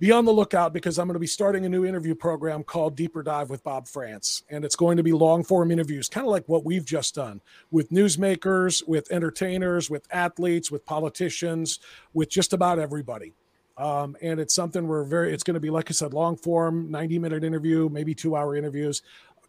[0.00, 2.96] Be on the lookout because I'm going to be starting a new interview program called
[2.96, 4.42] Deeper Dive with Bob Frantz.
[4.50, 7.40] And it's going to be long form interviews, kind of like what we've just done
[7.70, 11.78] with newsmakers, with entertainers, with athletes, with politicians,
[12.12, 13.34] with just about everybody.
[13.76, 16.90] Um, and it's something we're very, it's going to be, like I said, long form,
[16.90, 19.00] 90 minute interview, maybe two hour interviews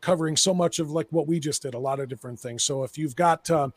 [0.06, 2.64] covering so much of like what we just did, a lot of different things.
[2.64, 3.70] So if you've got, uh,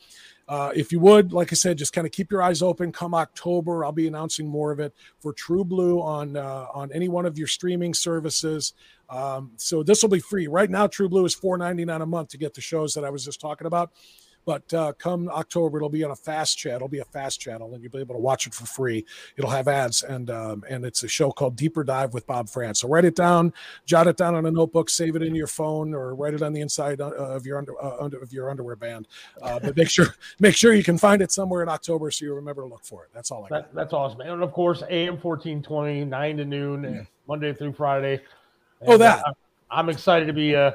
[0.46, 2.92] uh, if you would, like I said, just kind of keep your eyes open.
[2.92, 7.24] Come October, I'll be announcing more of it for TruBlu on uh, on any one
[7.24, 8.74] of your streaming services.
[9.08, 10.48] Um, so this will be free.
[10.48, 13.10] Right now, TruBlu is four ninety nine a month to get the shows that I
[13.10, 13.90] was just talking about.
[14.48, 16.76] But uh, come October, it'll be on a fast channel.
[16.76, 19.04] It'll be a fast channel, and you'll be able to watch it for free.
[19.36, 22.80] It'll have ads, and um, and it's a show called Deeper Dive with Bob Frantz.
[22.80, 23.52] So write it down,
[23.84, 26.54] jot it down on a notebook, save it in your phone, or write it on
[26.54, 29.06] the inside uh, of your under, uh, under of your underwear band.
[29.42, 30.06] Uh, but make sure
[30.40, 33.04] make sure you can find it somewhere in October so you remember to look for
[33.04, 33.10] it.
[33.12, 33.50] That's all I got.
[33.50, 34.22] That, that's awesome.
[34.22, 38.22] And of course, AM fourteen twenty, nine to noon, Monday through Friday.
[38.86, 39.18] Oh, that.
[39.26, 39.32] uh,
[39.70, 40.70] I'm excited to be uh,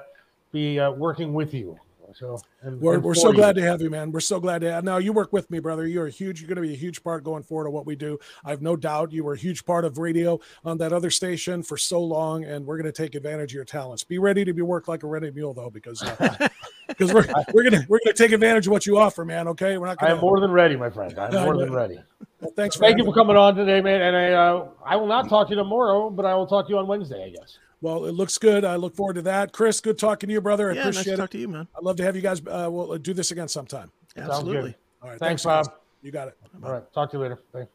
[0.52, 1.80] be uh, working with you.
[2.16, 4.12] So and, We're, and we're so glad to have you, man.
[4.12, 4.84] We're so glad to have.
[4.84, 5.88] Now you work with me, brother.
[5.88, 6.42] You're a huge.
[6.42, 8.20] You're going to be a huge part going forward of what we do.
[8.44, 9.12] I have no doubt.
[9.12, 12.66] You were a huge part of radio on that other station for so long, and
[12.66, 14.04] we're going to take advantage of your talents.
[14.04, 16.48] Be ready to be worked like a ready mule, though, because uh,
[16.88, 19.48] because we're we're gonna we're gonna take advantage of what you offer, man.
[19.50, 19.98] Okay, we're not.
[20.00, 21.18] I Gonna, I'm more than ready, my friend.
[21.18, 22.00] I'm more than ready.
[22.42, 22.76] Well, thanks.
[22.76, 24.02] For Thank you for coming on today, man.
[24.02, 26.70] And I uh, I will not talk to you tomorrow, but I will talk to
[26.72, 27.58] you on Wednesday, I guess.
[27.84, 28.64] Well, it looks good.
[28.64, 29.52] I look forward to that.
[29.52, 30.72] Chris, good talking to you, brother.
[30.72, 31.68] I Yeah, nice to appreciate talk to you, man.
[31.76, 32.40] I'd love to have you guys.
[32.40, 33.92] Uh, we'll do this again sometime.
[34.16, 34.74] Absolutely.
[35.02, 35.20] All right.
[35.20, 35.68] Thanks, guys.
[35.68, 35.78] Bob.
[36.02, 36.38] You got it.
[36.64, 36.94] All right.
[36.94, 37.40] Talk to you later.
[37.52, 37.70] Thanks.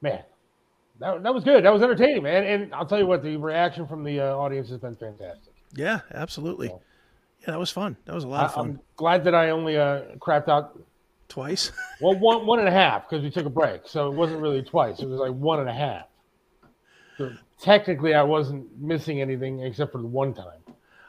[0.00, 0.22] Man,
[1.00, 1.66] that, that was good.
[1.66, 2.44] That was entertaining, man.
[2.44, 5.52] And I'll tell you what, the reaction from the uh, audience has been fantastic.
[5.74, 6.68] Yeah, absolutely.
[6.68, 7.98] Yeah, that was fun.
[8.06, 8.68] That was a lot I, of fun.
[8.70, 10.80] am glad that I only uh, crapped out
[11.28, 11.72] twice.
[12.00, 14.62] well, one one and a half because we took a break, so it wasn't really
[14.62, 15.00] twice.
[15.00, 16.06] It was like one and a half.
[17.18, 17.32] So
[17.62, 20.58] technically, I wasn't missing anything except for the one time.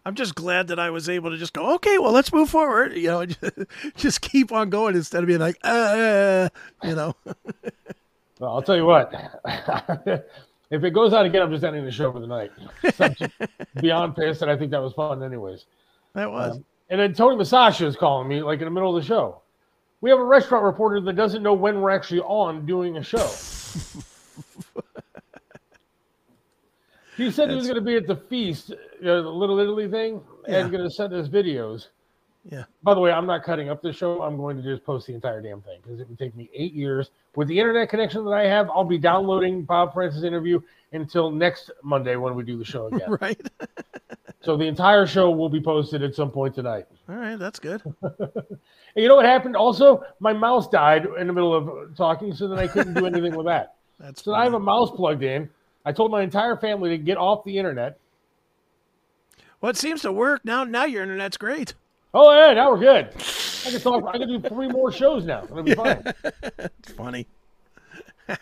[0.06, 2.94] I'm just glad that I was able to just go, okay, well, let's move forward.
[2.94, 3.26] You know,
[3.96, 6.50] just keep on going instead of being like, uh,
[6.84, 7.16] you know.
[8.40, 9.14] Well, I'll tell you what.
[10.70, 12.52] if it goes out again, I'm just ending the show for the night.
[12.94, 13.32] So I'm just
[13.80, 15.64] beyond pissed, and I think that was fun, anyways.
[16.14, 16.58] That was.
[16.58, 19.42] Um, and then Tony Masasha is calling me like in the middle of the show.
[20.02, 23.30] We have a restaurant reporter that doesn't know when we're actually on doing a show.
[27.18, 29.88] He said he was going to be at the feast, you know, the Little Italy
[29.90, 30.60] thing, Yeah.
[30.60, 31.88] and going to send us videos.
[32.50, 32.64] Yeah.
[32.82, 34.22] By the way, I'm not cutting up the show.
[34.22, 36.74] I'm going to just post the entire damn thing because it would take me eight
[36.74, 37.10] years.
[37.36, 40.60] With the internet connection that I have, I'll be downloading Bob Frantz's interview
[40.92, 43.18] until next Monday when we do the show again.
[43.22, 43.40] right.
[44.42, 46.86] So the entire show will be posted at some point tonight.
[47.08, 47.82] All right, that's good.
[48.96, 49.56] And you know what happened?
[49.56, 53.36] Also, my mouse died in the middle of talking, so then I couldn't do anything
[53.36, 53.74] with that.
[54.00, 55.50] That's so I have a mouse plugged in.
[55.86, 57.98] I told my entire family to get off the internet.
[59.62, 60.64] Well, it seems to work now.
[60.64, 61.74] Now your internet's great.
[62.14, 63.08] Oh yeah, now we're good.
[63.66, 64.04] I can talk.
[64.14, 65.44] I can do three more shows now.
[65.46, 66.04] It'll be fine.
[66.24, 67.28] it's funny.
[68.28, 68.42] but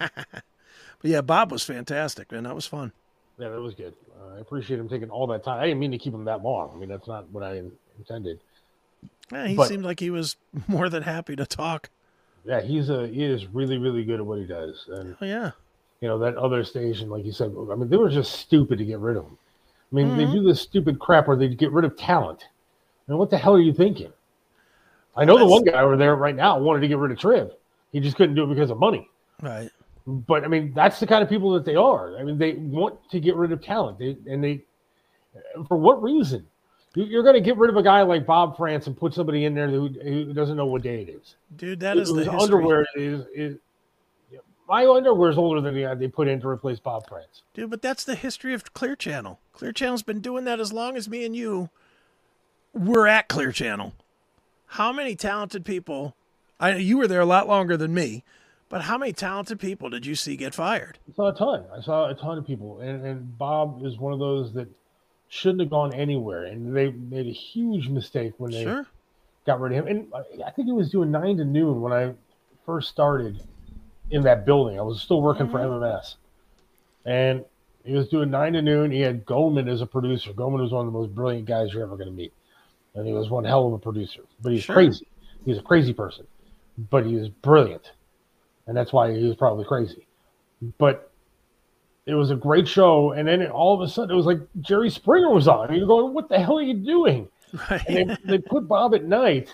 [1.04, 2.44] yeah, Bob was fantastic, man.
[2.44, 2.92] That was fun.
[3.38, 3.94] Yeah, that was good.
[4.20, 5.60] Uh, I appreciate him taking all that time.
[5.60, 6.72] I didn't mean to keep him that long.
[6.76, 7.62] I mean, that's not what I
[7.98, 8.40] intended.
[9.32, 10.36] Yeah, he But- seemed like he was
[10.68, 11.90] more than happy to talk.
[12.44, 14.86] Yeah, he's a he is really really good at what he does.
[14.90, 15.52] And Oh yeah.
[16.02, 18.86] You know that other station, like you said, I mean, they were just stupid to
[18.86, 19.38] get rid of them.
[19.92, 20.32] I mean, they Mhm.
[20.34, 22.46] do this stupid crap where they get rid of talent.
[23.08, 24.12] I mean, what the hell are you thinking?
[25.16, 27.52] I know the one guy over there right now wanted to get rid of Triv.
[27.92, 29.10] He just couldn't do it because of money.
[29.44, 29.70] Right.
[30.08, 32.18] But I mean, that's the kind of people that they are.
[32.18, 34.64] I mean, they want to get rid of talent, they, and they,
[35.68, 36.48] for what reason?
[36.96, 39.46] You- You're going to get rid of a guy like Bob Frantz and put somebody
[39.46, 41.36] in there who, who doesn't know what day it is.
[41.58, 43.58] Dude, that is the underwear is, is
[44.72, 47.44] my underwear is older than the they put in to replace Bob Frantz.
[47.54, 49.38] Dude, but that's the history of Clear Channel.
[49.52, 51.70] Clear Channel's been doing that as long as me and you
[52.74, 53.92] were at Clear Channel.
[54.68, 56.16] How many talented people?
[56.58, 58.24] I you were there a lot longer than me,
[58.70, 61.00] but how many talented people did you see get fired?
[61.10, 61.66] I saw a ton.
[61.78, 64.70] I saw a ton of people, and, and Bob is one of those that
[65.28, 68.88] shouldn't have gone anywhere, and they made a huge mistake when they Sure.
[69.46, 69.98] got rid of him.
[69.98, 72.14] And I- I think he was doing nine to noon when I
[72.66, 73.44] first started
[74.12, 74.78] in that building.
[74.78, 75.84] I was still working for mm-hmm.
[75.84, 76.16] MMS,
[77.06, 77.46] and
[77.84, 78.92] he was doing nine to noon.
[78.92, 80.34] He had Goldman as a producer.
[80.34, 82.34] Goldman was one of the most brilliant guys you're ever going to meet,
[82.94, 84.22] and he was one hell of a producer.
[84.42, 84.76] But he's Sure.
[84.76, 85.08] crazy.
[85.46, 86.28] He's a crazy person,
[86.92, 87.92] but he was brilliant,
[88.68, 90.06] and that's why he was probably crazy.
[90.78, 91.12] But
[92.06, 94.40] it was a great show, and then it, all of a sudden it was like
[94.60, 95.70] Jerry Springer was on.
[95.70, 97.28] And you're going, "What the hell are you doing?"
[97.70, 97.86] Right.
[97.86, 99.54] And they, they put Bob at night,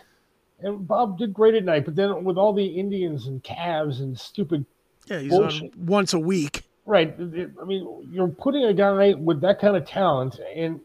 [0.59, 1.85] and Bob did great at night.
[1.85, 4.65] But then with all the Indians and Cavs and stupid,
[5.07, 5.73] Yeah, he's bullshit.
[5.73, 6.63] on once a week.
[6.85, 7.13] right?
[7.19, 10.81] I mean, you're putting a guy with that kind of talent in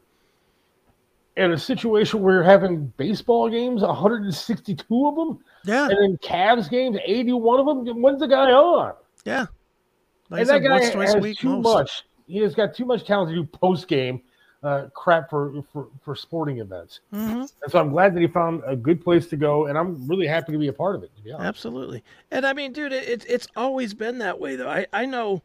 [1.36, 6.68] in a situation where you're having baseball games, 162 of them, Yeah, and then Cavs
[6.68, 8.02] games, 81 of them.
[8.02, 8.92] When's the guy on?
[9.24, 9.46] yeah.
[10.28, 11.62] Like and that said, guy once, twice a has too most.
[11.64, 12.02] much.
[12.26, 14.20] He has got too much talent to do post game
[14.62, 17.00] uh, crap for, for for sporting events.
[17.12, 17.50] Mhm.
[17.62, 20.26] And so I'm glad that he found a good place to go, and I'm really
[20.26, 21.10] happy to be a part of it.
[21.24, 21.40] To.
[21.40, 22.04] Absolutely.
[22.30, 24.68] And I mean, dude, it, it's it's always been that way, though.
[24.68, 25.42] I, I know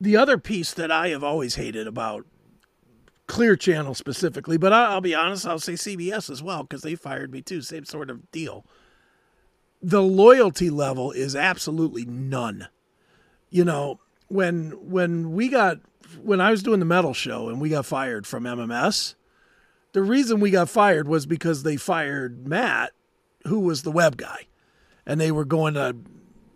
[0.00, 2.26] the other piece that I have always hated about
[3.28, 6.94] Clear Channel specifically, but I, I'll be honest, I'll say CBS as well because they
[6.96, 7.62] fired me too.
[7.62, 8.64] Same sort of deal.
[9.80, 12.68] The loyalty level is absolutely none.
[13.50, 15.78] You know, when when we got
[16.22, 19.14] when I was doing the metal show and we got fired from MMS,
[19.92, 22.92] the reason we got fired was because they fired Matt,
[23.46, 24.46] who was the web guy
[25.06, 25.96] and they were going to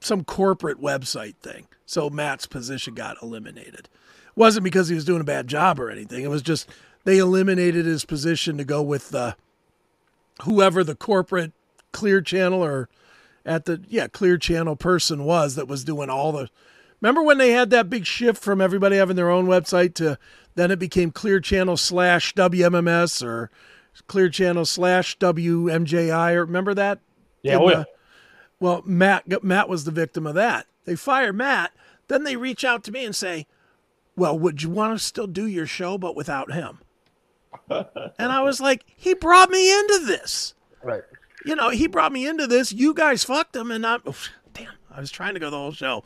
[0.01, 1.67] some corporate website thing.
[1.87, 3.89] So Matt's position got eliminated.
[4.27, 6.23] It wasn't because he was doing a bad job or anything.
[6.23, 6.69] It was just
[7.05, 9.37] they eliminated his position to go with the
[10.43, 11.53] whoever the corporate
[11.93, 12.89] clear channel or
[13.45, 16.49] at the yeah clear channel person was that was doing all the
[17.03, 20.17] remember when they had that big shift from everybody having their own website to
[20.55, 23.51] then it became clear channel slash wmms or
[24.07, 27.01] clear channel slash wmji or remember that
[27.43, 27.85] Yeah, oh, the- uh,
[28.61, 30.67] well, Matt Matt was the victim of that.
[30.85, 31.73] They fire Matt,
[32.07, 33.49] then they reach out to me and say,
[34.15, 36.79] "Well, would you want to still do your show but without him?"
[37.69, 37.85] and
[38.33, 40.55] I was like, "He brought me into this.
[40.81, 41.03] Right.
[41.45, 42.73] You know, he brought me into this.
[42.73, 44.01] You guys fucked him, and I'm.
[44.95, 46.05] I was trying to go the whole show,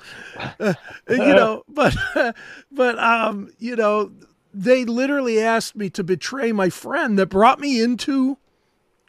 [0.61, 0.75] Uh,
[1.11, 1.95] you know, but
[2.73, 4.13] but um, you know,
[4.55, 8.39] they literally asked me to betray my friend that brought me into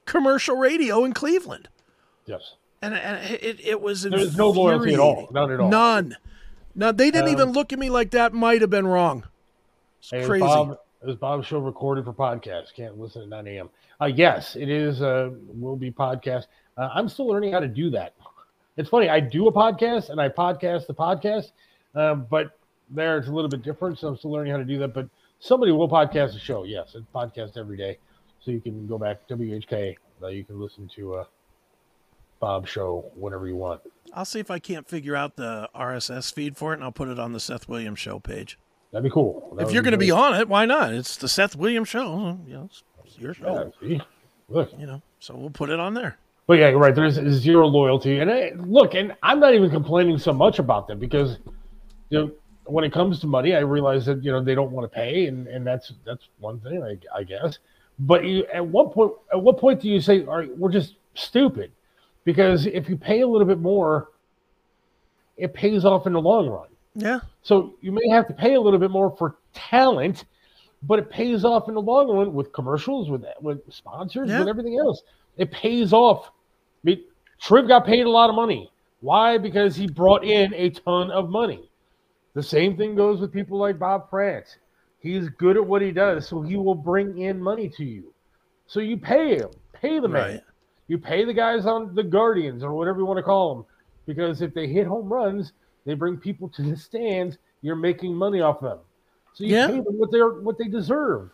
[0.05, 1.69] commercial radio in Cleveland."
[2.25, 2.55] Yes.
[2.81, 5.29] and, and it, it was There was no loyalty at all.
[5.31, 5.69] None at all.
[5.69, 6.17] None.
[6.75, 8.33] No, they didn't Um, even look at me like that.
[8.33, 9.23] Might have been wrong.
[9.99, 10.43] It's Hey, crazy.
[10.45, 12.73] Bob, is Bob's show recorded for podcast?
[12.75, 13.69] Can't listen at 9 a.m.
[14.01, 15.01] Uh, yes, it is.
[15.01, 16.45] Uh, will be podcast.
[16.77, 18.13] Uh, I'm still learning how to do that.
[18.77, 19.09] It's funny.
[19.09, 21.51] I do a podcast and I podcast the podcast,
[21.95, 22.57] uh, but
[22.91, 23.97] there it's a little bit different.
[23.97, 24.93] So I'm still learning how to do that.
[24.93, 25.09] But
[25.39, 26.63] somebody will podcast the show.
[26.63, 27.97] Yes, it's podcast every day,
[28.39, 29.97] so you can go back WHK.
[30.21, 31.23] Uh, you can listen to uh,
[32.39, 33.81] Bob's show whenever you want.
[34.13, 37.07] I'll see if I can't figure out the RSS feed for it, and I'll put
[37.09, 38.59] it on the Seth Williams show page.
[38.91, 39.53] That'd be cool.
[39.57, 40.93] That if you're going to be on it, why not?
[40.93, 42.39] It's the Seth Williams show.
[42.47, 43.73] You know, it's, it's your show.
[43.81, 44.01] Yeah, see?
[44.49, 44.71] Look.
[44.79, 46.17] You know, so we'll put it on there.
[46.47, 46.95] But yeah, right.
[46.95, 50.97] There's zero loyalty, and I, look, and I'm not even complaining so much about them
[50.97, 51.37] because,
[52.09, 52.31] you know,
[52.63, 55.27] when it comes to money, I realize that you know they don't want to pay,
[55.27, 57.59] and, and that's that's one thing, I, I guess.
[57.99, 59.11] But you, at what point?
[59.33, 61.71] At what point do you say, "All right, we're just stupid"?
[62.23, 64.09] Because if you pay a little bit more,
[65.35, 66.67] it pays off in the long run.
[66.95, 67.19] Yeah.
[67.41, 70.25] So you may have to pay a little bit more for talent,
[70.83, 74.39] but it pays off in the long run with commercials, with with sponsors, Yeah.
[74.39, 75.03] with everything else.
[75.35, 76.31] It pays off.
[76.83, 77.03] I mean,
[77.41, 78.71] Triv got paid a lot of money.
[79.01, 79.37] Why?
[79.37, 81.69] Because he brought in a ton of money.
[82.33, 84.57] The same thing goes with people like Bob Frantz.
[84.99, 88.13] He's good at what he does, so he will bring in money to you.
[88.65, 90.31] So you pay him, pay the man.
[90.33, 90.41] Right.
[90.87, 93.65] You pay the guys on the Guardians or whatever you want to call them,
[94.05, 95.53] because if they hit home runs,
[95.85, 97.37] they bring people to the stands.
[97.61, 98.79] You're making money off them,
[99.33, 99.67] so you Yeah.
[99.67, 101.29] pay them what they're what they deserve.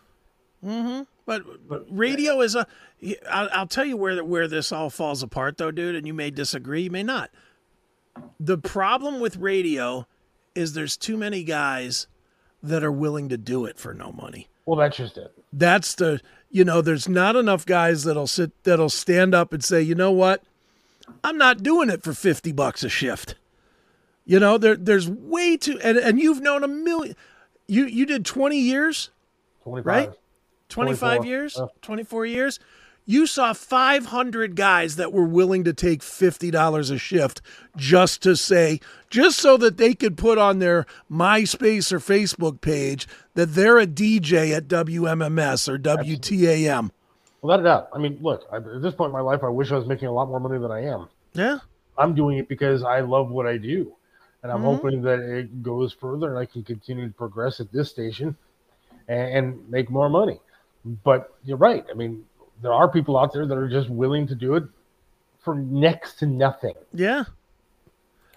[0.64, 1.02] Mm-hmm.
[1.26, 1.42] But,
[1.90, 2.66] radio is a.
[3.30, 5.94] I'll, I'll tell you where where this all falls apart, though, dude.
[5.94, 7.30] And you may disagree, you may not.
[8.38, 10.06] The problem with radio
[10.54, 12.06] is there's too many guys
[12.62, 14.48] that are willing to do it for no money.
[14.66, 15.32] Well, that's just it.
[15.52, 16.20] That's the
[16.50, 16.80] you know.
[16.80, 20.42] There's not enough guys that'll sit that'll stand up and say, you know what,
[21.22, 23.34] I'm not doing it for fifty bucks a shift.
[24.24, 27.16] You know, there there's way too and and you've known a million.
[27.66, 29.10] You you did twenty years,
[29.64, 29.86] 25.
[29.86, 30.10] right?
[30.68, 31.66] 25 years, yeah.
[31.82, 32.58] 24 years.
[33.06, 37.42] you saw 500 guys that were willing to take $50 a shift
[37.76, 38.80] just to say,
[39.10, 43.86] just so that they could put on their MySpace or Facebook page that they're a
[43.86, 46.90] DJ at WMMS or WTAM.
[47.42, 47.88] Without a doubt.
[47.92, 50.08] I mean, look, I, at this point in my life, I wish I was making
[50.08, 51.08] a lot more money than I am.
[51.34, 51.58] Yeah.
[51.98, 53.92] I'm doing it because I love what I do.
[54.42, 54.76] And I'm Mhm.
[54.76, 58.34] hoping that it goes further and I can continue to progress at this station
[59.08, 60.40] and, and make more money.
[60.84, 61.84] But you're right.
[61.90, 62.24] I mean,
[62.62, 64.64] there are people out there that are just willing to do it
[65.40, 66.74] for next to nothing.
[66.92, 67.24] Yeah.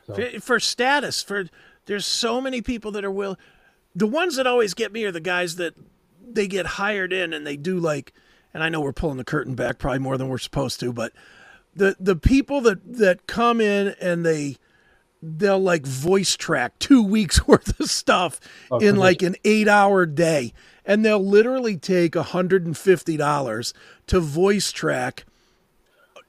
[0.06, 1.46] So- For, for status, for
[1.86, 3.38] there's so many people that are will.
[3.96, 5.74] The ones that always get me are the guys that
[6.30, 8.14] they get hired in and they do like,
[8.54, 11.14] and I know we're pulling the curtain back probably more than we're supposed to, but
[11.76, 14.58] the the people that that come in and they
[15.22, 20.06] they'll like voice track two weeks worth of stuff Oh, in like an eight hour
[20.06, 20.54] day,
[20.88, 23.74] and they'll literally take hundred and fifty dollars
[24.08, 25.26] to voice track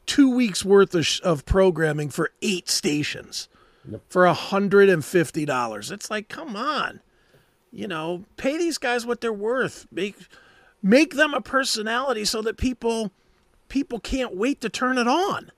[0.05, 3.48] two weeks worth of, sh- of programming for eight stations
[4.09, 5.90] for a hundred and fifty dollars.
[5.90, 7.01] It's like, come on,
[7.72, 9.86] you know, pay these guys what they're worth.
[9.93, 10.16] Make
[10.82, 13.12] make them a personality so that people
[13.68, 15.52] people can't wait to turn it on.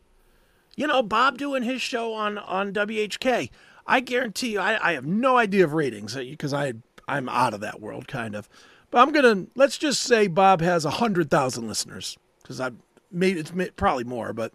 [0.77, 3.51] You know, Bob doing his show on on WHK.
[3.87, 6.75] I guarantee you, I, I have no idea of ratings uh, because I
[7.09, 8.49] I'm out of that world kind of.
[8.91, 12.71] But I'm gonna let's just say Bob has a hundred thousand listeners because I
[13.11, 14.53] made it's probably more, but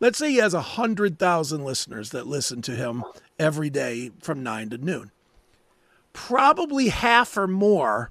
[0.00, 3.04] let's say he has a hundred thousand listeners that listen to him
[3.38, 5.12] every day from nine to noon.
[6.12, 8.10] Probably half or more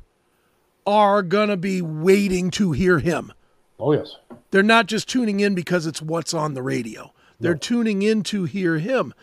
[0.86, 3.34] are gonna be waiting to hear him.
[3.80, 4.16] Oh, yes.
[4.52, 7.12] They're not just tuning in because it's what's on the radio.
[7.40, 9.14] They're tuning in to hear him.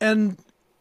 [0.00, 0.38] And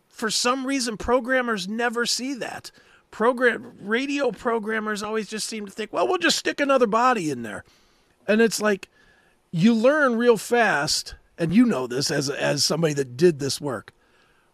[0.07, 2.71] for some reason, programmers never see that.
[3.11, 7.43] Program radio programmers always just seem to think, well, we'll just stick another body in
[7.43, 7.63] there.
[8.27, 8.89] And it's like
[9.51, 13.93] you learn real fast, and you know this as as somebody that did this work.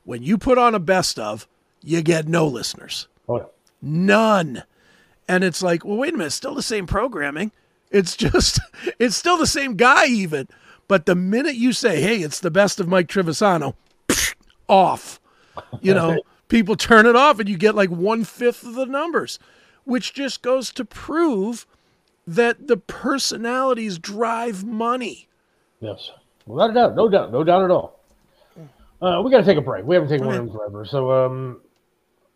[0.03, 1.47] When you put on a best of,
[1.81, 3.07] you get no listeners.
[3.27, 3.45] Oh, yeah.
[3.81, 4.63] None.
[5.27, 7.51] And it's like, well, wait a minute, still the same programming.
[7.91, 8.59] It's just,
[8.99, 10.47] it's still the same guy, even.
[10.87, 13.75] But the minute you say, hey, it's the best of Mike Trivisano,
[14.67, 15.19] off.
[15.81, 16.21] You know,
[16.53, 19.39] people turn it off and you get like one fifth of the numbers,
[19.85, 21.65] which just goes to prove
[22.27, 25.27] that the personalities drive money.
[25.79, 26.11] Yes.
[26.45, 26.95] Without a doubt.
[26.95, 27.31] No doubt.
[27.31, 27.99] No doubt at all.
[29.01, 29.83] Uh, we got to take a break.
[29.83, 30.85] We haven't taken one of them forever.
[30.85, 31.59] So, um,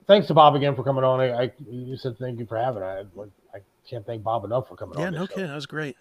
[0.07, 1.21] thanks to Bob again for coming on.
[1.21, 2.81] I, I you said thank you for having.
[2.83, 3.01] I
[3.53, 5.13] I can't thank Bob enough for coming Yeah, on.
[5.13, 5.35] no this show.
[5.35, 5.49] kidding.
[5.49, 5.95] That was great.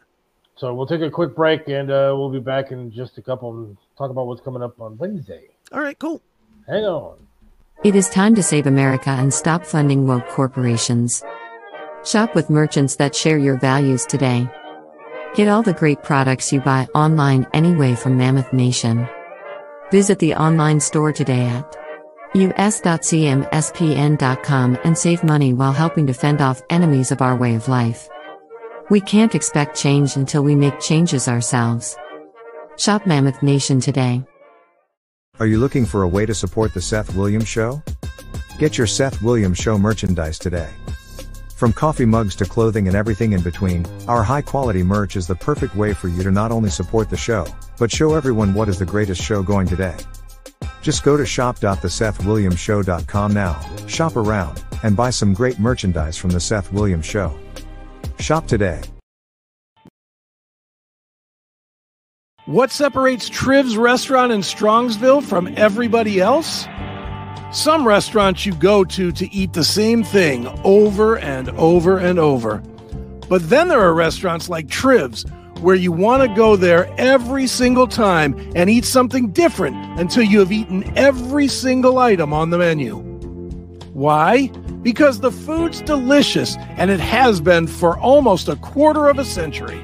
[0.56, 3.50] So we'll take a quick break and uh, we'll be back in just a couple
[3.52, 5.48] and talk about what's coming up on Wednesday.
[5.70, 6.22] All right, cool.
[6.66, 7.18] Hang on.
[7.84, 11.22] It is time to save America and stop funding woke corporations.
[12.04, 14.48] Shop with merchants that share your values today.
[15.34, 19.06] Get all the great products you buy online anyway from Mammoth Nation.
[19.90, 21.76] Visit the online store today at
[22.58, 23.08] us.cmspn.com
[24.84, 28.08] and save money while helping to fend off enemies of our way of life.
[28.88, 31.94] We can't expect change until we make changes ourselves.
[32.78, 34.22] Shop Mammoth Nation today.
[35.38, 37.82] Are you looking for a way to support The Seth Williams Show?
[38.58, 40.70] Get your Seth Williams Show merchandise today.
[41.54, 45.34] From coffee mugs to clothing and everything in between, our high quality merch is the
[45.34, 47.46] perfect way for you to not only support the show,
[47.78, 49.96] but show everyone what is the greatest show going today.
[50.80, 56.72] Just go to shop.thesethwilliamsshow.com now, shop around, and buy some great merchandise from The Seth
[56.72, 57.38] Williams Show.
[58.18, 58.80] Shop today.
[62.46, 66.68] What separates Triv's restaurant in Strongsville from everybody else?
[67.50, 72.58] Some restaurants you go to to eat the same thing over and over and over.
[73.28, 75.26] But then there are restaurants like Triv's
[75.60, 80.38] where you want to go there every single time and eat something different until you
[80.38, 82.98] have eaten every single item on the menu.
[83.92, 84.46] Why?
[84.82, 89.82] Because the food's delicious and it has been for almost a quarter of a century.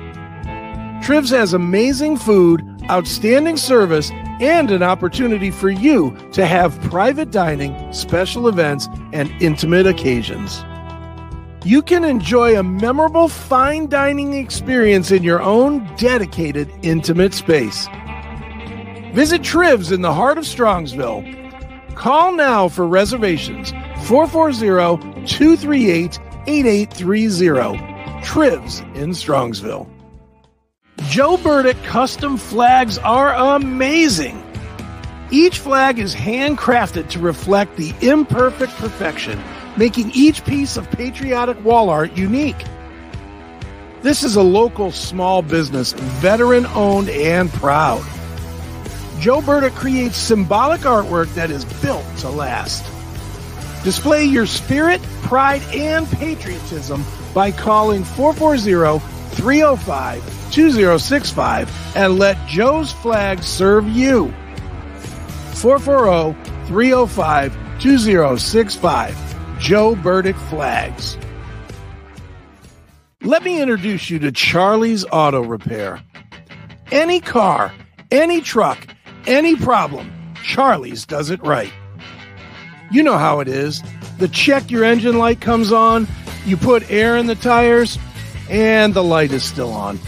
[1.03, 7.93] Trivs has amazing food, outstanding service, and an opportunity for you to have private dining,
[7.93, 10.65] special events, and intimate occasions.
[11.65, 17.89] You can enjoy a memorable fine dining experience in your own dedicated, intimate space.
[19.13, 21.97] Visit Trivs in the heart of Strongsville.
[21.97, 23.73] Call now for reservations
[24.07, 28.23] 440 238 8830.
[28.23, 29.92] Trivs in Strongsville.
[31.09, 34.43] Joe Burdick custom flags are amazing.
[35.31, 39.43] Each flag is handcrafted to reflect the imperfect perfection,
[39.77, 42.65] making each piece of patriotic wall art unique.
[44.03, 48.05] This is a local small business, veteran owned and proud.
[49.19, 52.85] Joe Burdick creates symbolic artwork that is built to last.
[53.85, 57.05] Display your spirit, pride, and patriotism
[57.35, 58.99] by calling 440
[59.37, 64.33] 305 2065 and let Joe's flag serve you.
[65.55, 69.59] 440 305 2065.
[69.59, 71.17] Joe Burdick Flags.
[73.23, 76.03] Let me introduce you to Charlie's Auto Repair.
[76.91, 77.73] Any car,
[78.11, 78.85] any truck,
[79.27, 80.13] any problem,
[80.43, 81.73] Charlie's does it right.
[82.91, 83.83] You know how it is.
[84.19, 86.09] The check your engine light comes on,
[86.45, 87.99] you put air in the tires,
[88.51, 89.99] and the light is still on.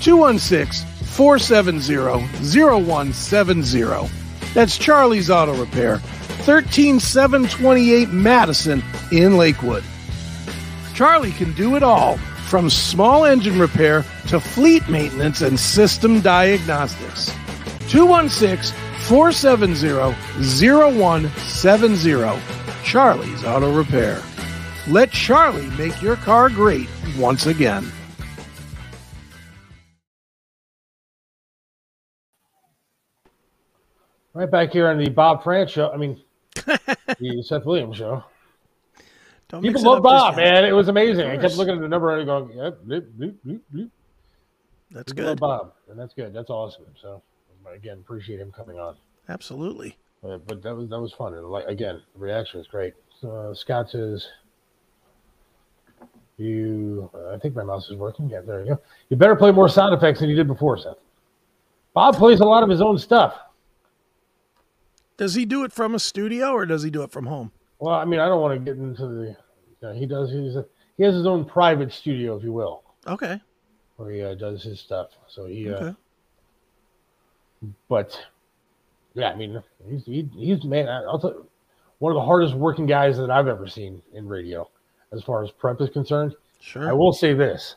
[0.00, 4.10] 216 470 0170.
[4.54, 8.82] That's Charlie's Auto Repair, 13728 Madison
[9.12, 9.84] in Lakewood.
[10.94, 12.16] Charlie can do it all
[12.48, 17.26] from small engine repair to fleet maintenance and system diagnostics.
[17.88, 20.14] 216 470
[20.60, 22.40] 0170.
[22.84, 24.22] Charlie's Auto Repair.
[24.88, 27.90] Let Charlie make your car great once again.
[34.32, 35.90] Right back here on the Bob Frantz show.
[35.90, 36.20] I mean,
[36.54, 38.22] the Seth Williams show.
[39.48, 40.64] Don't People love Bob, man.
[40.64, 41.26] It was amazing.
[41.26, 43.90] I kept looking at the number and going, yep, bloop, bloop, bloop, bloop.
[44.92, 45.40] That's People love good.
[45.40, 46.32] Bob, and that's good.
[46.32, 46.84] That's awesome.
[47.00, 47.20] So,
[47.72, 48.96] again, appreciate him coming on.
[49.28, 49.96] Absolutely.
[50.22, 51.34] Uh, but that was that was fun.
[51.34, 52.94] And like again, the reaction was great.
[53.24, 54.28] Uh, Scott says,
[56.36, 58.28] "You, uh, I think my mouse is working.
[58.28, 58.80] Yeah, there you go.
[59.08, 60.98] You better play more sound effects than you did before, Seth."
[61.94, 63.34] Bob plays a lot of his own stuff.
[65.20, 67.52] Does he do it from a studio or does he do it from home?
[67.78, 69.26] Well, I mean, I don't want to get into the.
[69.26, 69.36] You
[69.82, 70.30] know, he does.
[70.32, 70.64] He's a,
[70.96, 73.38] he has his own private studio, if you will, Okay.
[73.96, 75.08] where he uh, does his stuff.
[75.28, 75.68] So he.
[75.68, 75.96] Uh, Okay.
[77.90, 78.18] but
[79.12, 80.88] yeah, I mean, he's he, he's man.
[80.88, 81.46] I'll tell you,
[81.98, 84.70] one of the hardest working guys that I've ever seen in radio,
[85.12, 86.34] as far as prep is concerned.
[86.60, 86.88] Sure.
[86.88, 87.76] I will say this: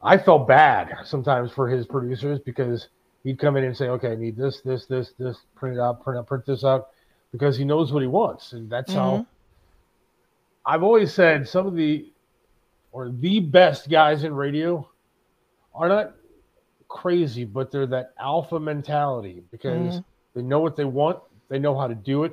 [0.00, 2.86] I felt bad sometimes for his producers because
[3.26, 5.36] he'd come in and say, "Okay, I need this, this, this, this.
[5.56, 6.90] Print it out, print out, print this out,"
[7.32, 9.18] because he knows what he wants, and that's how.
[9.18, 9.26] Mhm.
[10.64, 12.12] I've always said some of the
[12.92, 14.88] or the best guys in radio
[15.74, 16.14] are not
[16.88, 20.04] crazy, but they're that alpha mentality because Mhm.
[20.34, 22.32] they know what they want, they know how to do it,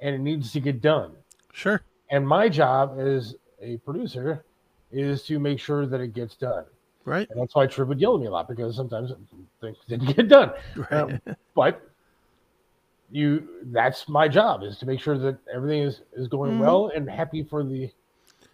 [0.00, 1.16] and it needs to get done.
[1.52, 1.80] Sure.
[2.10, 4.44] And my job as a producer
[4.90, 6.66] is to make sure that it gets done.
[7.06, 7.26] Right.
[7.30, 9.12] And that's why Triv would yell at me a lot because sometimes
[9.62, 10.50] things didn't get done.
[10.90, 11.18] Um,
[11.54, 11.80] but
[13.10, 16.58] you that's my job is to make sure that everything is, is going Mhm.
[16.60, 17.90] well and happy for the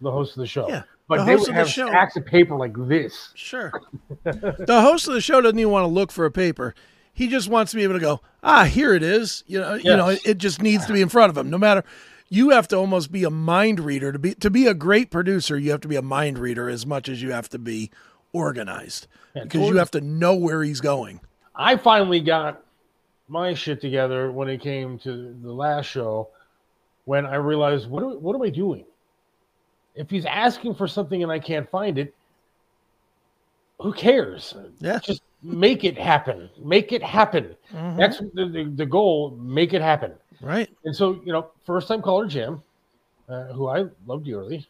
[0.01, 0.67] the host of the show.
[0.69, 3.29] Yeah, But the they would of the have show- stacks of paper like this.
[3.35, 3.71] Sure.
[4.23, 6.75] the host of the show doesn't even want to look for a paper.
[7.13, 9.43] He just wants to be able to go, ah, here it is.
[9.47, 11.49] You know, you know, it, it just needs to be in front of him.
[11.49, 11.83] No matter
[12.29, 15.57] you have to almost be a mind reader to be to be a great producer,
[15.57, 17.89] you have to be a mind reader as much as you have to be
[18.33, 19.07] organized.
[19.35, 21.21] Yeah, because you have to know where he's going.
[21.55, 22.63] I finally got
[23.27, 26.29] my shit together when it came to the last show
[27.05, 28.85] when I realized what am, what am I doing?
[29.95, 32.13] If he's asking for something and I can't find it,
[33.79, 34.53] who cares?
[34.79, 34.99] Yeah.
[34.99, 36.49] Just make it happen.
[36.57, 37.55] Make it happen.
[37.73, 37.97] Mhm.
[37.97, 39.31] That's the, the, the goal.
[39.31, 40.13] Make it happen.
[40.41, 40.69] Right.
[40.85, 42.61] And so, you know, first time caller Jim,
[43.29, 44.67] uh, who I love dearly,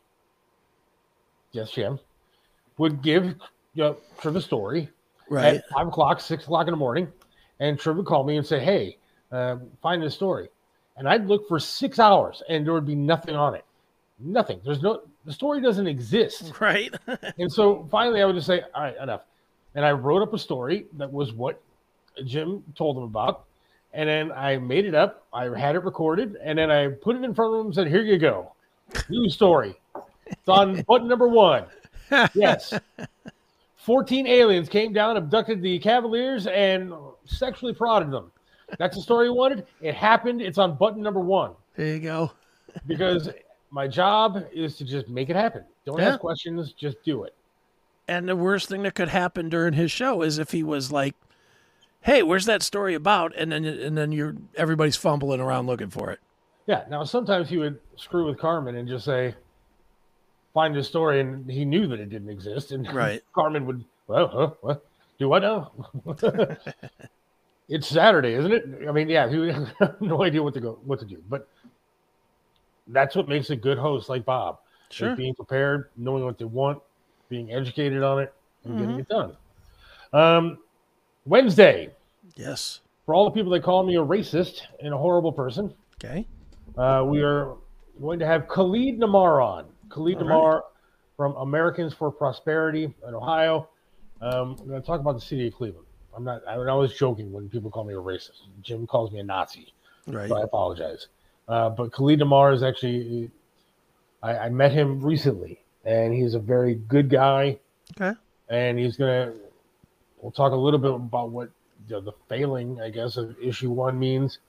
[1.52, 2.00] yes, Jim,
[2.78, 3.36] would give
[3.74, 4.90] you know, Triv a story
[5.30, 5.56] Right.
[5.56, 7.08] at five o'clock, six o'clock in the morning,
[7.60, 8.98] and Triv would call me and say, "Hey,
[9.32, 10.50] um, find this story,"
[10.98, 13.66] and I'd look for six hours, and there would be nothing on it,
[14.20, 14.60] nothing.
[14.64, 16.94] There's no the story doesn't exist, right?
[17.40, 19.22] and so finally, I would just say, "All right, enough,"
[19.76, 21.60] and I wrote up a story that was what
[22.26, 23.46] Jim told him about,
[23.94, 25.26] and then I made it up.
[25.34, 27.88] I had it recorded, and then I put it in front of him and said,
[27.88, 28.52] "Here you go,
[29.10, 29.74] new story.
[30.28, 31.66] It's on button number one."
[32.36, 32.72] Yes.
[33.84, 36.94] 14 aliens came down, abducted the Cavaliers, and
[37.26, 38.32] sexually prodded them.
[38.80, 39.66] That's the story you wanted.
[39.82, 40.42] It happened.
[40.42, 41.52] It's on button number one.
[41.76, 42.32] There you go.
[42.88, 43.30] Because
[43.70, 45.64] my job is to just make it happen.
[45.86, 46.10] Don't Yeah.
[46.14, 47.36] ask questions, just do it.
[48.08, 51.14] And the worst thing that could happen during his show is if he was like,
[52.02, 56.10] "Hey, where's that story about?" and then and then you're everybody's fumbling around looking for
[56.10, 56.20] it.
[56.66, 56.86] Yeah.
[56.90, 59.36] Now, sometimes he would screw with Carmen and just say,
[60.54, 62.72] find the story, and he knew that it didn't exist.
[62.72, 63.22] And Right.
[63.34, 64.86] Carmen would, well, huh, what?
[65.20, 65.72] Do I know?
[67.70, 68.66] it's Saturday, isn't it?
[68.88, 69.72] I mean, yeah, he would
[70.02, 71.22] no idea what to go, what to do.
[71.30, 71.48] But
[72.88, 74.60] that's what makes a good host like Bob.
[74.90, 75.16] Sure.
[75.16, 76.80] being prepared, knowing what they want,
[77.28, 78.32] being educated on it
[78.64, 79.00] and getting Mhm.
[79.00, 79.36] it done.
[80.14, 80.60] Um,
[81.26, 81.90] Wednesday,
[82.36, 82.82] Yes.
[83.08, 86.28] for all the people that call me a racist and a horrible person, Okay.
[86.78, 87.56] uh, we are
[88.00, 89.73] going to have Khalid Namar on.
[89.94, 90.64] Khalid All Namar
[91.16, 93.70] from Americans for Prosperity in Ohio.
[94.22, 95.86] Um, I'm going to talk about the city of Cleveland.
[96.16, 96.42] I'm not.
[96.48, 98.42] I, I was joking when people call me a racist.
[98.62, 99.74] Jim calls me a Nazi.
[100.08, 100.30] Right.
[100.30, 101.08] So I apologize.
[101.48, 103.32] Uh, but Khalid Namar is actually.
[104.22, 107.60] I, I met him recently, and he's a very good guy.
[108.00, 108.18] Okay.
[108.50, 109.34] And he's gonna.
[110.22, 111.50] We'll talk a little bit about what
[111.88, 114.40] the, the failing, I guess, of issue one means,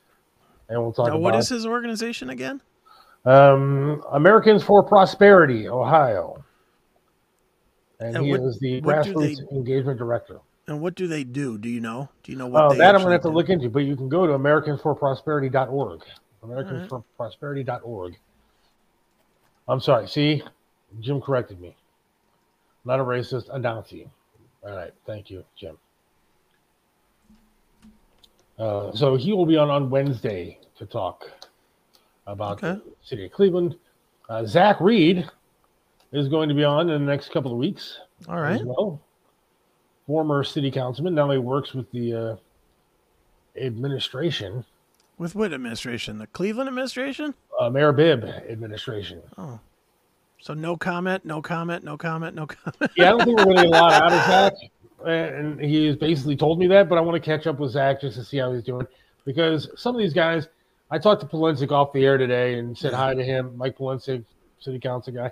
[0.69, 2.61] and we'll talk Now, about what is his organization again?
[3.25, 6.45] Um, Americans for Prosperity, Ohio.
[8.01, 10.41] And, And he what- is the grassroots they- engagement director.
[10.67, 11.59] And what do they do?
[11.59, 12.09] Do you know?
[12.23, 13.35] Do you know what they that I'm going to have to do?
[13.35, 16.01] look into, but you can go to AmericansForProsperity.org.
[16.43, 18.17] AmericansForProsperity.org.
[19.69, 20.09] I'm sorry.
[20.09, 20.43] See,
[21.01, 21.77] Jim corrected me.
[22.87, 24.09] Not a racist, a Nazi.
[24.63, 24.93] All right.
[25.07, 25.77] Thank you, Jim.
[28.59, 31.31] Uh, so he will be on on Wednesday to talk
[32.27, 33.77] about the city of Cleveland.
[34.29, 35.29] Uh, Zach Reed
[36.13, 37.99] is going to be on in the next couple of weeks.
[38.29, 38.61] All right.
[38.65, 39.01] Well.
[40.07, 41.15] Former city councilman.
[41.15, 42.37] Now he works with the uh,
[43.57, 44.65] administration,
[45.19, 46.19] With what administration?
[46.19, 47.35] The Cleveland administration?
[47.59, 49.23] uh, Mayor Bibb administration.
[49.39, 49.59] Oh.
[50.41, 52.93] So no comment, no comment, no comment, no comment.
[52.97, 54.53] Yeah, I don't think we're going to get a lot out of Zach.
[55.07, 58.01] And he has basically told me that, but I want to catch up with Zach
[58.01, 58.87] just to see how he's doing.
[59.25, 60.49] Because some of these guys,
[60.91, 64.25] I talked to Polensek off the air today and said hi to him, Mike Polensek,
[64.61, 65.31] city council guy.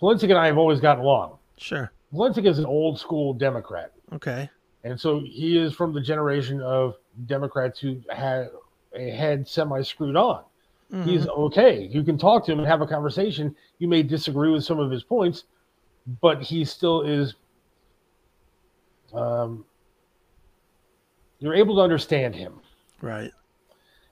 [0.00, 1.38] Polensek and I have always gotten along.
[1.56, 1.90] Sure.
[2.14, 3.92] Polensek is an old school Democrat.
[4.12, 4.48] Okay.
[4.84, 6.96] And so he is from the generation of
[7.26, 8.50] Democrats who had
[8.94, 10.44] a head semi screwed on.
[11.04, 11.38] He's Mhm.
[11.46, 11.82] okay.
[11.92, 13.54] You can talk to him and have a conversation.
[13.78, 15.44] You may disagree with some of his points,
[16.22, 17.34] but he still is.
[19.12, 19.66] Um,
[21.40, 22.60] you're able to understand him,
[23.02, 23.30] Right.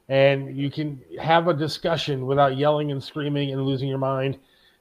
[0.08, 4.38] And you can have a discussion without yelling and screaming and losing your mind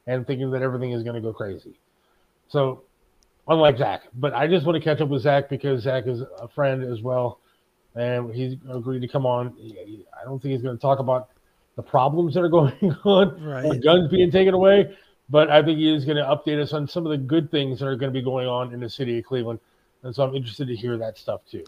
[0.07, 1.79] and thinking that everything is going to go crazy.
[2.47, 2.83] So,
[3.47, 6.47] unlike Zach, but I just want to catch up with Zach because Zach is a
[6.47, 7.39] friend as well,
[7.95, 9.55] and he's agreed to come on.
[9.59, 11.29] I don't think he's going to talk about
[11.75, 12.73] the problems that are going
[13.03, 13.81] on, Right.
[13.83, 14.95] guns being taken away,
[15.29, 17.79] but I think he is going to update us on some of the good things
[17.79, 19.59] that are going to be going on in the city of Cleveland,
[20.03, 21.63] and so I'm interested to hear that stuff too.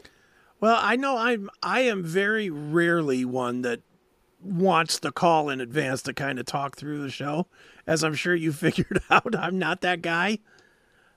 [0.60, 3.82] Well, I know I'm I am very rarely one that
[4.42, 7.48] wants the call in advance to kind of talk through the show.
[7.86, 10.40] As I'm sure you figured out, I'm not that guy.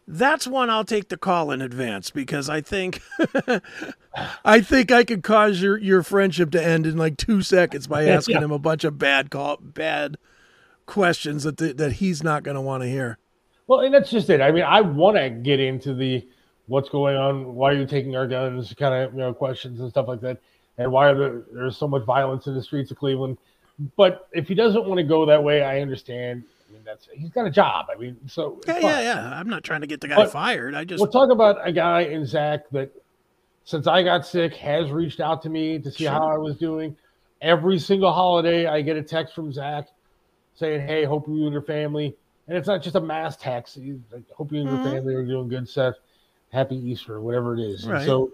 [0.07, 3.01] That's one I'll take the call in advance because I think
[4.45, 8.05] I think I could cause your your friendship to end in like 2 seconds by
[8.09, 8.45] asking Yeah.
[8.45, 10.17] him a bunch of bad call bad
[10.87, 13.19] questions that the, that he's not going to want to hear.
[13.69, 14.41] Well, and that's just it.
[14.41, 16.27] I mean, I want to get into the
[16.71, 19.91] what's going on, why are you taking our guns, kind of you know questions and
[19.91, 20.39] stuff like that,
[20.79, 23.37] and why are there, there's so much violence in the streets of Cleveland.
[23.97, 26.45] But if he doesn't want to go that way, I understand.
[26.69, 27.87] I mean, that's he's got a job.
[27.93, 29.39] I mean, so Yeah, yeah, yeah.
[29.39, 30.77] I'm not trying to get the guy But fired.
[30.77, 32.91] I just We'll talk about a guy in Zach that,
[33.65, 36.97] since I got sick, has reached out to me to see how I was doing.
[37.43, 39.89] Every single holiday, I get a text from Zach
[40.55, 42.15] saying, "Hey, hope you and your family."
[42.47, 43.75] And it's not just a mass text.
[43.75, 44.91] He's like, "Hope you and your mm-hmm.
[44.91, 45.95] family are doing good, Seth.
[46.53, 48.33] Happy Easter, whatever it is." And so,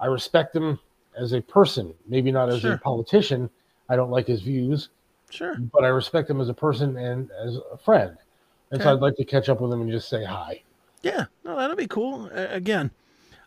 [0.00, 0.78] I respect him
[1.16, 3.48] as a person, maybe not as a politician.
[3.88, 4.88] I don't like his views,
[5.30, 5.56] Sure.
[5.56, 8.16] but I respect him as a person and as a friend.
[8.70, 10.62] And so, I'd like to catch up with him and just say hi.
[11.02, 12.30] Yeah, no, that'll be cool.
[12.34, 12.90] Uh, again,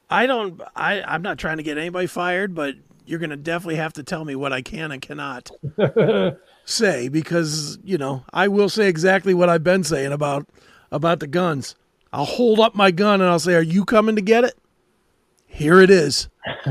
[0.10, 0.62] I don't.
[0.76, 2.76] I I'm not trying to get anybody fired, but
[3.08, 5.50] you're gonna definitely have to tell me what I can and cannot
[6.66, 10.48] say because you know I will say exactly what I've been saying about
[10.92, 11.76] about the guns.
[12.14, 14.58] I'll hold up my gun and I'll say, "Are you coming to get it?"
[15.48, 16.28] Here it is.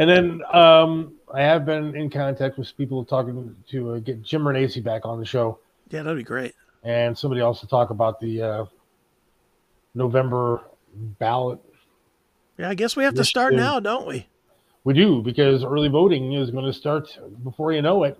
[0.00, 4.42] And then um, I have been in contact with people talking to uh, get Jim
[4.42, 5.58] Renacci back on the show,
[5.90, 6.54] Yeah, that'd be great.
[6.84, 8.64] and somebody else to talk about the uh,
[9.96, 10.62] November
[11.18, 11.58] ballot.
[12.58, 13.72] Yeah, I guess we have to start Initiative.
[13.74, 14.28] now, don't we?
[14.84, 18.18] We do because early voting is going to start before you know it.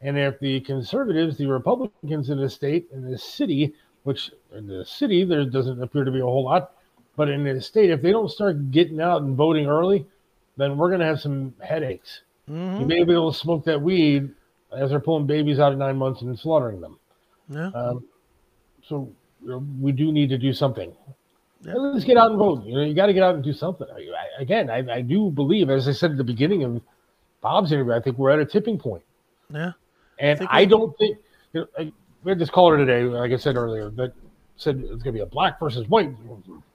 [0.00, 3.74] And if the conservatives, the Republicans in the state, and the city,
[4.04, 6.72] which in the city there doesn't appear to be a whole lot,
[7.16, 10.06] but in the state, if they don't start getting out and voting early,
[10.56, 12.22] then we're going to have some headaches.
[12.48, 12.80] Mhm.
[12.80, 14.30] You may be able to smoke that weed
[14.72, 16.98] as they're pulling babies out of nine months and slaughtering them.
[17.48, 17.68] Yeah.
[17.68, 18.04] Um,
[18.82, 19.10] so
[19.42, 20.94] you know, we do need to do something.
[21.62, 22.64] Let's get out and vote.
[22.64, 23.86] You know, you got to get out and do something.
[23.92, 26.80] I, I, again, I, I do believe, as I said at the beginning of
[27.40, 29.02] Bob's interview, I think we're at a tipping point.
[29.52, 29.72] Yeah.
[30.18, 31.18] And think I don't think
[31.52, 31.92] you know, I,
[32.22, 34.12] we had this caller today, like I said earlier, that
[34.58, 36.10] said it's going to be a black versus white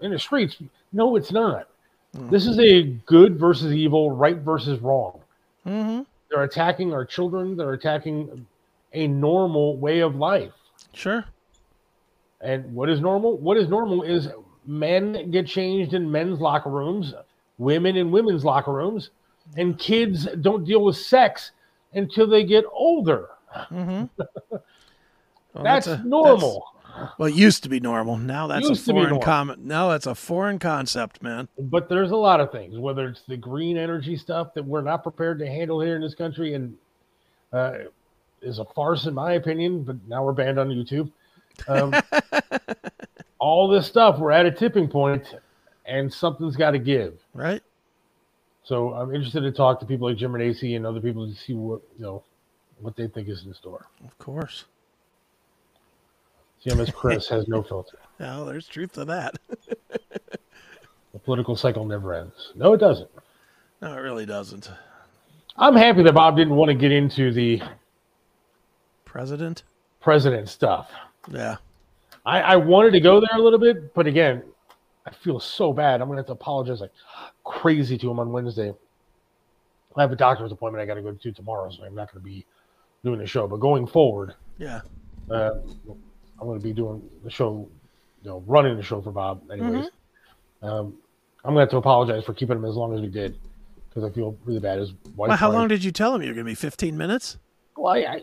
[0.02, 0.58] in the streets.
[0.92, 1.68] No, it's not.
[2.14, 5.20] This is a good versus evil, right versus wrong.
[5.66, 6.04] Mm-hmm.
[6.30, 7.58] They're attacking our children.
[7.58, 8.46] They're attacking
[8.94, 10.52] a normal way of life.
[10.94, 11.26] Sure.
[12.42, 13.38] And what is normal?
[13.38, 14.30] What is normal is
[14.68, 17.14] men get changed in men's locker rooms,
[17.58, 19.10] women in women's locker rooms,
[19.58, 21.52] and kids don't deal with sex
[21.94, 23.30] until they get older.
[23.72, 24.22] Mm-hmm.
[25.54, 26.66] Well, that's, a- normal.
[27.18, 28.18] Well, it used to be normal.
[28.18, 29.64] Now that's a foreign comment.
[29.64, 31.48] Now that's a foreign concept, man.
[31.58, 35.04] But there's a lot of things, whether it's the green energy stuff that we're not
[35.04, 36.76] prepared to handle here in this country, and
[37.52, 37.74] uh,
[38.42, 39.84] is a farce in my opinion.
[39.84, 41.12] But now we're banned on YouTube.
[41.68, 41.94] Um,
[43.40, 45.36] all this stuff, we're at a tipping point,
[45.86, 47.20] and something's got to give.
[47.34, 47.62] Right.
[48.64, 51.54] So I'm interested to talk to people like Jim Renacci and other people to see
[51.54, 52.24] what you know
[52.80, 53.88] what they think is in store.
[54.06, 54.66] Of course.
[56.66, 57.98] CMS Chris has no filter.
[58.20, 59.36] Well, there's truth to that.
[61.12, 62.54] The political cycle never ends.
[62.56, 63.08] No, it doesn't.
[63.84, 64.68] no, it really doesn't.
[65.58, 67.62] I'm happy that Bob didn't want to get into the
[69.06, 69.62] President.
[70.02, 70.90] president stuff.
[71.32, 71.58] Yeah.
[72.26, 74.42] I, I wanted to go there a little bit, but again,
[75.06, 76.02] I feel so bad.
[76.02, 76.92] I'm gonna have to apologize like
[77.44, 78.74] crazy to him on Wednesday.
[79.96, 82.24] I have a doctor's appointment I got to go to tomorrow, so I'm not going
[82.24, 82.44] to be
[83.04, 83.48] doing the show.
[83.48, 84.82] But going forward, Yeah.
[85.30, 85.52] uh,
[86.44, 87.70] I'm going to be doing the show,
[88.22, 89.42] you know, running the show for Bob.
[89.50, 89.88] Anyways,
[90.62, 90.94] um,
[91.46, 93.38] I'm going to have to apologize for keeping him as long as we did
[93.88, 94.80] because I feel really bad.
[94.80, 95.30] His wife.
[95.30, 95.58] Well, how died.
[95.58, 97.38] long did you tell him you're going to be 15 minutes?
[97.78, 98.22] Well, I, I,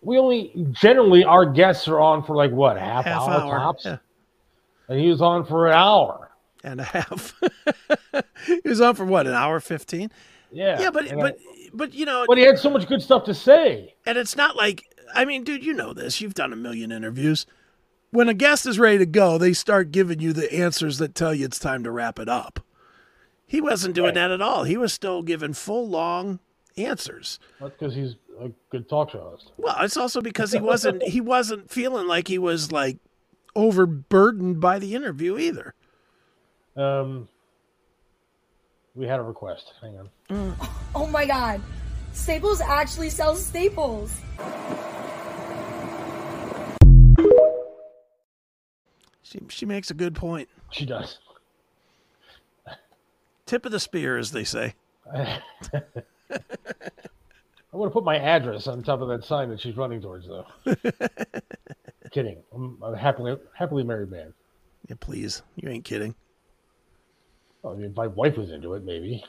[0.00, 3.58] we only generally our guests are on for like what a half, Half hour, hour,
[3.58, 3.98] tops, yeah.
[4.88, 6.30] and he was on for an hour.
[6.64, 7.34] and a half.
[8.46, 10.10] he was on for what, an hour 15?
[10.50, 11.38] Yeah, Yeah, but and I- but
[11.72, 13.94] but you know, but he had so much good stuff to say.
[14.06, 14.84] and it's not like
[15.14, 16.20] I mean, dude, you know this.
[16.20, 17.46] You've done a million interviews.
[18.10, 21.34] When a guest is ready to go, they start giving you the answers that tell
[21.34, 22.60] you it's time to wrap it up.
[23.46, 24.64] He wasn't doing that at all.
[24.64, 26.38] He was still giving full long
[26.76, 27.38] answers.
[27.60, 29.52] That's because he's a good talk show host.
[29.56, 32.98] Well, it's also because he wasn't he wasn't feeling like he was like
[33.56, 35.74] overburdened by the interview either.
[36.76, 37.28] Um,
[38.94, 39.72] we had a request.
[39.80, 40.56] Hang on.
[40.94, 41.60] Oh my god.
[42.12, 44.20] Staples actually sells staples.
[49.22, 50.48] She she makes a good point.
[50.70, 51.18] She does.
[53.46, 54.74] Tip of the spear, as they say.
[55.12, 55.40] I
[57.72, 60.46] want to put my address on top of that sign that she's running towards, though.
[62.10, 62.42] Kidding.
[62.52, 64.34] I'm a happily happily married man.
[64.88, 65.42] Yeah, please.
[65.56, 66.14] You ain't kidding.
[67.64, 69.24] I mean, if my wife was into it, maybe.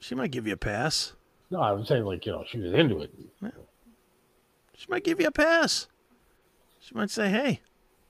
[0.00, 1.14] She might give you a pass.
[1.50, 3.12] No, I was saying like you know she was into it.
[4.74, 5.86] She might give you a pass.
[6.80, 7.60] She might say, "Hey,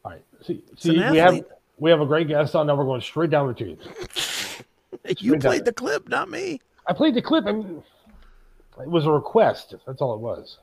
[0.04, 0.24] All right.
[0.42, 1.44] See, see, we have
[1.78, 2.66] we have a great guest on.
[2.66, 3.86] Now we're going straight down the tubes.
[5.04, 5.40] you Straight down.
[5.40, 7.46] played the clip, not me." I played the clip.
[7.46, 7.82] and
[8.80, 9.74] it was a request.
[9.86, 10.58] That's all it was.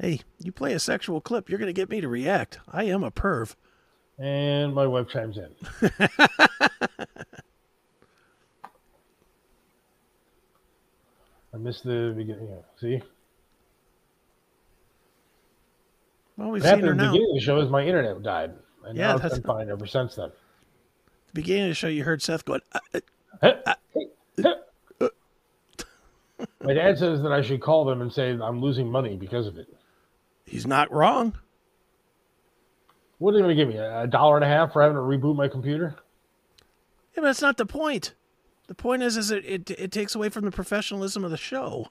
[0.00, 2.58] Hey, you play a sexual clip, you're going to get me to react.
[2.72, 3.54] I am a perv.
[4.18, 5.50] And my wife chimes in.
[11.54, 12.48] I missed the beginning.
[12.48, 13.02] Yeah, see,
[16.36, 17.12] Well, we've seen her at the now.
[17.12, 18.54] beginning of the show is my internet died,
[18.84, 20.30] and Yeah, now that's- been fine ever since then.
[20.30, 23.00] the beginning of the show, you heard Seth going, uh,
[23.42, 23.74] uh,
[26.60, 29.58] My dad says that I should call them and say I'm losing money because of
[29.58, 29.68] it.
[30.44, 31.34] He's not wrong.
[33.18, 33.76] What are they going to give me?
[33.76, 35.94] A dollar and a half for having to reboot my computer?
[37.14, 38.14] Yeah, but that's not the point.
[38.72, 41.88] The point is, is it, it it takes away from the professionalism of the show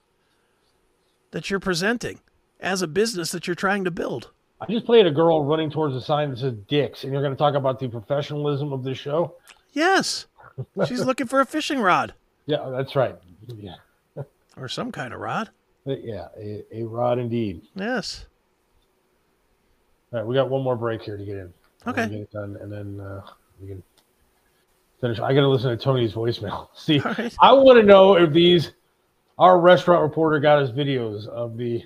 [1.30, 2.22] that you're presenting
[2.60, 4.32] as a business that you're trying to build.
[4.60, 7.36] I just played a girl running towards a sign that says "Dicks," and you're going
[7.36, 9.36] to talk about the professionalism of this show?
[9.74, 10.26] Yes,
[10.88, 12.16] she's looking for a fishing rod
[12.48, 13.16] Yeah, that's right.
[13.45, 13.76] Yeah,
[14.58, 15.52] or some kind of rod.
[15.86, 17.62] yeah, a, a rod indeed.
[17.76, 18.26] Yes.
[20.12, 21.53] All right, we got one more break here to get in.
[21.86, 22.10] Okay.
[22.10, 23.22] Get it done, and then uh,
[23.62, 23.84] we can
[25.02, 25.19] finish.
[25.19, 26.68] I got to listen to Tony's voicemail.
[26.76, 27.02] See,
[27.41, 28.72] I want to know if these
[29.38, 31.84] our restaurant reporter got his videos of the.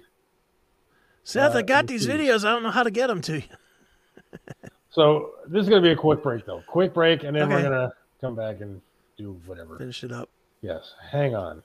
[1.23, 2.45] Seth, Uh, I got these videos.
[2.45, 3.43] I don't know how to get them to you.
[4.91, 6.61] So this is gonna be a quick break, though.
[6.67, 8.81] Quick break, and then we're gonna come back and
[9.17, 9.77] do whatever.
[9.77, 10.29] Finish it up.
[10.61, 11.61] Yes, hang on.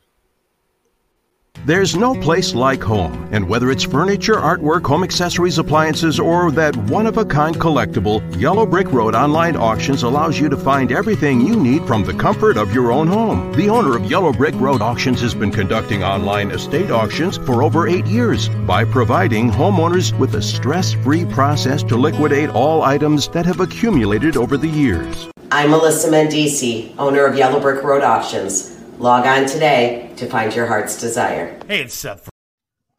[1.67, 6.75] There's no place like home, and whether it's furniture, artwork, home accessories, appliances, or that
[6.89, 11.43] one of a kind collectible, Yellow Brick Road Online Auctions allows you to find everything
[11.43, 13.53] you need from the comfort of your own home.
[13.53, 17.87] The owner of Yellow Brick Road Auctions has been conducting online estate auctions for over
[17.87, 23.45] eight years by providing homeowners with a stress free process to liquidate all items that
[23.45, 25.29] have accumulated over the years.
[25.53, 28.80] I'm Melissa Mendici, owner of Yellow Brick Road Auctions.
[29.01, 31.59] Log on today to find your heart's desire.
[31.67, 32.29] Hey, it's Seth.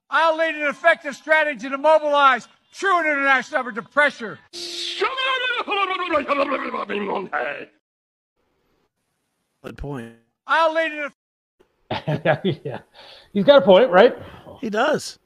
[0.10, 4.40] I'll lead an effective strategy to mobilize true and international effort to pressure.
[9.64, 10.14] Good point.
[10.48, 11.12] I'll lead an
[12.64, 12.80] yeah,
[13.32, 14.18] he's got a point, right?
[14.60, 15.20] He does.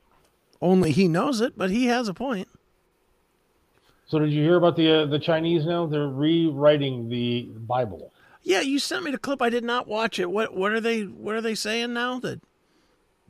[0.61, 2.49] Only he knows it, but he has a point.
[4.07, 5.85] So, did you hear about the uh, the Chinese now?
[5.85, 8.11] They're rewriting the Bible.
[8.45, 9.41] Yeah, you sent me the clip.
[9.41, 10.29] I did not watch it.
[10.29, 12.39] What what are they what are they saying now that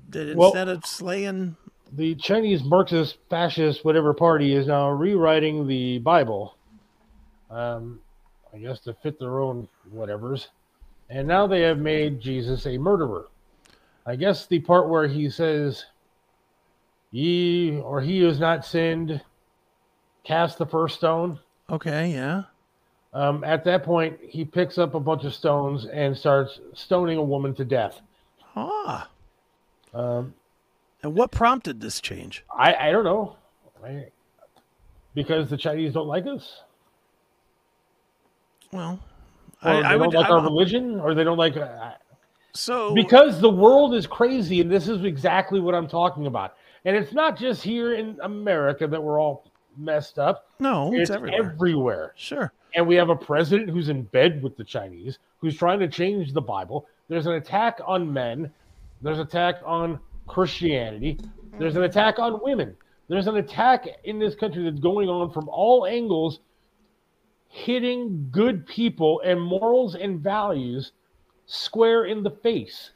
[0.09, 1.55] that Well- instead of slaying
[1.91, 6.57] The Chinese Marxist, fascist, whatever party is now rewriting the Bible.
[7.49, 8.01] Um,
[8.53, 10.47] I guess to fit their own whatevers,
[11.09, 13.27] and now they have made Jesus a murderer.
[14.05, 15.85] I guess the part where he says,
[17.11, 19.21] "Ye or he who has not sinned,
[20.23, 21.39] cast the first stone."
[21.69, 22.43] Okay, yeah.
[23.15, 27.23] Um, at that point, he picks up a bunch of stones and starts stoning a
[27.23, 28.01] woman to death.
[28.57, 29.09] Ah.
[29.93, 30.33] Um,
[31.01, 32.43] and what prompted this change?
[32.53, 33.37] I, I don't know.
[33.83, 34.07] I,
[35.13, 36.61] because the Chinese don't like us?
[38.73, 38.99] Well,
[39.63, 40.99] Or I- they I don't would- like our religion?
[40.99, 41.55] Or they don't like.
[41.55, 41.91] Uh,
[42.53, 42.93] so.
[42.93, 46.55] because the world is crazy, and this is exactly what I'm talking about.
[46.83, 50.49] And it's not just here in America that we're all messed up.
[50.59, 51.43] No, it's everywhere.
[51.43, 52.13] everywhere.
[52.15, 52.53] Sure.
[52.75, 56.33] And we have a president who's in bed with the Chinese, who's trying to change
[56.33, 56.87] the Bible.
[57.07, 58.51] There's an attack on men.
[59.01, 61.19] There's an attack on Christianity.
[61.57, 62.75] There's an attack on women.
[63.07, 66.39] There's an attack in this country that's going on from all angles,
[67.49, 70.91] hitting good people and morals and values
[71.45, 72.91] square in the face.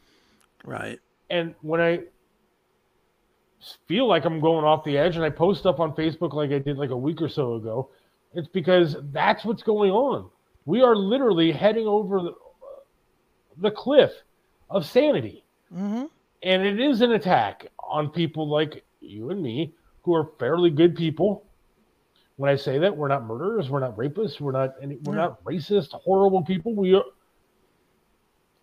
[0.66, 1.00] Right.
[1.30, 2.00] And when I
[3.88, 6.60] feel like I'm going off the edge and I post stuff on Facebook like I
[6.60, 7.90] did like a week or so ago,
[8.34, 10.30] it's because that's what's going on.
[10.66, 12.34] We are literally heading over the,
[13.58, 14.12] the cliff
[14.70, 15.44] of sanity.
[15.74, 16.06] Mm-hmm.
[16.44, 19.74] And it is an attack on people like you and me
[20.04, 21.46] who are fairly good people.
[22.38, 25.22] When I say that, we're not murderers, we're not rapists, we're not any, we're No.
[25.22, 26.74] not racist, horrible people.
[26.74, 27.04] We are,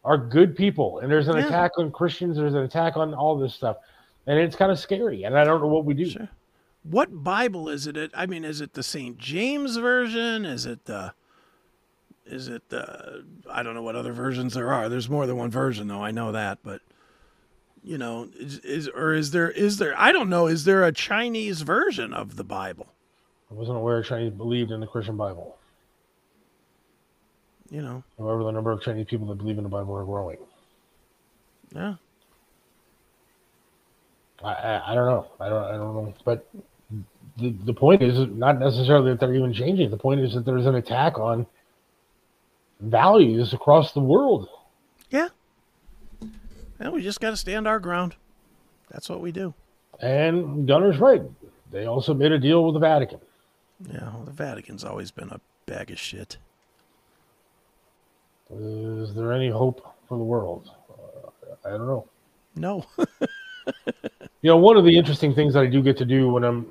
[0.05, 1.01] are good people.
[1.01, 1.47] And there's an Yeah.
[1.47, 3.77] attack on Christians, there's an attack on all this stuff.
[4.27, 5.25] And it's kind of scary.
[5.25, 6.29] And I don't know what we do.
[6.83, 8.11] What Bible is it?
[8.15, 9.19] I mean, is it the St.
[9.19, 10.45] James version?
[10.45, 11.15] Is it the
[12.25, 14.89] is it the I don't know what other versions there are.
[14.89, 16.81] There's more than one version though, I know that, but
[17.83, 20.93] you know, is, is or is there is there I don't know, is there a
[20.93, 22.89] Chinese version of the Bible?
[23.51, 25.57] I wasn't aware Chinese believed in the Christian Bible.
[27.71, 28.03] You know.
[28.19, 30.39] However, the number of Chinese people that believe in the Bible are growing.
[31.75, 31.95] Yeah.
[34.47, 35.27] I, I, don't know.
[35.41, 36.15] I don't I don't know.
[36.25, 36.49] But
[37.39, 39.91] the the point is not necessarily that they're even changing.
[39.91, 41.47] The point is that there's an attack on
[42.81, 44.49] values across the world.
[45.11, 45.29] Yeah.
[46.79, 48.17] And we just got to stand our ground.
[48.91, 49.55] That's what we do.
[50.01, 51.23] And Gunner's right.
[51.73, 53.19] They also made a deal with the Vatican.
[53.81, 56.37] Yeah, well, the Vatican's always been a bag of shit.
[58.51, 60.71] Is there any hope for the world?
[60.89, 61.31] Uh,
[61.65, 62.07] I don't know.
[62.55, 62.87] No.
[64.47, 66.67] You know, one of the interesting things that I do get to do when I'm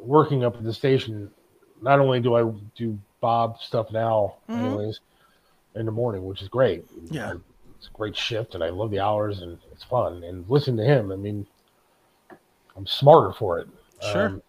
[0.00, 1.30] working up at the station,
[1.80, 4.58] not only do I do Bob stuff now, Mhm.
[4.58, 4.98] anyways,
[5.76, 6.84] in the morning, which is great.
[7.04, 7.34] Yeah.
[7.78, 10.24] It's a great shift, and I love the hours, and it's fun.
[10.24, 11.12] And listen to him.
[11.12, 11.46] I mean,
[12.76, 13.68] I'm smarter for it.
[14.00, 14.42] Sure.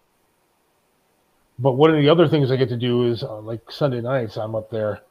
[1.60, 4.36] but one of the other things I get to do is uh, like Sunday nights,
[4.36, 5.02] I'm up there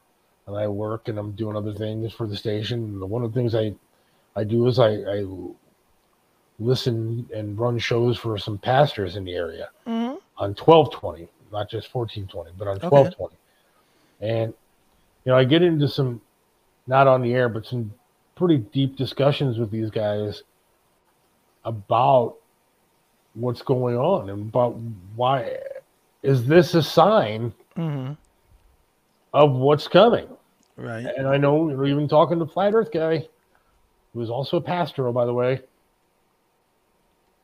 [0.46, 3.00] and I work and I'm doing other things for the station.
[3.00, 3.74] And one of the things I
[4.36, 5.24] I do is I, I
[6.58, 10.16] listen and run shows for some pastors in the area Mm-hmm.
[10.36, 12.86] on 1220, not just 1420, but on Okay.
[12.86, 13.36] 1220.
[14.20, 14.52] And,
[15.24, 16.20] you know, I get into some,
[16.86, 17.92] not on the air, but some
[18.34, 20.42] pretty deep discussions with these guys
[21.64, 22.36] about
[23.34, 24.72] what's going on and about
[25.14, 25.56] why
[26.22, 28.14] is this a sign Mm-hmm.
[29.32, 30.26] of what's coming?
[30.76, 31.06] Right.
[31.16, 33.26] And I know we're even talking to Flat Earth guy,
[34.12, 35.60] who is also a pastor, by the way,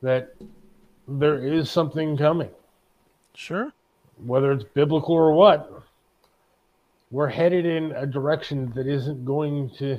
[0.05, 0.35] that
[1.09, 2.51] there is something coming.
[3.35, 3.73] Sure.
[4.25, 5.83] Whether it's biblical or what,
[7.11, 9.99] we're headed in a direction that isn't going to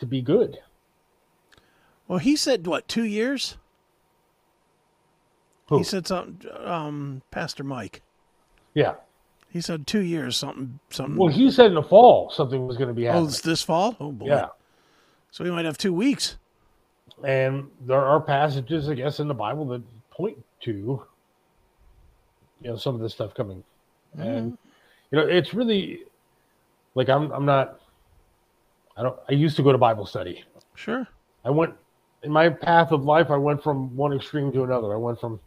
[0.00, 0.58] to be good.
[2.08, 2.88] Well, he said what?
[2.88, 3.56] Two years.
[5.68, 5.78] Who?
[5.78, 6.50] He said something.
[6.64, 8.02] Um, Pastor Mike.
[8.74, 8.94] Yeah.
[9.50, 10.36] He said two years.
[10.36, 10.80] Something.
[10.90, 11.16] Something.
[11.16, 13.28] Well, he said in the fall something was going to be oh, happening.
[13.28, 13.94] it's this fall.
[14.00, 14.26] Oh boy.
[14.26, 14.46] Yeah.
[15.30, 16.36] So we might have two weeks.
[17.24, 22.94] And there are passages, I guess, in the Bible that point to, you know, some
[22.94, 23.62] of this stuff coming.
[24.16, 24.28] Mm-hmm.
[24.28, 24.58] And
[25.10, 26.04] you know, it's really
[26.94, 27.80] like I'm I'm not
[28.96, 30.44] I don't I used to go to Bible study.
[30.74, 31.06] Sure.
[31.44, 31.74] I went
[32.22, 34.92] in my path of life, I went from one extreme to another.
[34.92, 35.40] I went from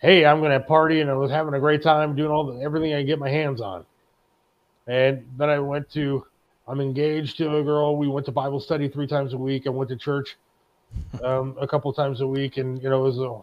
[0.00, 2.94] hey, I'm gonna party and I was having a great time doing all the everything
[2.94, 3.84] I can get my hands on.
[4.86, 6.26] And then I went to
[6.66, 7.96] I'm engaged to a girl.
[7.96, 9.66] We went to Bible study three times a week.
[9.66, 10.36] I went to church
[11.22, 13.40] um, a couple times a week, and you know, it was a,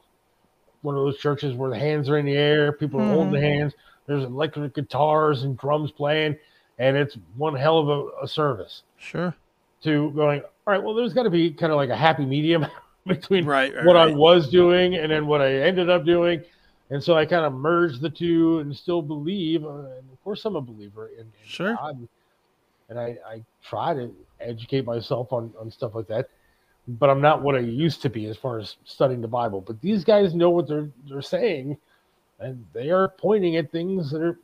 [0.82, 3.40] one of those churches where the hands are in the air, people are holding the
[3.40, 3.60] Mhm.
[3.60, 3.74] hands.
[4.08, 6.38] There's electric guitars and drums playing,
[6.80, 8.84] and it's one hell of a, a service.
[8.98, 9.34] Sure.
[9.84, 10.84] To going, all right.
[10.84, 12.66] Well, there's got to be kind of like a happy medium
[13.08, 16.44] between right, what I was doing and then what I ended up doing.
[16.92, 19.64] And so I kind of merged the two and still believe.
[19.64, 21.76] Uh, and of course, I'm a believer in, in Sure.
[21.76, 22.08] God.
[22.90, 26.30] And I, I try to educate myself on, on stuff like that.
[27.00, 29.62] But I'm not what I used to be as far as studying the Bible.
[29.62, 31.78] But these guys know what they're they're saying,
[32.40, 34.40] and they are pointing at things that are.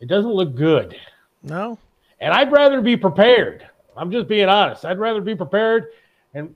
[0.00, 0.96] It doesn't look good.
[1.42, 1.78] No.
[2.20, 3.66] And I'd rather be prepared.
[3.96, 4.84] I'm just being honest.
[4.84, 5.88] I'd rather be prepared,
[6.34, 6.54] and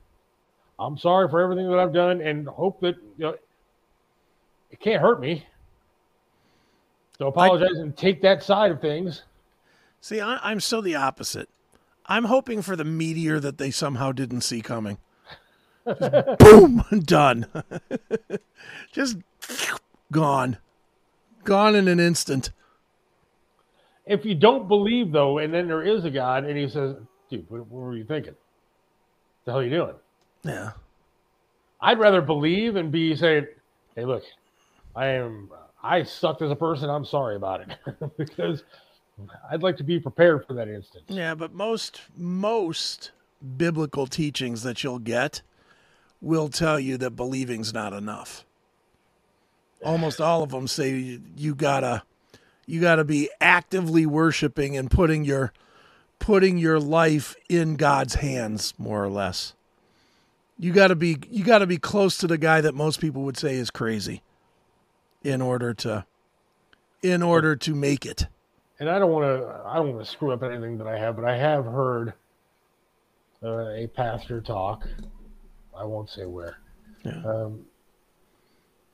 [0.79, 3.37] I'm sorry for everything that I've done, and hope that you know
[4.71, 5.47] it can't hurt me.
[7.19, 9.23] So apologize and take that side of things.
[10.01, 11.49] See, I, I'm so the opposite.
[12.07, 14.99] I'm hoping for the meteor that they somehow didn't see coming.
[16.39, 17.47] Boom, done.
[18.93, 19.19] Just
[20.13, 20.59] gone,
[21.45, 22.51] gone in an instant.
[24.07, 26.97] If you don't believe though, and then there is a God, and He says,
[27.31, 28.35] "Dude, what, what were you thinking?
[29.45, 29.95] the hell are you doing?"
[30.45, 30.73] Yeah.
[31.81, 33.47] I'd rather believe and be saying,
[33.97, 34.23] "Hey, look,
[34.95, 35.51] I am
[35.83, 36.91] I sucked as a person.
[36.91, 37.77] I'm sorry about it,"
[38.17, 38.63] because
[39.51, 41.05] I'd like to be prepared for that instance.
[41.09, 43.13] Yeah, but most most
[43.57, 45.43] biblical teachings that you'll get
[46.21, 48.45] will tell you that believing's not enough.
[49.85, 52.03] Almost all of them say you, you gotta
[52.67, 55.53] you gotta be actively worshiping and putting your
[56.19, 59.55] putting your life in God's hands, more or less.
[60.59, 63.57] You gotta be you gotta be close to the guy that most people would say
[63.57, 64.23] is crazy
[65.23, 66.07] in order to
[67.03, 68.29] in order to make it.
[68.83, 71.15] And I don't want to I don't want to screw up anything that I have,
[71.15, 72.15] but I have heard
[73.41, 74.89] uh, a pastor talk.
[75.79, 76.57] I won't say where,
[77.25, 77.65] um,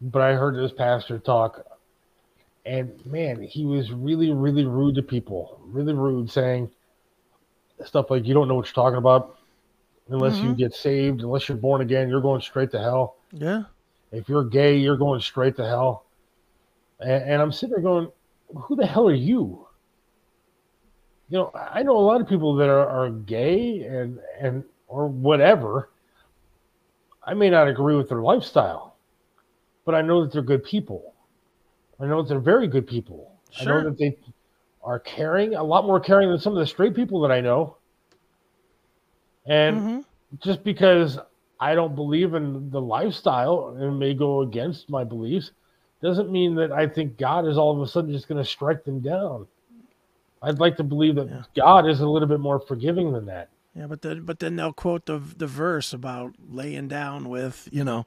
[0.02, 1.65] but I heard this pastor talk,
[2.66, 6.70] and man, he was really really rude to people, really rude, saying
[7.86, 9.36] stuff like, "You don't know what you're talking about."
[10.10, 10.59] Unless you Mhm.
[10.59, 13.16] get saved, unless you're born again, you're going straight to hell.
[13.32, 13.65] Yeah.
[14.10, 16.06] If you're gay, you're going straight to hell.
[16.98, 18.10] And, and I'm sitting there going,
[18.55, 19.68] who the hell are you?
[21.30, 25.09] You know, I know a lot of people that are, are gay and and or
[25.09, 25.90] whatever.
[27.22, 28.96] I may not agree with their lifestyle,
[29.84, 31.14] but I know that they're good people.
[32.00, 33.32] I know that they're very good people.
[33.50, 33.80] Sure.
[33.80, 34.16] I know that they
[34.82, 37.76] are caring, a lot more caring than some of the straight people that I know.
[39.46, 40.00] And mm-hmm.
[40.42, 41.18] just because
[41.60, 45.50] I don't believe in the lifestyle and may go against my beliefs,
[46.00, 48.84] doesn't mean that I think God is all of a sudden just going to strike
[48.84, 49.46] them down.
[50.43, 53.51] I'd like to believe that God is a little bit more forgiving than that.
[53.74, 57.85] Yeah, but then but then they'll quote the the verse about laying down with you
[57.85, 58.06] know,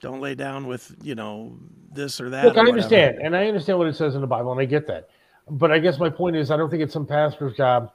[0.00, 1.58] don't lay down with you know
[1.92, 2.44] this or that.
[2.44, 4.64] Look, or I understand, and I understand what it says in the Bible, and I
[4.64, 5.08] get that.
[5.48, 7.92] But I guess my point is, I don't think it's some pastor's job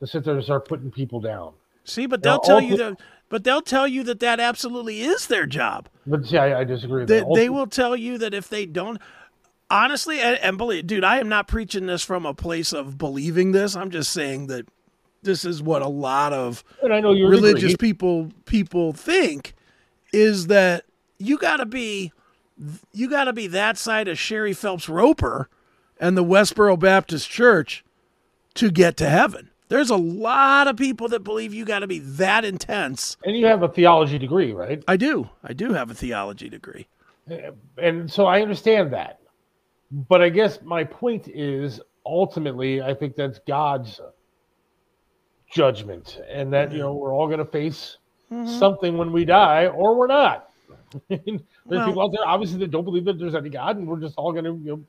[0.00, 1.52] to sit there and start putting people down.
[1.84, 3.00] See, but they'll tell you that.
[3.28, 5.88] But they'll tell you that that absolutely is their job.
[6.04, 7.32] But see, I, I disagree with They, that.
[7.34, 9.00] they will tell you that if they don't,
[9.70, 13.52] honestly, and, and believe, dude, I am not preaching this from a place of believing
[13.52, 13.76] this.
[13.76, 14.66] I'm just saying that
[15.22, 17.88] this is what a lot of And I know you religious agree.
[17.88, 19.54] people people think
[20.12, 20.84] is that
[21.18, 22.12] you got to be
[22.92, 25.48] you got to be that side of Shirley Phelps Roper
[25.98, 27.84] and the Westboro Baptist Church
[28.54, 29.50] to get to heaven.
[29.68, 33.16] There's a lot of people that believe you got to be that intense.
[33.24, 34.82] And you have a theology degree, right?
[34.88, 35.30] I do.
[35.44, 36.88] I do have a theology degree.
[37.78, 39.19] and so I understand that.
[39.90, 44.00] But I guess my point is ultimately, I think that's God's
[45.50, 47.96] judgment, and that you know we're all going to face
[48.30, 48.46] Mhm.
[48.46, 50.50] something when we die, or we're not.
[51.08, 51.20] there's
[51.66, 54.16] Well- people out there obviously that don't believe that there's any God, and we're just
[54.16, 54.84] all going to, you know,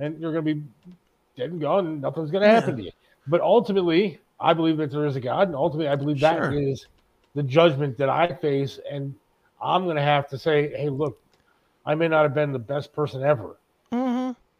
[0.00, 0.62] and you're going to be
[1.36, 2.90] dead and gone, and nothing's going to happen to you.
[3.28, 6.80] But ultimately, I believe that there is a God, and ultimately, I believe that is
[6.80, 6.88] Sure.
[7.36, 9.14] the judgment that I face, and
[9.60, 11.20] I'm going to have to say, hey, look,
[11.86, 13.56] I may not have been the best person ever.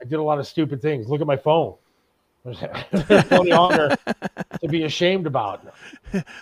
[0.03, 0.07] Mm-hmm.
[0.07, 1.09] I did a lot of stupid things.
[1.09, 1.74] Look at my phone.
[2.45, 5.65] There's plenty to be ashamed about.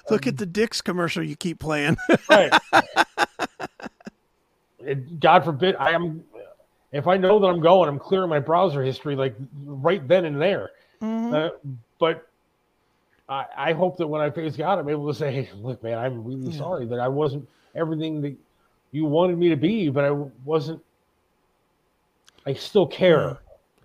[0.08, 1.96] Look at the Dick's commercial you keep playing.
[2.28, 2.52] Right.
[4.82, 6.24] It- God forbid I am.
[6.90, 9.34] If I know that I'm going, I'm clearing my browser history like
[9.66, 10.70] right then and there.
[11.02, 11.34] Mhm.
[11.34, 11.50] Uh,
[11.98, 12.26] but
[13.28, 15.98] I, I hope that when I face God, I'm able to say, hey, look, man,
[15.98, 16.58] I'm really Yeah.
[16.58, 18.34] sorry that I wasn't everything that
[18.90, 20.10] you wanted me to be, but I
[20.46, 20.82] wasn't.
[22.46, 23.36] I still care,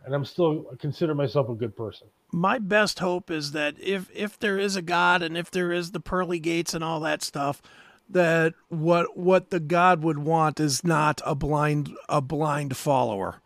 [0.06, 2.08] and I'm still consider myself a good person.
[2.32, 5.92] my best hope is that if if there is a God and if there is
[5.92, 7.62] the pearly gates and all that stuff,
[8.10, 13.42] that what what the God would want is not a blind a blind follower,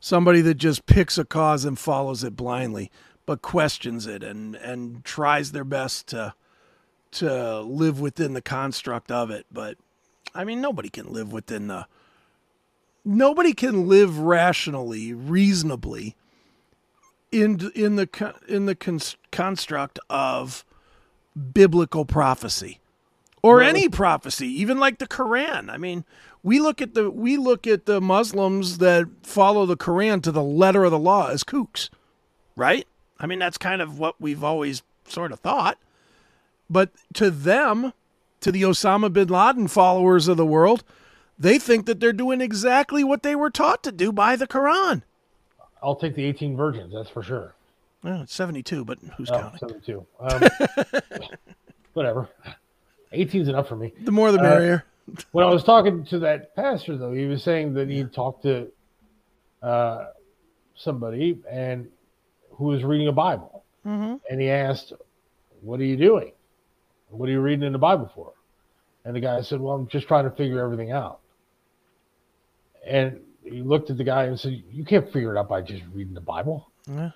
[0.00, 2.90] somebody that just picks a cause and follows it blindly,
[3.26, 6.34] but questions it and and tries their best to
[7.12, 9.44] to live within the construct of it.
[9.52, 9.76] But
[10.34, 11.86] I mean, nobody can live within the
[13.04, 16.16] nobody can live rationally, reasonably
[17.32, 20.64] in in the in the cons- construct of
[21.54, 22.80] biblical prophecy
[23.42, 25.70] or Well- any prophecy even like the Quran.
[25.70, 26.04] I mean
[26.42, 30.42] we look at the we look at the Muslims that follow the Quran to the
[30.42, 31.88] letter of the law as kooks
[32.56, 32.86] right?
[33.20, 35.78] I mean that's kind of what we've always sort of thought.
[36.68, 37.92] But to them
[38.40, 40.82] to the Osama bin Laden followers of the world
[41.40, 45.02] they think that they're doing exactly what they were taught to do by the Quran
[45.82, 47.54] I'll take the 18 virgins, that's for sure.
[48.04, 50.06] well, it's 72 but who's Oh, counting 72.
[50.20, 50.42] Um,
[51.94, 52.28] whatever.
[53.12, 53.92] 18's enough for me.
[54.04, 54.84] The more the Uh, merrier.
[55.32, 58.70] when I was talking to that pastor, though, he was saying that he talked to
[59.62, 60.06] uh,
[60.76, 61.88] somebody and
[62.52, 64.16] who was reading a Bible, Mm-hmm.
[64.30, 64.92] and he asked,
[65.62, 66.32] "What are you doing?
[67.08, 68.32] What are you reading in the Bible for?"
[69.06, 71.20] And the guy said, "Well, I'm just trying to figure everything out."
[72.90, 75.82] And he looked at the guy and said, "You can't figure it out by just
[75.94, 77.10] reading the Bible." Yeah.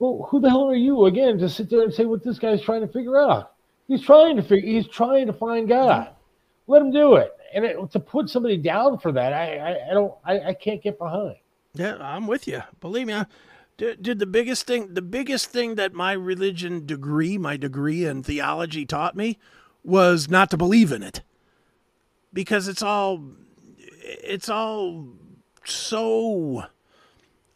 [0.00, 2.62] Well, who the hell are you again to sit there and say what this guy's
[2.62, 3.52] trying to figure out?
[3.86, 4.68] He's trying to figure.
[4.68, 6.10] He's trying to find God.
[6.66, 7.32] Let him do it.
[7.54, 10.14] And it, to put somebody down for that, I, I, I don't.
[10.24, 11.36] I, I can't get behind.
[11.74, 12.62] Yeah, I'm with you.
[12.80, 13.26] Believe me, I,
[13.76, 18.22] dude, dude, the biggest thing, the biggest thing that my religion degree, my degree in
[18.22, 19.38] theology taught me
[19.84, 21.22] was not to believe in it.
[22.32, 23.22] Because it's all
[24.22, 25.08] it's all
[25.64, 26.64] so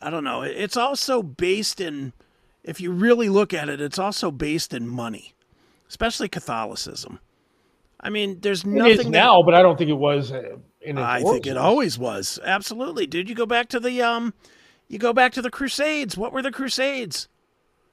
[0.01, 2.13] I don't know, it's also based in
[2.63, 5.35] if you really look at it, it's also based in money,
[5.89, 7.21] especially Catholicism.
[8.01, 10.33] I mean, there's nothing is that- now, but I don't think it was.
[10.33, 12.39] uh, In I think it always was.
[12.45, 13.29] Absolutely, dude.
[13.29, 14.35] You go back to the um
[14.89, 16.17] you go back to the Crusades.
[16.17, 17.29] What were the Crusades?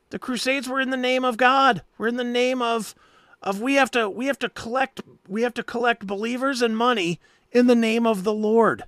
[0.10, 1.84] The Crusades were in the name of God.
[1.98, 2.94] We're in the name of
[3.42, 7.20] of we have to we have to collect we have to collect believers and money
[7.52, 8.84] in the name of the Lord.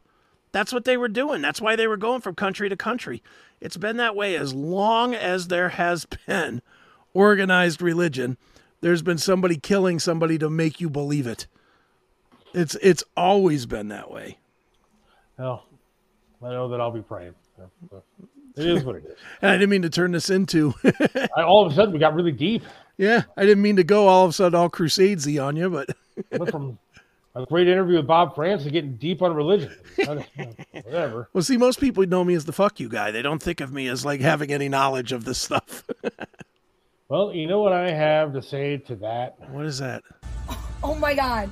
[0.52, 1.42] That's what they were doing.
[1.42, 3.24] That's why they were going from country to country.
[3.60, 6.62] It's been that way as long as there has been
[7.14, 8.38] organized religion.
[8.82, 11.48] There's been somebody killing somebody to make you believe it.
[12.54, 14.38] It's it's always been that way.
[15.40, 15.66] Well,
[16.44, 17.34] I know that I'll be praying.
[18.56, 19.18] It is what it is.
[19.42, 20.74] And I didn't mean to turn this into.
[21.36, 22.64] I, all of a sudden, we got really deep.
[22.98, 25.90] yeah, I didn't mean to go all of a sudden all Crusades on you, but
[26.32, 26.78] Went from
[27.36, 29.76] a great interview with Bob Frantz to getting deep on religion.
[30.72, 31.30] Whatever.
[31.34, 33.12] well, see, most people know me as the fuck you guy.
[33.12, 35.84] They don't think of me as like having any knowledge of this stuff.
[37.10, 39.36] Well, you know what I have to say to that?
[39.52, 40.02] What is that?
[40.82, 41.48] Oh my god.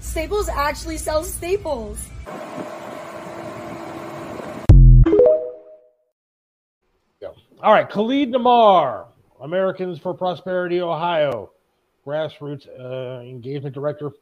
[0.00, 1.98] Staples actually sells staples.
[7.62, 9.06] All right, Khalid Namar,
[9.40, 11.52] Americans for Prosperity, Ohio,
[12.04, 14.12] grassroots uh, engagement director.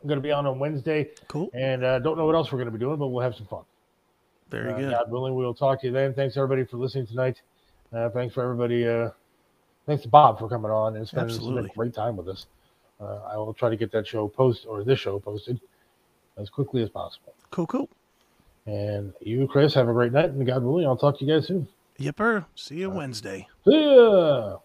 [0.00, 1.08] I'm going to be on on Wednesday.
[1.28, 1.50] Cool.
[1.54, 3.46] And uh, don't know what else we're going to be doing, but we'll have some
[3.46, 3.64] fun.
[4.50, 4.90] Very Uh, good.
[4.92, 6.14] God willing, we'll talk to you then.
[6.14, 7.40] Thanks everybody for listening tonight.
[7.92, 8.86] Uh, thanks for everybody.
[8.86, 9.10] Uh,
[9.86, 11.70] thanks to Bob for coming on and spending Absolutely.
[11.70, 12.46] a great time with us.
[13.00, 15.60] Uh, I will try to get that show post or this show posted
[16.36, 17.34] as quickly as possible.
[17.50, 17.88] Cool, cool.
[18.66, 20.30] And you, Chris, have a great night.
[20.30, 21.66] And God willing, I'll talk to you guys soon.
[21.98, 22.44] Yipper.
[22.54, 23.48] See you Wednesday.
[23.64, 24.58] See ya.